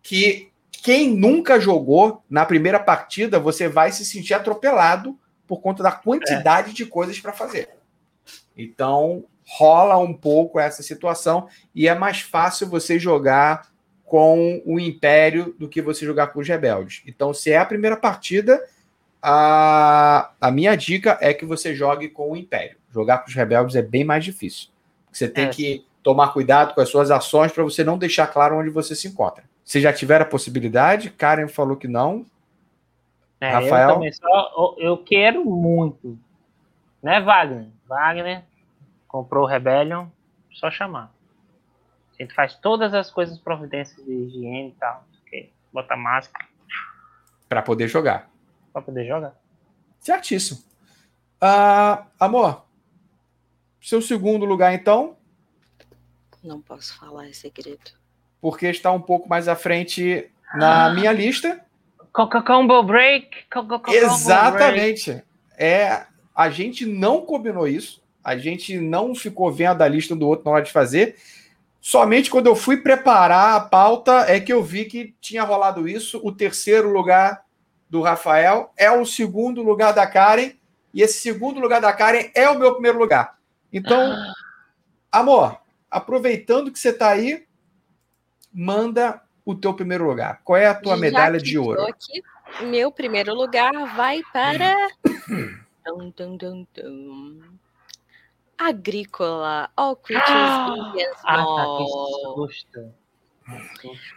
[0.02, 5.92] que quem nunca jogou na primeira partida, você vai se sentir atropelado por conta da
[5.92, 6.74] quantidade é.
[6.74, 7.70] de coisas para fazer.
[8.58, 13.71] Então, rola um pouco essa situação e é mais fácil você jogar
[14.12, 17.02] com o Império do que você jogar com os Rebeldes.
[17.08, 18.62] Então, se é a primeira partida,
[19.22, 22.76] a, a minha dica é que você jogue com o Império.
[22.94, 24.68] Jogar com os Rebeldes é bem mais difícil.
[25.10, 25.48] Você tem é.
[25.48, 29.08] que tomar cuidado com as suas ações para você não deixar claro onde você se
[29.08, 29.46] encontra.
[29.64, 32.26] Se já tiver a possibilidade, Karen falou que não.
[33.40, 34.04] É, Rafael?
[34.04, 36.20] Eu só, eu quero muito.
[37.02, 37.68] Né, Wagner?
[37.88, 38.44] Wagner
[39.08, 40.08] comprou o Rebellion,
[40.52, 41.14] só chamar.
[42.22, 45.06] Gente faz todas as coisas, providências de higiene e tal.
[45.26, 45.52] Okay.
[45.74, 46.48] Bota máscara.
[47.50, 48.30] Para poder jogar.
[48.72, 49.36] Para poder jogar.
[50.00, 50.62] Certíssimo.
[51.44, 52.66] Uh, amor,
[53.82, 55.18] seu segundo lugar, então?
[56.44, 58.02] Não posso falar, é segredo
[58.42, 60.94] porque está um pouco mais à frente na ah.
[60.94, 61.64] minha lista.
[62.12, 63.30] Combo Break.
[63.90, 65.12] Exatamente.
[65.12, 65.24] Break.
[65.58, 68.02] É, a gente não combinou isso.
[68.24, 71.16] A gente não ficou vendo a lista do outro na hora de fazer.
[71.82, 76.22] Somente quando eu fui preparar a pauta é que eu vi que tinha rolado isso.
[76.24, 77.44] O terceiro lugar
[77.90, 80.52] do Rafael é o segundo lugar da Karen.
[80.94, 83.36] E esse segundo lugar da Karen é o meu primeiro lugar.
[83.74, 84.34] Então, ah.
[85.12, 85.60] amor,
[85.90, 87.48] aproveitando que você está aí,
[88.54, 90.40] manda o teu primeiro lugar.
[90.44, 91.82] Qual é a tua Já medalha de ouro?
[91.88, 92.22] Aqui,
[92.62, 94.76] meu primeiro lugar vai para.
[95.84, 97.40] dum, dum, dum, dum.
[98.62, 99.70] Agrícola.
[99.76, 102.92] All creatures ah, big and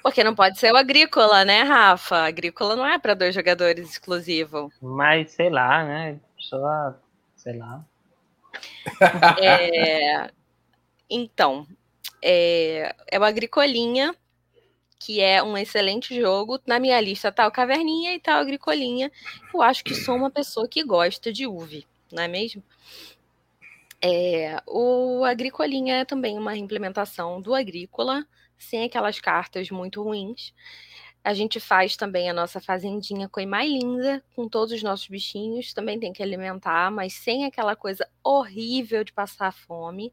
[0.02, 2.26] Porque não pode ser o agrícola, né, Rafa?
[2.26, 4.70] Agrícola não é para dois jogadores exclusivo.
[4.82, 6.20] Mas sei lá, né?
[6.38, 6.94] Só,
[7.34, 7.84] sei lá.
[9.40, 10.30] É,
[11.08, 11.66] então,
[12.22, 14.14] é, é uma agricolinha
[14.98, 16.60] que é um excelente jogo.
[16.66, 19.10] Na minha lista tá o Caverninha e tá o Agricolinha.
[19.52, 22.62] Eu acho que sou uma pessoa que gosta de UV, não é mesmo?
[24.06, 28.26] É, o Agricolinha é também uma implementação do Agrícola,
[28.58, 30.52] sem aquelas cartas muito ruins.
[31.24, 35.72] A gente faz também a nossa fazendinha com mais linda, com todos os nossos bichinhos.
[35.72, 40.12] Também tem que alimentar, mas sem aquela coisa horrível de passar fome.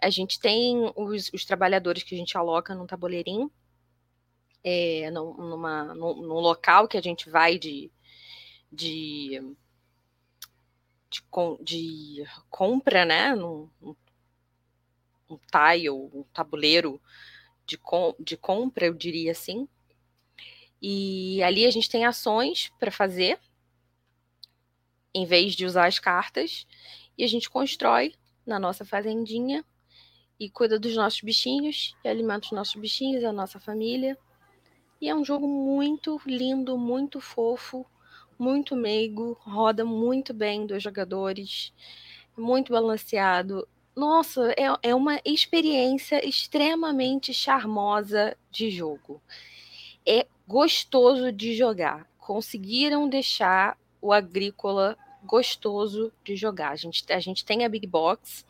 [0.00, 3.52] A gente tem os, os trabalhadores que a gente aloca no tabuleirinho
[4.64, 7.92] é, numa, num, num, local que a gente vai de,
[8.72, 9.42] de,
[11.14, 13.34] de, de compra, né?
[13.34, 13.68] Num,
[15.30, 17.00] um tile, um tabuleiro
[17.66, 19.68] de, com, de compra, eu diria assim.
[20.80, 23.40] E ali a gente tem ações para fazer,
[25.14, 26.66] em vez de usar as cartas,
[27.16, 28.14] e a gente constrói
[28.44, 29.64] na nossa fazendinha
[30.38, 34.18] e cuida dos nossos bichinhos, e alimenta os nossos bichinhos, a nossa família.
[35.00, 37.86] E é um jogo muito lindo, muito fofo,
[38.38, 41.72] muito meigo, roda muito bem dos jogadores,
[42.36, 43.66] muito balanceado.
[43.94, 49.22] Nossa, é, é uma experiência extremamente charmosa de jogo.
[50.06, 52.06] É gostoso de jogar.
[52.18, 56.70] Conseguiram deixar o Agrícola gostoso de jogar.
[56.70, 58.44] A gente, a gente tem a Big Box,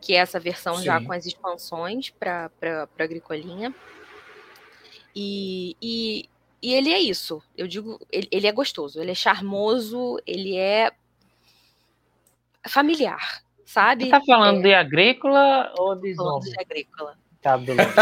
[0.00, 0.84] que é essa versão Sim.
[0.84, 3.74] já com as expansões para a Agricolinha.
[5.14, 6.28] E, e,
[6.62, 7.42] e, ele é isso.
[7.56, 10.90] Eu digo, ele, ele, é gostoso, ele é charmoso, ele é
[12.66, 14.04] familiar, sabe?
[14.04, 16.50] Você tá falando é, de agrícola ou de zombie?
[16.50, 17.16] de agrícola.
[17.40, 17.94] Tá, beleza.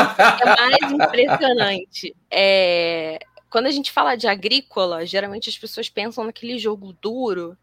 [0.43, 2.17] é mais impressionante.
[2.31, 7.57] É, quando a gente fala de agrícola, geralmente as pessoas pensam naquele jogo duro,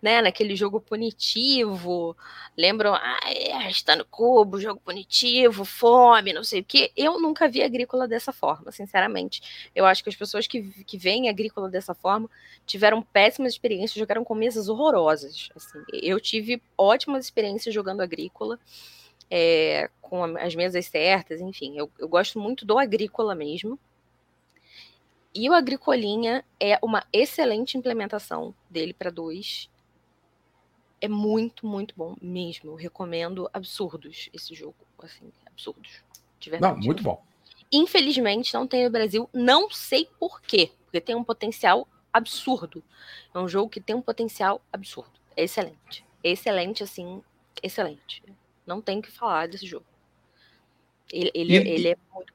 [0.00, 0.20] né?
[0.20, 2.16] Naquele jogo punitivo.
[2.56, 6.92] Lembram, ah, é, está no cubo, jogo punitivo, fome, não sei o quê.
[6.96, 9.70] Eu nunca vi agrícola dessa forma, sinceramente.
[9.74, 12.28] Eu acho que as pessoas que, que veem agrícola dessa forma
[12.66, 15.48] tiveram péssimas experiências, jogaram com mesas horrorosas.
[15.56, 15.82] Assim.
[15.92, 18.58] Eu tive ótimas experiências jogando agrícola.
[19.32, 23.78] É, com as mesas certas, enfim, eu, eu gosto muito do agrícola mesmo.
[25.34, 29.70] E o Agricolinha é uma excelente implementação dele para dois.
[31.00, 32.72] É muito, muito bom mesmo.
[32.72, 34.76] Eu recomendo absurdos esse jogo.
[34.98, 36.02] Assim, absurdos.
[36.38, 36.74] De verdade.
[36.74, 37.22] Não, muito bom.
[37.72, 39.30] Infelizmente, não tem no Brasil.
[39.32, 40.72] Não sei por quê.
[40.84, 42.82] Porque tem um potencial absurdo.
[43.32, 45.12] É um jogo que tem um potencial absurdo.
[45.36, 46.04] É excelente.
[46.24, 47.22] Excelente, assim.
[47.62, 48.22] Excelente.
[48.66, 49.86] Não tem o que falar desse jogo.
[51.12, 52.32] Ele, ele, e, ele é muito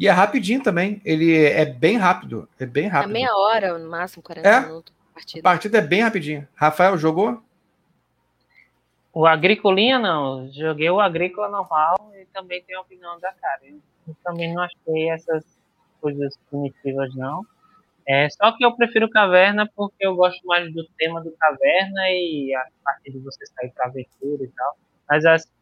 [0.00, 0.98] e é rapidinho também.
[1.04, 2.48] Ele é bem rápido.
[2.58, 3.10] É bem é rápido.
[3.10, 4.94] É meia hora, no máximo, 40 é, minutos.
[5.12, 5.40] Partida.
[5.40, 6.48] A partida é bem rapidinho.
[6.54, 7.42] Rafael, jogou?
[9.12, 10.50] O Agricolinha não.
[10.50, 13.60] Joguei o Agrícola normal e também tenho a opinião da cara.
[14.08, 15.44] Eu também não achei essas
[16.00, 17.44] coisas primitivas, não.
[18.08, 22.54] É, só que eu prefiro Caverna porque eu gosto mais do tema do Caverna e
[22.54, 24.78] a parte de você sair pra aventura e tal.
[25.06, 25.52] Mas as,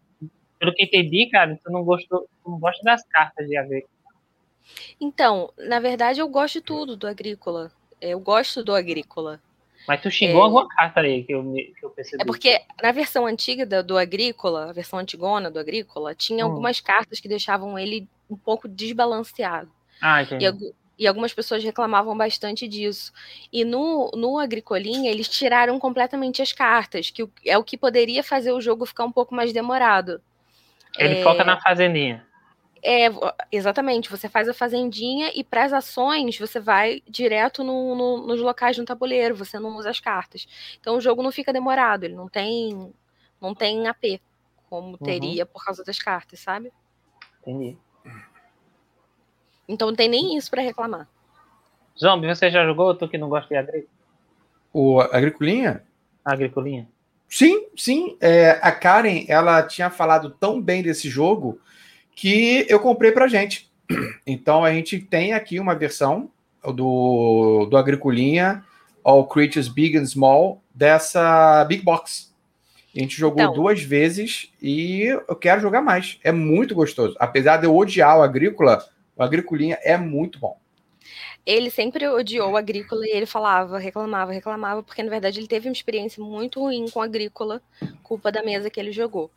[0.60, 3.98] pelo que entendi, cara, tu não gostou, tu não gosta das cartas de Agrícola.
[5.01, 7.70] Então, na verdade, eu gosto de tudo do agrícola.
[8.01, 9.40] Eu gosto do agrícola.
[9.86, 10.44] Mas tu xingou é...
[10.44, 12.22] alguma carta aí que eu, que eu percebi.
[12.22, 16.51] É porque na versão antiga do, do agrícola, a versão antigona do agrícola, tinha hum.
[16.51, 19.70] algumas cartas que deixavam ele um pouco desbalanceado.
[20.01, 20.44] Ah, entendi.
[20.44, 23.12] E, e algumas pessoas reclamavam bastante disso.
[23.52, 28.52] E no, no Agricolinha, eles tiraram completamente as cartas, que é o que poderia fazer
[28.52, 30.20] o jogo ficar um pouco mais demorado.
[30.98, 31.22] Ele é...
[31.22, 32.26] foca na fazendinha.
[32.83, 33.07] É,
[33.51, 38.41] exatamente, você faz a fazendinha e para as ações você vai direto no, no, nos
[38.41, 40.47] locais no tabuleiro, você não usa as cartas.
[40.81, 42.93] Então o jogo não fica demorado, ele não tem
[43.41, 44.21] não tem AP,
[44.69, 44.97] como uhum.
[44.97, 46.73] teria por causa das cartas, sabe?
[47.41, 47.77] Entendi.
[49.69, 51.09] Então não tem nem isso para reclamar.
[51.99, 52.95] Zombie, você já jogou?
[52.95, 53.99] Tu que não gosta de agrícola?
[54.73, 55.83] O Agricolinha?
[56.25, 56.89] Agricolinha.
[57.29, 58.17] Sim, sim.
[58.21, 61.61] É, a Karen, ela tinha falado tão bem desse jogo
[62.19, 63.70] que eu comprei para gente.
[64.27, 66.28] Então a gente tem aqui uma versão
[66.74, 68.65] do, do Agricolinha
[69.05, 72.35] All Creatures Big and Small dessa Big Box.
[72.95, 76.19] A gente jogou então, duas vezes e eu quero jogar mais.
[76.24, 77.15] É muito gostoso.
[77.20, 78.85] Apesar de eu odiar o Agrícola,
[79.16, 80.59] o Agricolinha é muito bom.
[81.47, 85.69] Ele sempre odiou o Agrícola e ele falava, reclamava, reclamava, porque na verdade ele teve
[85.69, 87.62] uma experiência muito ruim com o Agrícola,
[88.03, 89.31] culpa da mesa que ele jogou.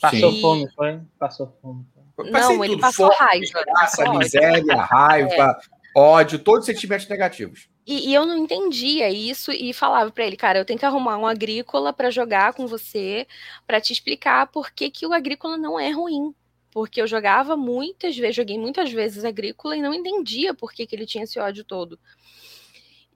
[0.00, 0.98] Passou fome, foi?
[1.18, 1.84] Passou fome.
[2.18, 3.64] Não, ele passou fome, raiva.
[3.64, 5.58] Graça, miséria, raiva,
[5.96, 5.98] é.
[5.98, 7.68] ódio, todos os sentimentos negativos.
[7.86, 11.18] E, e, eu não entendia isso e falava para ele, cara, eu tenho que arrumar
[11.18, 13.26] um agrícola para jogar com você,
[13.66, 16.32] para te explicar por que, que o agrícola não é ruim.
[16.70, 20.94] Porque eu jogava muitas vezes, joguei muitas vezes agrícola e não entendia por que, que
[20.94, 21.98] ele tinha esse ódio todo.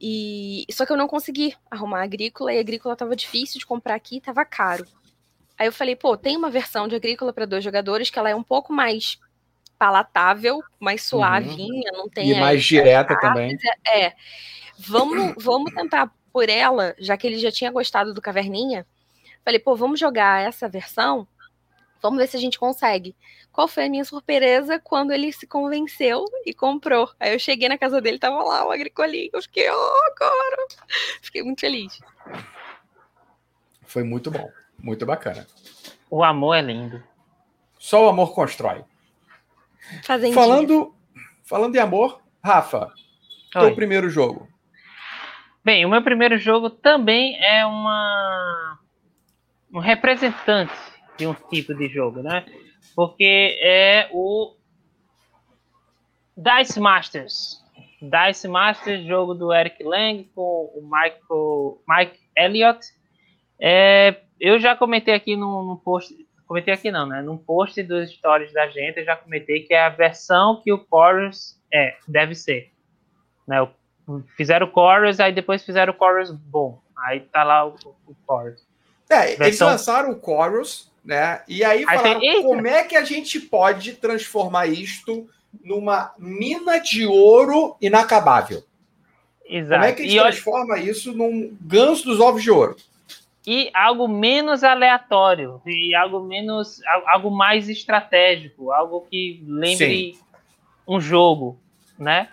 [0.01, 4.18] E só que eu não consegui arrumar agrícola e agrícola estava difícil de comprar aqui,
[4.18, 4.85] estava caro.
[5.58, 8.34] Aí eu falei, pô, tem uma versão de Agrícola para dois jogadores que ela é
[8.34, 9.18] um pouco mais
[9.78, 11.20] palatável, mais uhum.
[11.20, 11.98] suavinha, uhum.
[11.98, 12.30] não tem.
[12.30, 13.56] E mais direta também.
[13.86, 14.14] É, é.
[14.78, 18.86] Vamos, vamos tentar por ela, já que ele já tinha gostado do Caverninha.
[19.42, 21.26] Falei, pô, vamos jogar essa versão.
[22.02, 23.16] Vamos ver se a gente consegue.
[23.50, 27.10] Qual foi a minha surpresa quando ele se convenceu e comprou?
[27.18, 29.30] Aí eu cheguei na casa dele, tava lá o agricolinho.
[29.32, 30.56] Eu fiquei, oh, agora.
[31.22, 31.98] Fiquei muito feliz.
[33.86, 34.50] Foi muito bom.
[34.78, 35.47] Muito bacana.
[36.11, 37.03] O amor é lindo.
[37.78, 38.85] Só o amor constrói.
[40.35, 40.94] Falando,
[41.44, 42.93] falando em amor, Rafa,
[43.55, 43.61] Oi.
[43.61, 44.48] teu primeiro jogo.
[45.65, 48.78] Bem, o meu primeiro jogo também é uma
[49.73, 50.73] um representante
[51.19, 52.47] de um tipo de jogo, né?
[52.94, 54.55] Porque é o
[56.36, 57.65] Dice Masters.
[58.01, 62.86] Dice Masters, jogo do Eric Lang com o Michael, Mike Elliott.
[63.59, 66.14] É, eu já comentei aqui no, no, post,
[66.46, 67.22] comentei aqui não, né?
[67.22, 70.84] Num post dos stories da gente, eu já comentei que é a versão que o
[70.88, 72.70] Chorus é, deve ser.
[73.46, 73.66] Né?
[74.36, 76.80] Fizeram o Chorus, aí depois fizeram o Chorus bom.
[76.96, 77.74] Aí tá lá o,
[78.06, 78.66] o Chorus.
[79.08, 79.46] É, versão...
[79.46, 81.42] eles lançaram o Chorus, né?
[81.46, 85.28] E aí falaram aí, como é que a gente pode transformar isto
[85.64, 88.62] numa mina de ouro inacabável.
[89.48, 89.80] Exato.
[89.80, 90.90] Como é que a gente e transforma olha...
[90.90, 92.76] isso num ganso dos ovos de ouro?
[93.47, 100.20] E algo menos aleatório, e algo menos, algo mais estratégico, algo que lembre Sim.
[100.86, 101.56] um jogo,
[101.97, 102.28] né?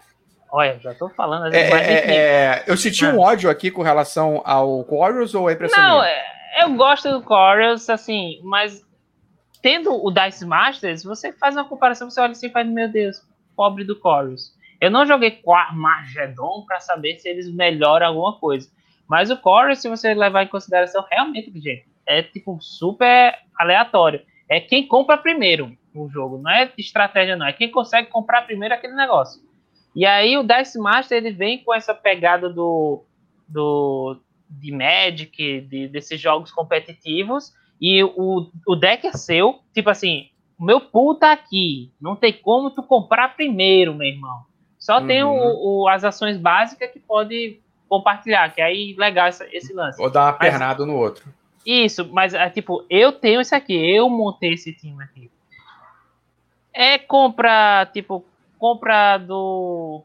[0.52, 1.54] Olha, já tô falando.
[1.54, 3.28] É, é, é, eu senti um ah.
[3.28, 6.10] ódio aqui com relação ao Chorus ou é impressão Não, minha?
[6.10, 8.84] É, eu gosto do Chorus, assim, mas
[9.64, 13.22] tendo o Dice Masters, você faz uma comparação, você olha assim e faz, meu Deus,
[13.56, 14.54] pobre do Chorus.
[14.80, 15.42] Eu não joguei
[15.72, 18.70] Margedon para saber se eles melhoram alguma coisa.
[19.08, 24.22] Mas o Chorus, se você levar em consideração, realmente, gente, é tipo super aleatório.
[24.50, 27.46] É quem compra primeiro o jogo, não é estratégia, não.
[27.46, 29.42] É quem consegue comprar primeiro aquele negócio.
[29.96, 33.04] E aí o Dice Master ele vem com essa pegada do,
[33.48, 34.20] do
[34.50, 40.66] de Magic, de, desses jogos competitivos, e o, o deck é seu, tipo assim, o
[40.66, 44.44] meu pool tá aqui, não tem como tu comprar primeiro, meu irmão.
[44.80, 45.08] Só uhum.
[45.08, 47.62] tem o, o, as ações básicas que pode
[47.98, 50.02] compartilhar, que aí legal esse, esse lance.
[50.02, 51.26] Ou dar uma pernada no outro.
[51.66, 55.32] Isso, mas é, tipo, eu tenho isso aqui, eu montei esse time aqui.
[56.74, 58.26] É compra, tipo,
[58.58, 60.02] compra do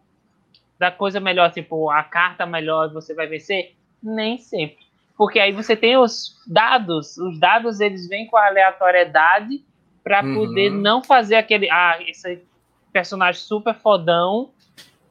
[0.78, 3.74] da coisa melhor, tipo, a carta melhor você vai vencer?
[4.00, 4.88] Nem sempre
[5.18, 9.64] porque aí você tem os dados, os dados eles vêm com a aleatoriedade
[10.04, 10.34] para uhum.
[10.34, 12.40] poder não fazer aquele, ah, esse
[12.92, 14.50] personagem super fodão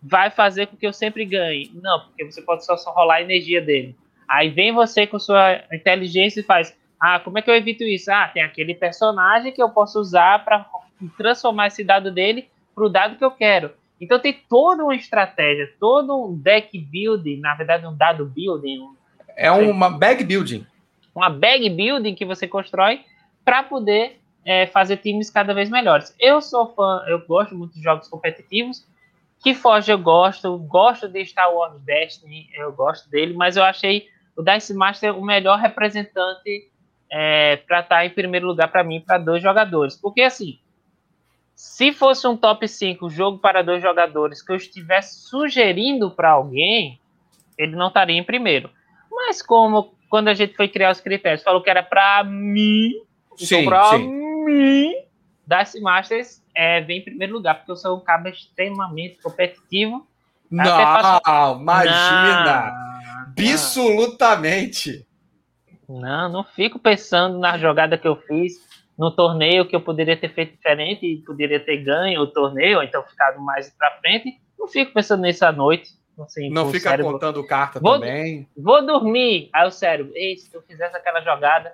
[0.02, 1.72] vai fazer com que eu sempre ganhe.
[1.74, 3.96] Não, porque você pode só, só rolar a energia dele.
[4.28, 8.12] Aí vem você com sua inteligência e faz, ah, como é que eu evito isso?
[8.12, 10.66] Ah, tem aquele personagem que eu posso usar para
[11.18, 13.72] transformar esse dado dele para o dado que eu quero.
[14.00, 18.98] Então tem toda uma estratégia, todo um deck building, na verdade um dado building, um
[19.38, 20.66] é uma bag building.
[21.14, 23.02] Uma bag building que você constrói
[23.46, 26.14] para poder é, fazer times cada vez melhores.
[26.20, 28.84] Eu sou fã, eu gosto muito de jogos competitivos.
[29.44, 34.08] Que Forge eu gosto, gosto de Star Wars Destiny, eu gosto dele, mas eu achei
[34.36, 36.70] o Dice Master o melhor representante
[37.12, 39.96] é, para estar tá em primeiro lugar para mim, para dois jogadores.
[39.96, 40.60] Porque assim,
[41.56, 47.00] se fosse um top 5 jogo para dois jogadores que eu estivesse sugerindo para alguém,
[47.58, 48.70] ele não estaria em primeiro.
[49.12, 52.94] Mas como quando a gente foi criar os critérios, falou que era para mim,
[53.34, 54.94] então sim, então para mim,
[55.46, 60.08] Dice Masters é, vem em primeiro lugar, porque eu sou um cara extremamente competitivo.
[60.50, 62.72] Não, imagina!
[63.38, 65.06] Não, absolutamente!
[65.88, 68.56] Não, não fico pensando na jogada que eu fiz
[68.98, 72.84] no torneio que eu poderia ter feito diferente e poderia ter ganho o torneio, ou
[72.84, 74.42] então ficado mais para frente.
[74.58, 75.92] Não fico pensando nisso à noite.
[76.20, 78.50] Assim, não fica cérebro, contando carta vou, também.
[78.58, 79.52] Vou dormir.
[79.54, 81.72] Aí o cérebro, ei, se tu fizesse aquela jogada.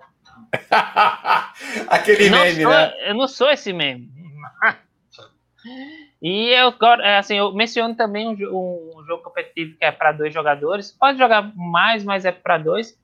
[1.88, 2.94] Aquele meme, sou, né?
[3.08, 4.12] Eu não sou esse meme.
[6.22, 10.34] e eu, é, assim, eu menciono também um, um jogo competitivo que é para dois
[10.34, 10.92] jogadores.
[10.92, 12.98] Pode jogar mais, mas é para dois.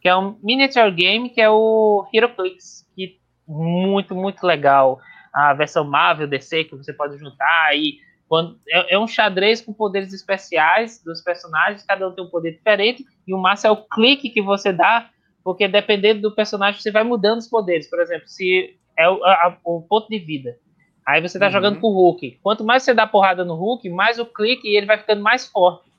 [0.00, 2.88] Que é um miniature game, que é o HeroClix.
[2.94, 5.00] Que muito, muito legal.
[5.32, 7.98] A versão Marvel DC, que você pode juntar e
[8.32, 12.52] quando, é, é, um xadrez com poderes especiais dos personagens, cada um tem um poder
[12.52, 15.10] diferente, e o massa é o clique que você dá,
[15.44, 17.90] porque dependendo do personagem, você vai mudando os poderes.
[17.90, 20.56] Por exemplo, se é o, a, o ponto de vida.
[21.04, 21.52] Aí você está uhum.
[21.52, 22.38] jogando com o Hulk.
[22.42, 25.46] Quanto mais você dá porrada no Hulk, mais o clique e ele vai ficando mais
[25.46, 25.90] forte.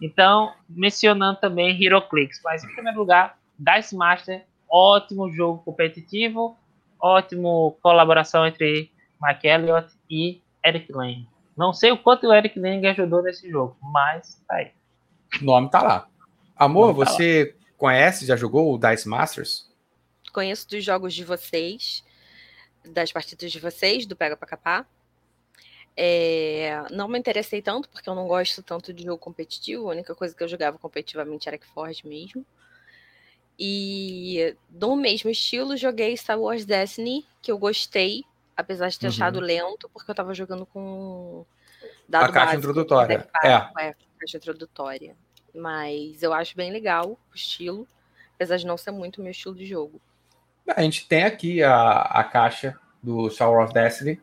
[0.00, 2.40] Então, mencionando também HeroClix.
[2.44, 6.56] Mas, em primeiro lugar, Dice Master, ótimo jogo competitivo,
[7.00, 8.90] ótimo colaboração entre
[9.22, 11.28] Mike Elliott e Eric Lane.
[11.56, 14.72] Não sei o quanto o Eric Lang ajudou nesse jogo, mas tá aí.
[15.40, 16.08] O nome tá lá.
[16.54, 17.66] Amor, tá você lá.
[17.78, 19.66] conhece, já jogou o Dice Masters?
[20.32, 22.04] Conheço dos jogos de vocês,
[22.88, 24.86] das partidas de vocês, do Pega Pra Capar.
[25.96, 29.88] É, não me interessei tanto, porque eu não gosto tanto de jogo competitivo.
[29.88, 32.44] A única coisa que eu jogava competitivamente era Forge mesmo.
[33.58, 38.24] E do mesmo estilo, joguei Star Wars Destiny, que eu gostei
[38.56, 39.12] apesar de ter uhum.
[39.12, 41.44] achado lento, porque eu tava jogando com
[42.08, 43.28] dado a caixa básico, introdutória.
[43.44, 43.88] é.
[43.88, 45.16] é, caixa introdutória.
[45.54, 47.86] Mas eu acho bem legal o estilo,
[48.34, 50.00] apesar de não ser muito meu estilo de jogo.
[50.74, 54.20] A gente tem aqui a, a caixa do Sour of Destiny.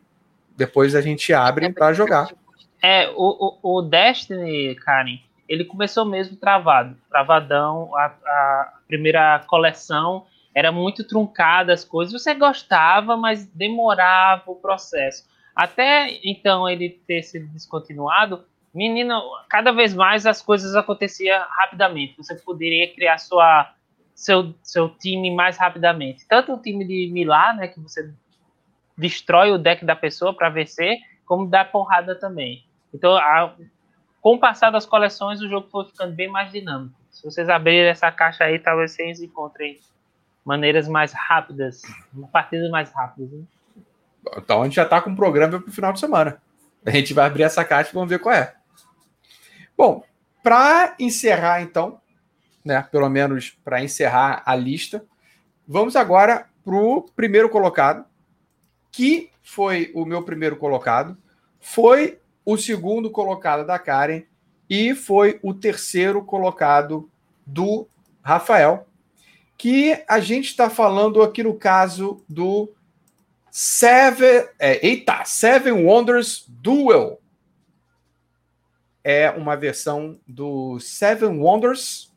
[0.56, 2.28] Depois a gente abre para jogar.
[2.82, 5.18] É, o, o, o, Destiny, Karen,
[5.48, 6.96] ele começou mesmo travado.
[7.08, 7.94] Travadão.
[7.96, 12.12] A, a primeira coleção era muito truncada as coisas.
[12.12, 15.26] Você gostava, mas demorava o processo.
[15.54, 22.16] Até então ele ter sido descontinuado, menino, cada vez mais as coisas aconteciam rapidamente.
[22.16, 23.72] Você poderia criar sua
[24.14, 26.26] seu, seu time mais rapidamente.
[26.26, 28.12] Tanto o time de Milá, né, que você
[28.96, 32.64] destrói o deck da pessoa para vencer, como dá porrada também.
[32.92, 33.54] Então, a,
[34.20, 36.94] com o passar das coleções, o jogo foi ficando bem mais dinâmico.
[37.10, 39.80] Se vocês abrirem essa caixa aí, talvez vocês encontrem
[40.44, 41.82] maneiras mais rápidas,
[42.30, 43.30] partidas mais rápidas.
[43.30, 43.44] Né?
[44.36, 46.40] Então a gente já está com o programa para o final de semana.
[46.84, 48.54] A gente vai abrir essa caixa e vamos ver qual é.
[49.76, 50.04] Bom,
[50.42, 52.00] para encerrar então,
[52.64, 52.86] né?
[52.90, 55.04] Pelo menos para encerrar a lista.
[55.68, 58.04] Vamos agora para o primeiro colocado,
[58.90, 61.16] que foi o meu primeiro colocado,
[61.60, 64.22] foi o segundo colocado da Karen
[64.68, 67.10] e foi o terceiro colocado
[67.46, 67.86] do
[68.22, 68.86] Rafael,
[69.58, 72.72] que a gente está falando aqui no caso do
[73.50, 77.20] Seven, é, eita, Seven Wonders Duel.
[79.02, 82.13] É uma versão do Seven Wonders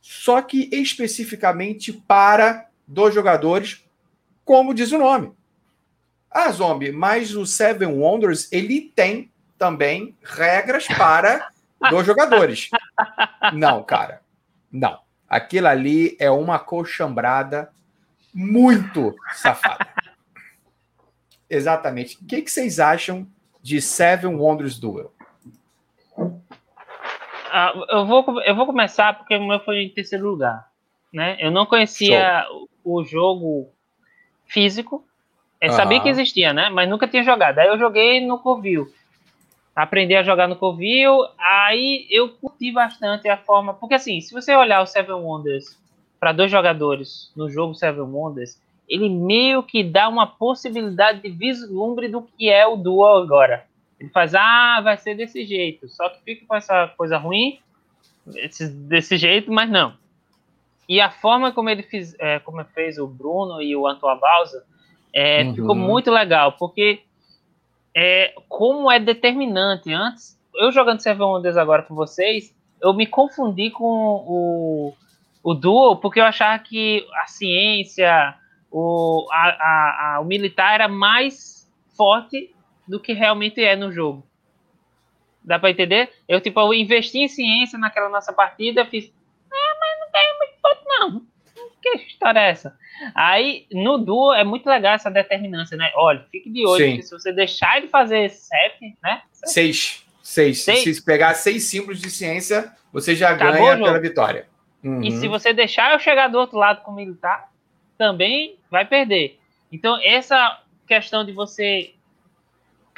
[0.00, 3.84] só que especificamente para dois jogadores,
[4.44, 5.32] como diz o nome.
[6.30, 11.50] Ah, Zombie, mas o Seven Wonders, ele tem também regras para
[11.90, 12.70] dois jogadores.
[13.52, 14.22] Não, cara.
[14.70, 15.00] Não.
[15.28, 17.70] Aquilo ali é uma colchambrada
[18.32, 19.88] muito safada.
[21.48, 22.16] Exatamente.
[22.22, 23.26] O que, que vocês acham
[23.60, 25.12] de Seven Wonders Duel?
[27.52, 30.68] Ah, eu, vou, eu vou começar porque o meu foi em terceiro lugar.
[31.12, 31.36] Né?
[31.40, 32.46] Eu não conhecia
[32.84, 33.68] o, o, jogo
[34.46, 35.04] físico.
[35.60, 35.76] Eu uhum.
[35.76, 36.70] sabia que existia, né?
[36.70, 37.58] Mas nunca tinha jogado.
[37.58, 38.86] Aí eu joguei no Covil.
[39.74, 41.26] Aprendi a jogar no Covil.
[41.38, 43.74] Aí eu curti bastante a forma.
[43.74, 45.78] Porque assim, se você olhar o Seven Wonders
[46.18, 52.08] para dois jogadores no jogo Seven Wonders, ele meio que dá uma possibilidade de vislumbre
[52.08, 53.64] do que é o Dual agora.
[54.00, 55.86] Ele faz, ah, vai ser desse jeito.
[55.90, 57.60] Só que fica com essa coisa ruim,
[58.34, 59.94] esse, desse jeito, mas não.
[60.88, 64.64] E a forma como ele fez, é, como fez o Bruno e o Antoine Balsa,
[65.14, 65.54] é, uhum.
[65.54, 67.02] ficou muito legal, porque
[67.94, 69.92] é, como é determinante.
[69.92, 74.94] Antes, eu jogando Seven Wonders agora com vocês, eu me confundi com o,
[75.44, 78.34] o Duo, porque eu achava que a ciência,
[78.70, 82.50] o, a, a, a, o militar era mais forte
[82.90, 84.26] do que realmente é no jogo.
[85.44, 86.10] Dá para entender?
[86.28, 89.10] Eu, tipo, eu investi em ciência naquela nossa partida, fiz.
[89.50, 91.30] Ah, mas não tem muito ponto, não.
[91.80, 92.76] Que história é essa?
[93.14, 95.90] Aí, no duo, é muito legal essa determinância, né?
[95.94, 99.22] Olha, fique de olho, que se você deixar ele fazer sete, né?
[99.32, 100.04] Seis.
[100.22, 100.62] Seis.
[100.62, 100.96] seis.
[100.96, 104.46] Se pegar seis símbolos de ciência, você já Acabou ganha pela vitória.
[104.84, 105.02] Uhum.
[105.02, 107.50] E se você deixar eu chegar do outro lado com o militar,
[107.96, 109.38] também vai perder.
[109.72, 111.94] Então, essa questão de você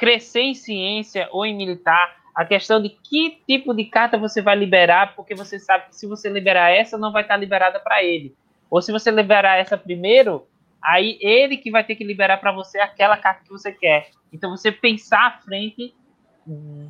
[0.03, 4.53] crescer em ciência ou em militar, a questão de que tipo de carta você vai
[4.53, 8.35] liberar, porque você sabe que se você liberar essa, não vai estar liberada para ele.
[8.69, 10.45] Ou se você liberar essa primeiro,
[10.83, 14.09] aí ele que vai ter que liberar para você aquela carta que você quer.
[14.33, 15.95] Então você pensar à frente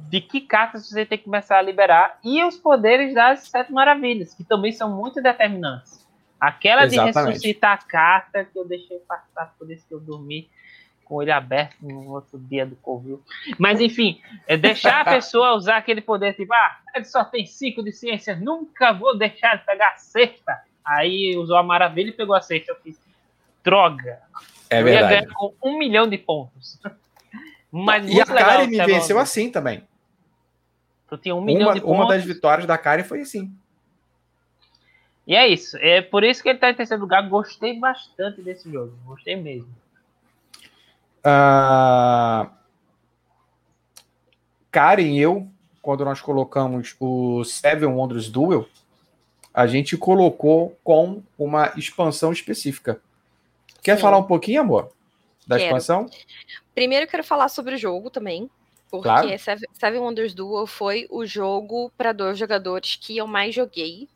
[0.10, 4.34] de que cartas você tem que começar a liberar e os poderes das sete maravilhas,
[4.34, 6.04] que também são muito determinantes.
[6.40, 7.14] Aquela Exatamente.
[7.14, 10.50] de ressuscitar a carta que eu deixei passar por isso que eu dormi
[11.14, 13.22] com ele aberto no outro dia do Covil.
[13.60, 17.84] Mas, enfim, é deixar a pessoa usar aquele poder, tipo, ah, ele só tem cinco
[17.84, 20.60] de ciência, nunca vou deixar de pegar a sexta.
[20.84, 22.72] Aí usou a maravilha e pegou a sexta.
[22.72, 23.00] Eu fiz,
[23.64, 24.22] droga.
[24.72, 25.14] É eu verdade.
[25.14, 26.80] ia ganhar com um milhão de pontos.
[27.72, 29.84] Mas e a Kari me venceu assim também.
[31.08, 31.96] Tu tinha um milhão uma, de pontos.
[31.96, 33.56] Uma das vitórias da Kari foi assim.
[35.28, 35.78] E é isso.
[35.78, 37.30] É por isso que ele está em terceiro lugar.
[37.30, 38.98] Gostei bastante desse jogo.
[39.06, 39.83] Gostei mesmo.
[41.26, 42.50] Uh,
[44.72, 45.48] Karen e eu,
[45.82, 48.68] quando nós colocamos o Seven Wonders Duel,
[49.54, 53.00] a gente colocou com uma expansão específica.
[53.82, 54.02] Quer Sim.
[54.02, 54.92] falar um pouquinho, amor,
[55.46, 55.68] da quero.
[55.68, 56.10] expansão?
[56.74, 58.50] Primeiro, eu quero falar sobre o jogo também.
[58.90, 59.28] Porque claro.
[59.74, 64.08] Seven Wonders Duel foi o jogo para dois jogadores que eu mais joguei.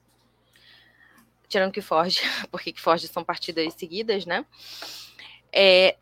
[1.47, 2.21] Tirando que Forge,
[2.51, 4.45] porque que Forge são partidas seguidas, né?
[5.51, 5.97] É,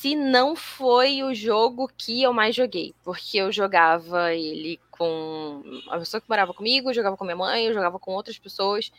[0.00, 5.98] se não foi o jogo que eu mais joguei, porque eu jogava ele com a
[5.98, 8.92] pessoa que morava comigo, eu jogava com minha mãe, eu jogava com outras pessoas.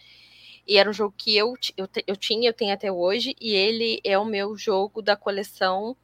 [0.67, 4.01] E era um jogo que eu, eu, eu tinha, eu tenho até hoje, e ele
[4.03, 5.95] é o meu jogo da coleção,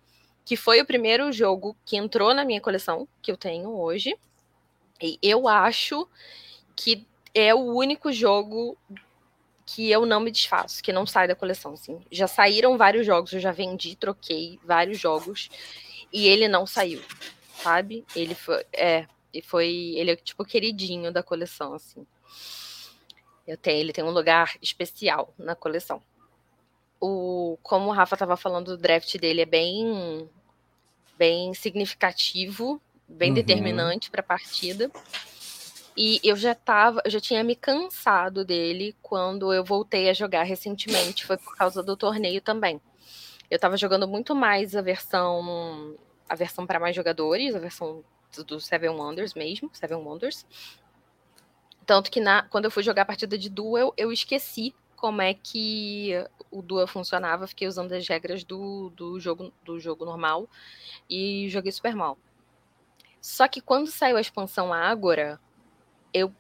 [0.46, 4.16] que foi o primeiro jogo que entrou na minha coleção, que eu tenho hoje.
[5.02, 6.08] E eu acho
[6.74, 8.78] que é o único jogo
[9.66, 12.00] que eu não me desfaço, que não sai da coleção, assim.
[12.12, 15.50] Já saíram vários jogos, eu já vendi, troquei vários jogos
[16.14, 17.02] e ele não saiu,
[17.62, 18.06] sabe?
[18.16, 22.06] Ele foi, é, e foi, ele é tipo queridinho da coleção, assim.
[23.48, 26.02] Eu tenho, ele tem um lugar especial na coleção.
[27.02, 30.30] O, como o Rafa estava falando, o draft dele é bem,
[31.18, 33.36] bem significativo, bem uhum.
[33.36, 34.92] determinante para a partida.
[35.98, 40.44] E eu já tava, eu já tinha me cansado dele quando eu voltei a jogar
[40.44, 42.82] recentemente, foi por causa do torneio também.
[43.50, 45.96] Eu tava jogando muito mais a versão
[46.28, 48.04] a versão para mais jogadores, a versão
[48.48, 50.46] do Seven Wonders mesmo, Seven Wonders.
[51.86, 55.34] Tanto que na, quando eu fui jogar a partida de duel, eu esqueci como é
[55.34, 56.12] que
[56.50, 60.50] o duel funcionava, fiquei usando as regras do, do, jogo, do jogo normal
[61.10, 62.18] e joguei super mal.
[63.22, 65.40] Só que quando saiu a expansão Ágora,
[66.16, 66.34] eu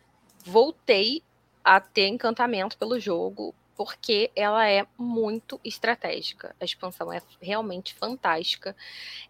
[0.45, 1.21] voltei
[1.61, 6.55] a ter encantamento pelo jogo, porque ela é muito estratégica.
[6.61, 8.73] A expansão é realmente fantástica.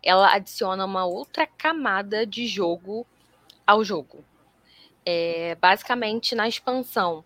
[0.04, 3.08] Ela adiciona uma outra camada de jogo
[3.66, 4.24] ao jogo.
[5.04, 7.26] É, basicamente, na expansão,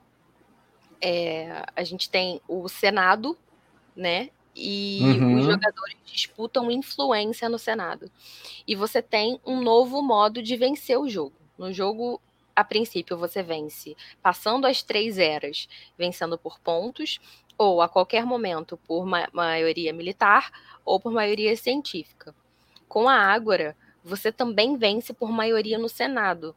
[1.02, 3.38] é, a gente tem o Senado,
[3.94, 4.30] né?
[4.56, 5.40] E uhum.
[5.40, 8.10] os jogadores disputam influência no Senado.
[8.66, 11.36] E você tem um novo modo de vencer o jogo.
[11.58, 12.22] No jogo
[12.60, 17.20] a princípio você vence passando as três eras, vencendo por pontos,
[17.58, 20.52] ou a qualquer momento por ma maioria militar
[20.84, 22.36] ou por maioria científica.
[22.88, 26.54] Com a Ágora, você também vence por maioria no Senado.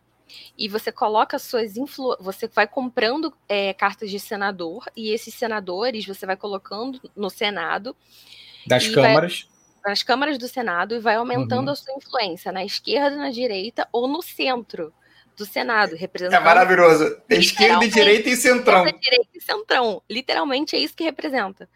[0.58, 2.16] E você coloca suas influ...
[2.18, 7.94] você vai comprando é, cartas de senador, e esses senadores você vai colocando no Senado.
[8.66, 9.46] Das câmaras.
[9.84, 11.72] Vai, nas câmaras do Senado e vai aumentando uhum.
[11.72, 14.92] a sua influência na esquerda, na direita ou no centro
[15.36, 16.40] do Senado, representando.
[16.40, 17.20] É maravilhoso.
[17.28, 18.84] Esquerda, direita e centrão.
[18.84, 20.02] Esquerda, direita e centrão.
[20.08, 21.68] Literalmente é isso que representa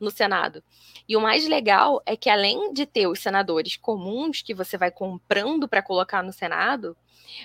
[0.00, 0.62] no Senado.
[1.08, 4.90] E o mais legal é que, além de ter os senadores comuns que você vai
[4.90, 6.96] comprando para colocar no Senado,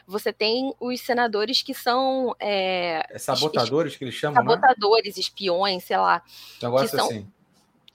[0.06, 2.36] você tem os senadores que são.
[2.40, 4.44] É, é sabotadores que eles chamam?
[4.44, 4.50] Né?
[4.52, 5.22] Sabotadores, né?
[5.22, 6.22] espiões, sei lá.
[6.62, 7.28] Negócio que são, assim.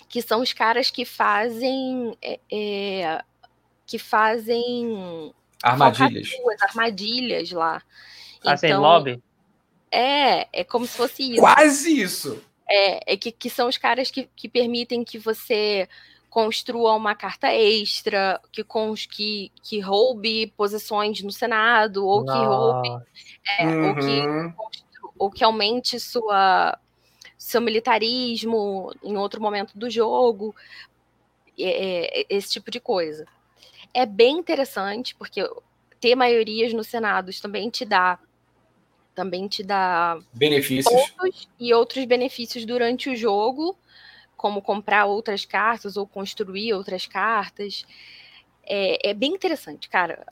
[0.09, 2.16] Que são os caras que fazem.
[2.20, 3.24] É, é,
[3.86, 6.30] que fazem Armadilhas.
[6.60, 7.82] armadilhas lá.
[8.43, 9.22] Fazem então, lobby?
[9.90, 11.40] É, é como se fosse isso.
[11.40, 12.43] Quase isso!
[12.68, 15.89] É, é que, que são os caras que, que permitem que você
[16.30, 18.64] construa uma carta extra, que,
[19.10, 23.05] que, que roube posições no Senado, ou que roube,
[23.59, 23.89] é, uhum.
[23.89, 24.55] ou, que,
[25.18, 26.78] ou que aumente sua,
[27.36, 30.56] seu militarismo em outro momento do jogo,
[31.59, 33.26] é, é, esse tipo de coisa
[33.94, 35.43] é bem interessante, porque
[36.01, 38.19] ter maiorias no Senado também te dá
[39.14, 43.77] também te dá benefícios e outros benefícios durante o jogo,
[44.36, 47.85] como comprar outras cartas ou construir outras cartas.
[48.64, 50.24] É, é, bem interessante, cara.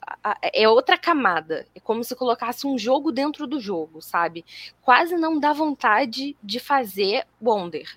[0.53, 1.67] É outra camada.
[1.75, 4.43] É como se colocasse um jogo dentro do jogo, sabe?
[4.81, 7.87] Quase não dá vontade de fazer Wonder.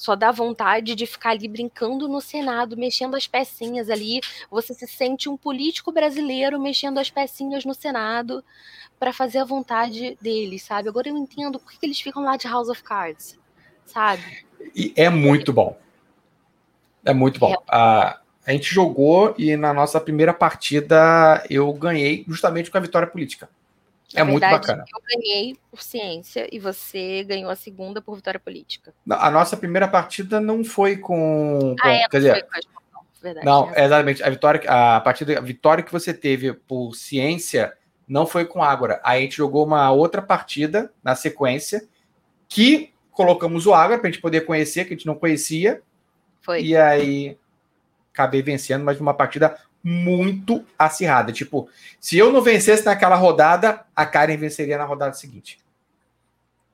[0.00, 4.22] Só dá vontade de ficar ali brincando no Senado, mexendo as pecinhas ali.
[4.50, 8.42] Você se sente um político brasileiro mexendo as pecinhas no Senado
[8.98, 10.88] para fazer a vontade deles, sabe?
[10.88, 13.38] Agora eu entendo por que eles ficam lá de House of Cards,
[13.84, 14.22] sabe?
[14.74, 15.78] E é muito bom.
[17.04, 17.52] É muito bom.
[17.52, 17.56] É.
[17.68, 23.06] A, a gente jogou e na nossa primeira partida eu ganhei justamente com a vitória
[23.06, 23.50] política.
[24.14, 24.84] É muito bacana.
[24.92, 28.92] Eu ganhei por ciência e você ganhou a segunda por vitória política.
[29.08, 31.76] A nossa primeira partida não foi com.
[31.80, 32.60] Ah, é, quer dizer, com
[33.22, 33.84] Verdade, não, é.
[33.84, 34.22] exatamente.
[34.22, 37.76] A vitória, a partida, a vitória que você teve por ciência
[38.08, 39.00] não foi com Ágora.
[39.04, 41.86] Aí a gente jogou uma outra partida na sequência
[42.48, 45.82] que colocamos o Ágora para a gente poder conhecer, que a gente não conhecia.
[46.40, 46.62] Foi.
[46.62, 47.38] E aí
[48.12, 51.32] acabei vencendo, mas uma partida muito acirrada.
[51.32, 55.58] Tipo, se eu não vencesse naquela rodada, a Karen venceria na rodada seguinte.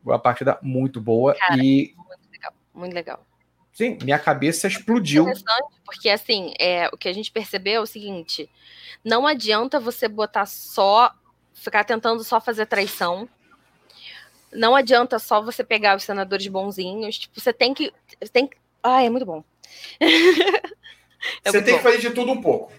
[0.05, 1.95] Uma partida muito boa Cara, e.
[1.97, 3.27] Muito legal, muito legal.
[3.73, 5.25] Sim, minha cabeça explodiu.
[5.25, 8.49] Interessante, porque assim, é, o que a gente percebeu é o seguinte:
[9.05, 11.13] não adianta você botar só,
[11.55, 13.29] ficar tentando só fazer traição.
[14.53, 17.19] Não adianta só você pegar os senadores bonzinhos.
[17.19, 17.93] Tipo, você tem que.
[18.33, 18.49] Tem,
[18.83, 19.45] ah, é muito bom.
[21.45, 21.79] É você tem bom.
[21.79, 22.73] que fazer de tudo um pouco.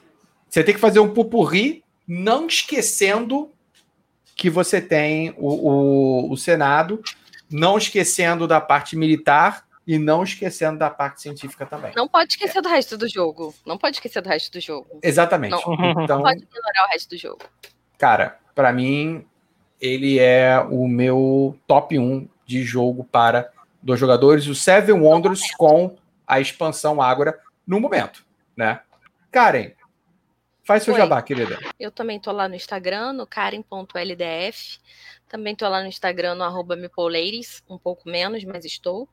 [0.49, 3.51] Você tem que fazer um pupurri, não esquecendo
[4.35, 7.01] que você tem o, o, o Senado,
[7.49, 11.93] não esquecendo da parte militar e não esquecendo da parte científica também.
[11.95, 12.61] Não pode esquecer é.
[12.61, 13.55] do resto do jogo.
[13.65, 14.99] Não pode esquecer do resto do jogo.
[15.01, 15.51] Exatamente.
[15.51, 17.39] Não, então, não pode ignorar o resto do jogo.
[17.97, 19.25] Cara, para mim,
[19.79, 23.49] ele é o meu top 1 de jogo para
[23.81, 24.47] dois jogadores.
[24.47, 25.95] O Seven Wonders com
[26.27, 28.25] a expansão Ágora no momento,
[28.55, 28.81] né?
[29.31, 29.71] Karen,
[30.67, 30.99] faz seu Oi.
[30.99, 31.57] jabá, querida.
[31.79, 34.79] Eu também tô lá no Instagram, no karen.ldf.
[35.29, 36.77] Também tô lá no Instagram, no arroba
[37.69, 39.07] um pouco menos, mas estou.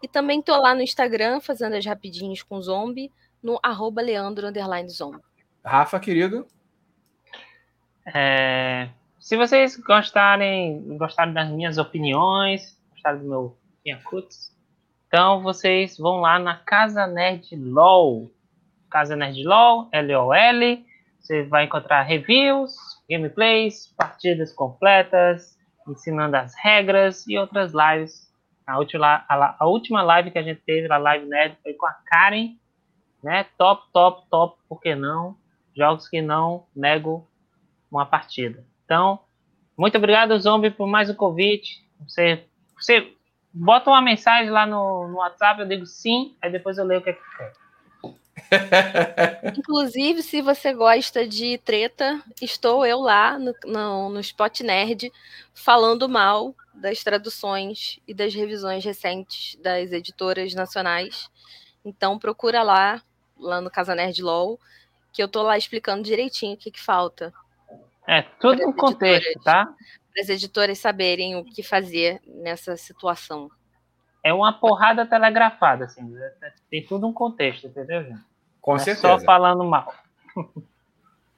[0.00, 3.10] E também tô lá no Instagram, fazendo as rapidinhas com zombie,
[3.42, 4.46] no arroba Leandro
[4.88, 5.20] Zombie.
[5.64, 6.46] Rafa, querido.
[8.14, 8.88] É,
[9.18, 14.52] se vocês gostarem, gostarem das minhas opiniões, gostaram do meu Yakuts,
[15.08, 18.30] então vocês vão lá na Casa Nerd LOL.
[18.88, 20.86] Casa Nerd LOL, L-O-L.
[21.22, 22.74] Você vai encontrar reviews,
[23.08, 25.56] gameplays, partidas completas,
[25.88, 28.32] ensinando as regras e outras lives
[28.66, 31.86] a última, a, a, última live que a gente teve, a live nerd, foi com
[31.86, 32.56] a Karen,
[33.22, 33.44] né?
[33.58, 35.36] Top, top, top, por que não?
[35.76, 37.28] Jogos que não nego
[37.90, 38.64] uma partida.
[38.84, 39.20] Então,
[39.76, 41.84] muito obrigado, Zombie, por mais um convite.
[42.06, 42.44] Você,
[42.76, 43.12] você
[43.52, 47.02] bota uma mensagem lá no, no WhatsApp, eu digo sim, aí depois eu leio o
[47.02, 47.52] que é que quer.
[49.56, 55.12] Inclusive, se você gosta de treta, estou eu lá no, no, no Spot Nerd
[55.54, 61.30] falando mal das traduções e das revisões recentes das editoras nacionais.
[61.84, 63.02] Então procura lá,
[63.38, 64.58] lá no Casa Nerd LOL,
[65.12, 67.32] que eu tô lá explicando direitinho o que, que falta.
[68.06, 69.66] É, tudo no contexto, tá?
[70.12, 73.50] Para as editoras saberem o que fazer nessa situação.
[74.24, 76.16] É uma porrada telegrafada, assim.
[76.16, 78.31] É, tem tudo um contexto, entendeu, gente?
[78.62, 79.18] Com é certeza.
[79.18, 79.92] Só falando mal.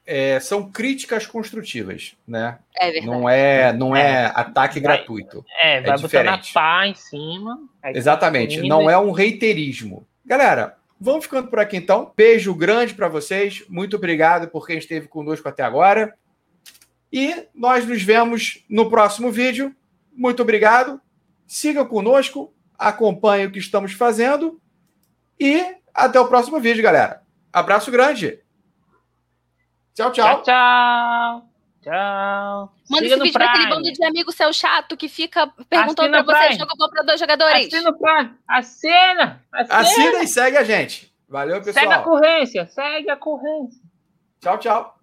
[0.06, 2.58] É, são críticas construtivas, né?
[2.76, 3.06] É verdade.
[3.06, 5.42] Não é, não é, é ataque vai, gratuito.
[5.58, 6.26] É, vai é diferente.
[6.26, 7.58] botando a pá em cima.
[7.86, 8.60] Exatamente.
[8.60, 10.06] Não é um reiterismo.
[10.26, 12.12] Galera, vamos ficando por aqui então.
[12.14, 13.64] Beijo grande para vocês.
[13.66, 16.14] Muito obrigado por quem esteve conosco até agora.
[17.10, 19.74] E nós nos vemos no próximo vídeo.
[20.12, 21.00] Muito obrigado.
[21.46, 24.60] Siga conosco, acompanhe o que estamos fazendo
[25.40, 27.22] e até o próximo vídeo, galera.
[27.52, 28.40] Abraço grande.
[29.94, 30.42] Tchau, tchau.
[30.42, 31.48] Tchau, tchau.
[31.82, 32.74] Tchau.
[32.90, 36.54] Manda esse vídeo pra aquele bando de amigo seu chato que fica perguntando pra você,
[36.54, 37.66] jogo bom pra dois jogadores.
[37.66, 38.34] Assina o Prime.
[38.48, 39.42] Assina.
[39.52, 39.78] Assina.
[39.78, 41.14] Assina e segue a gente.
[41.28, 41.84] Valeu, pessoal.
[41.84, 42.66] Segue a corrência.
[42.68, 43.82] Segue a corrência.
[44.40, 44.93] Tchau, tchau.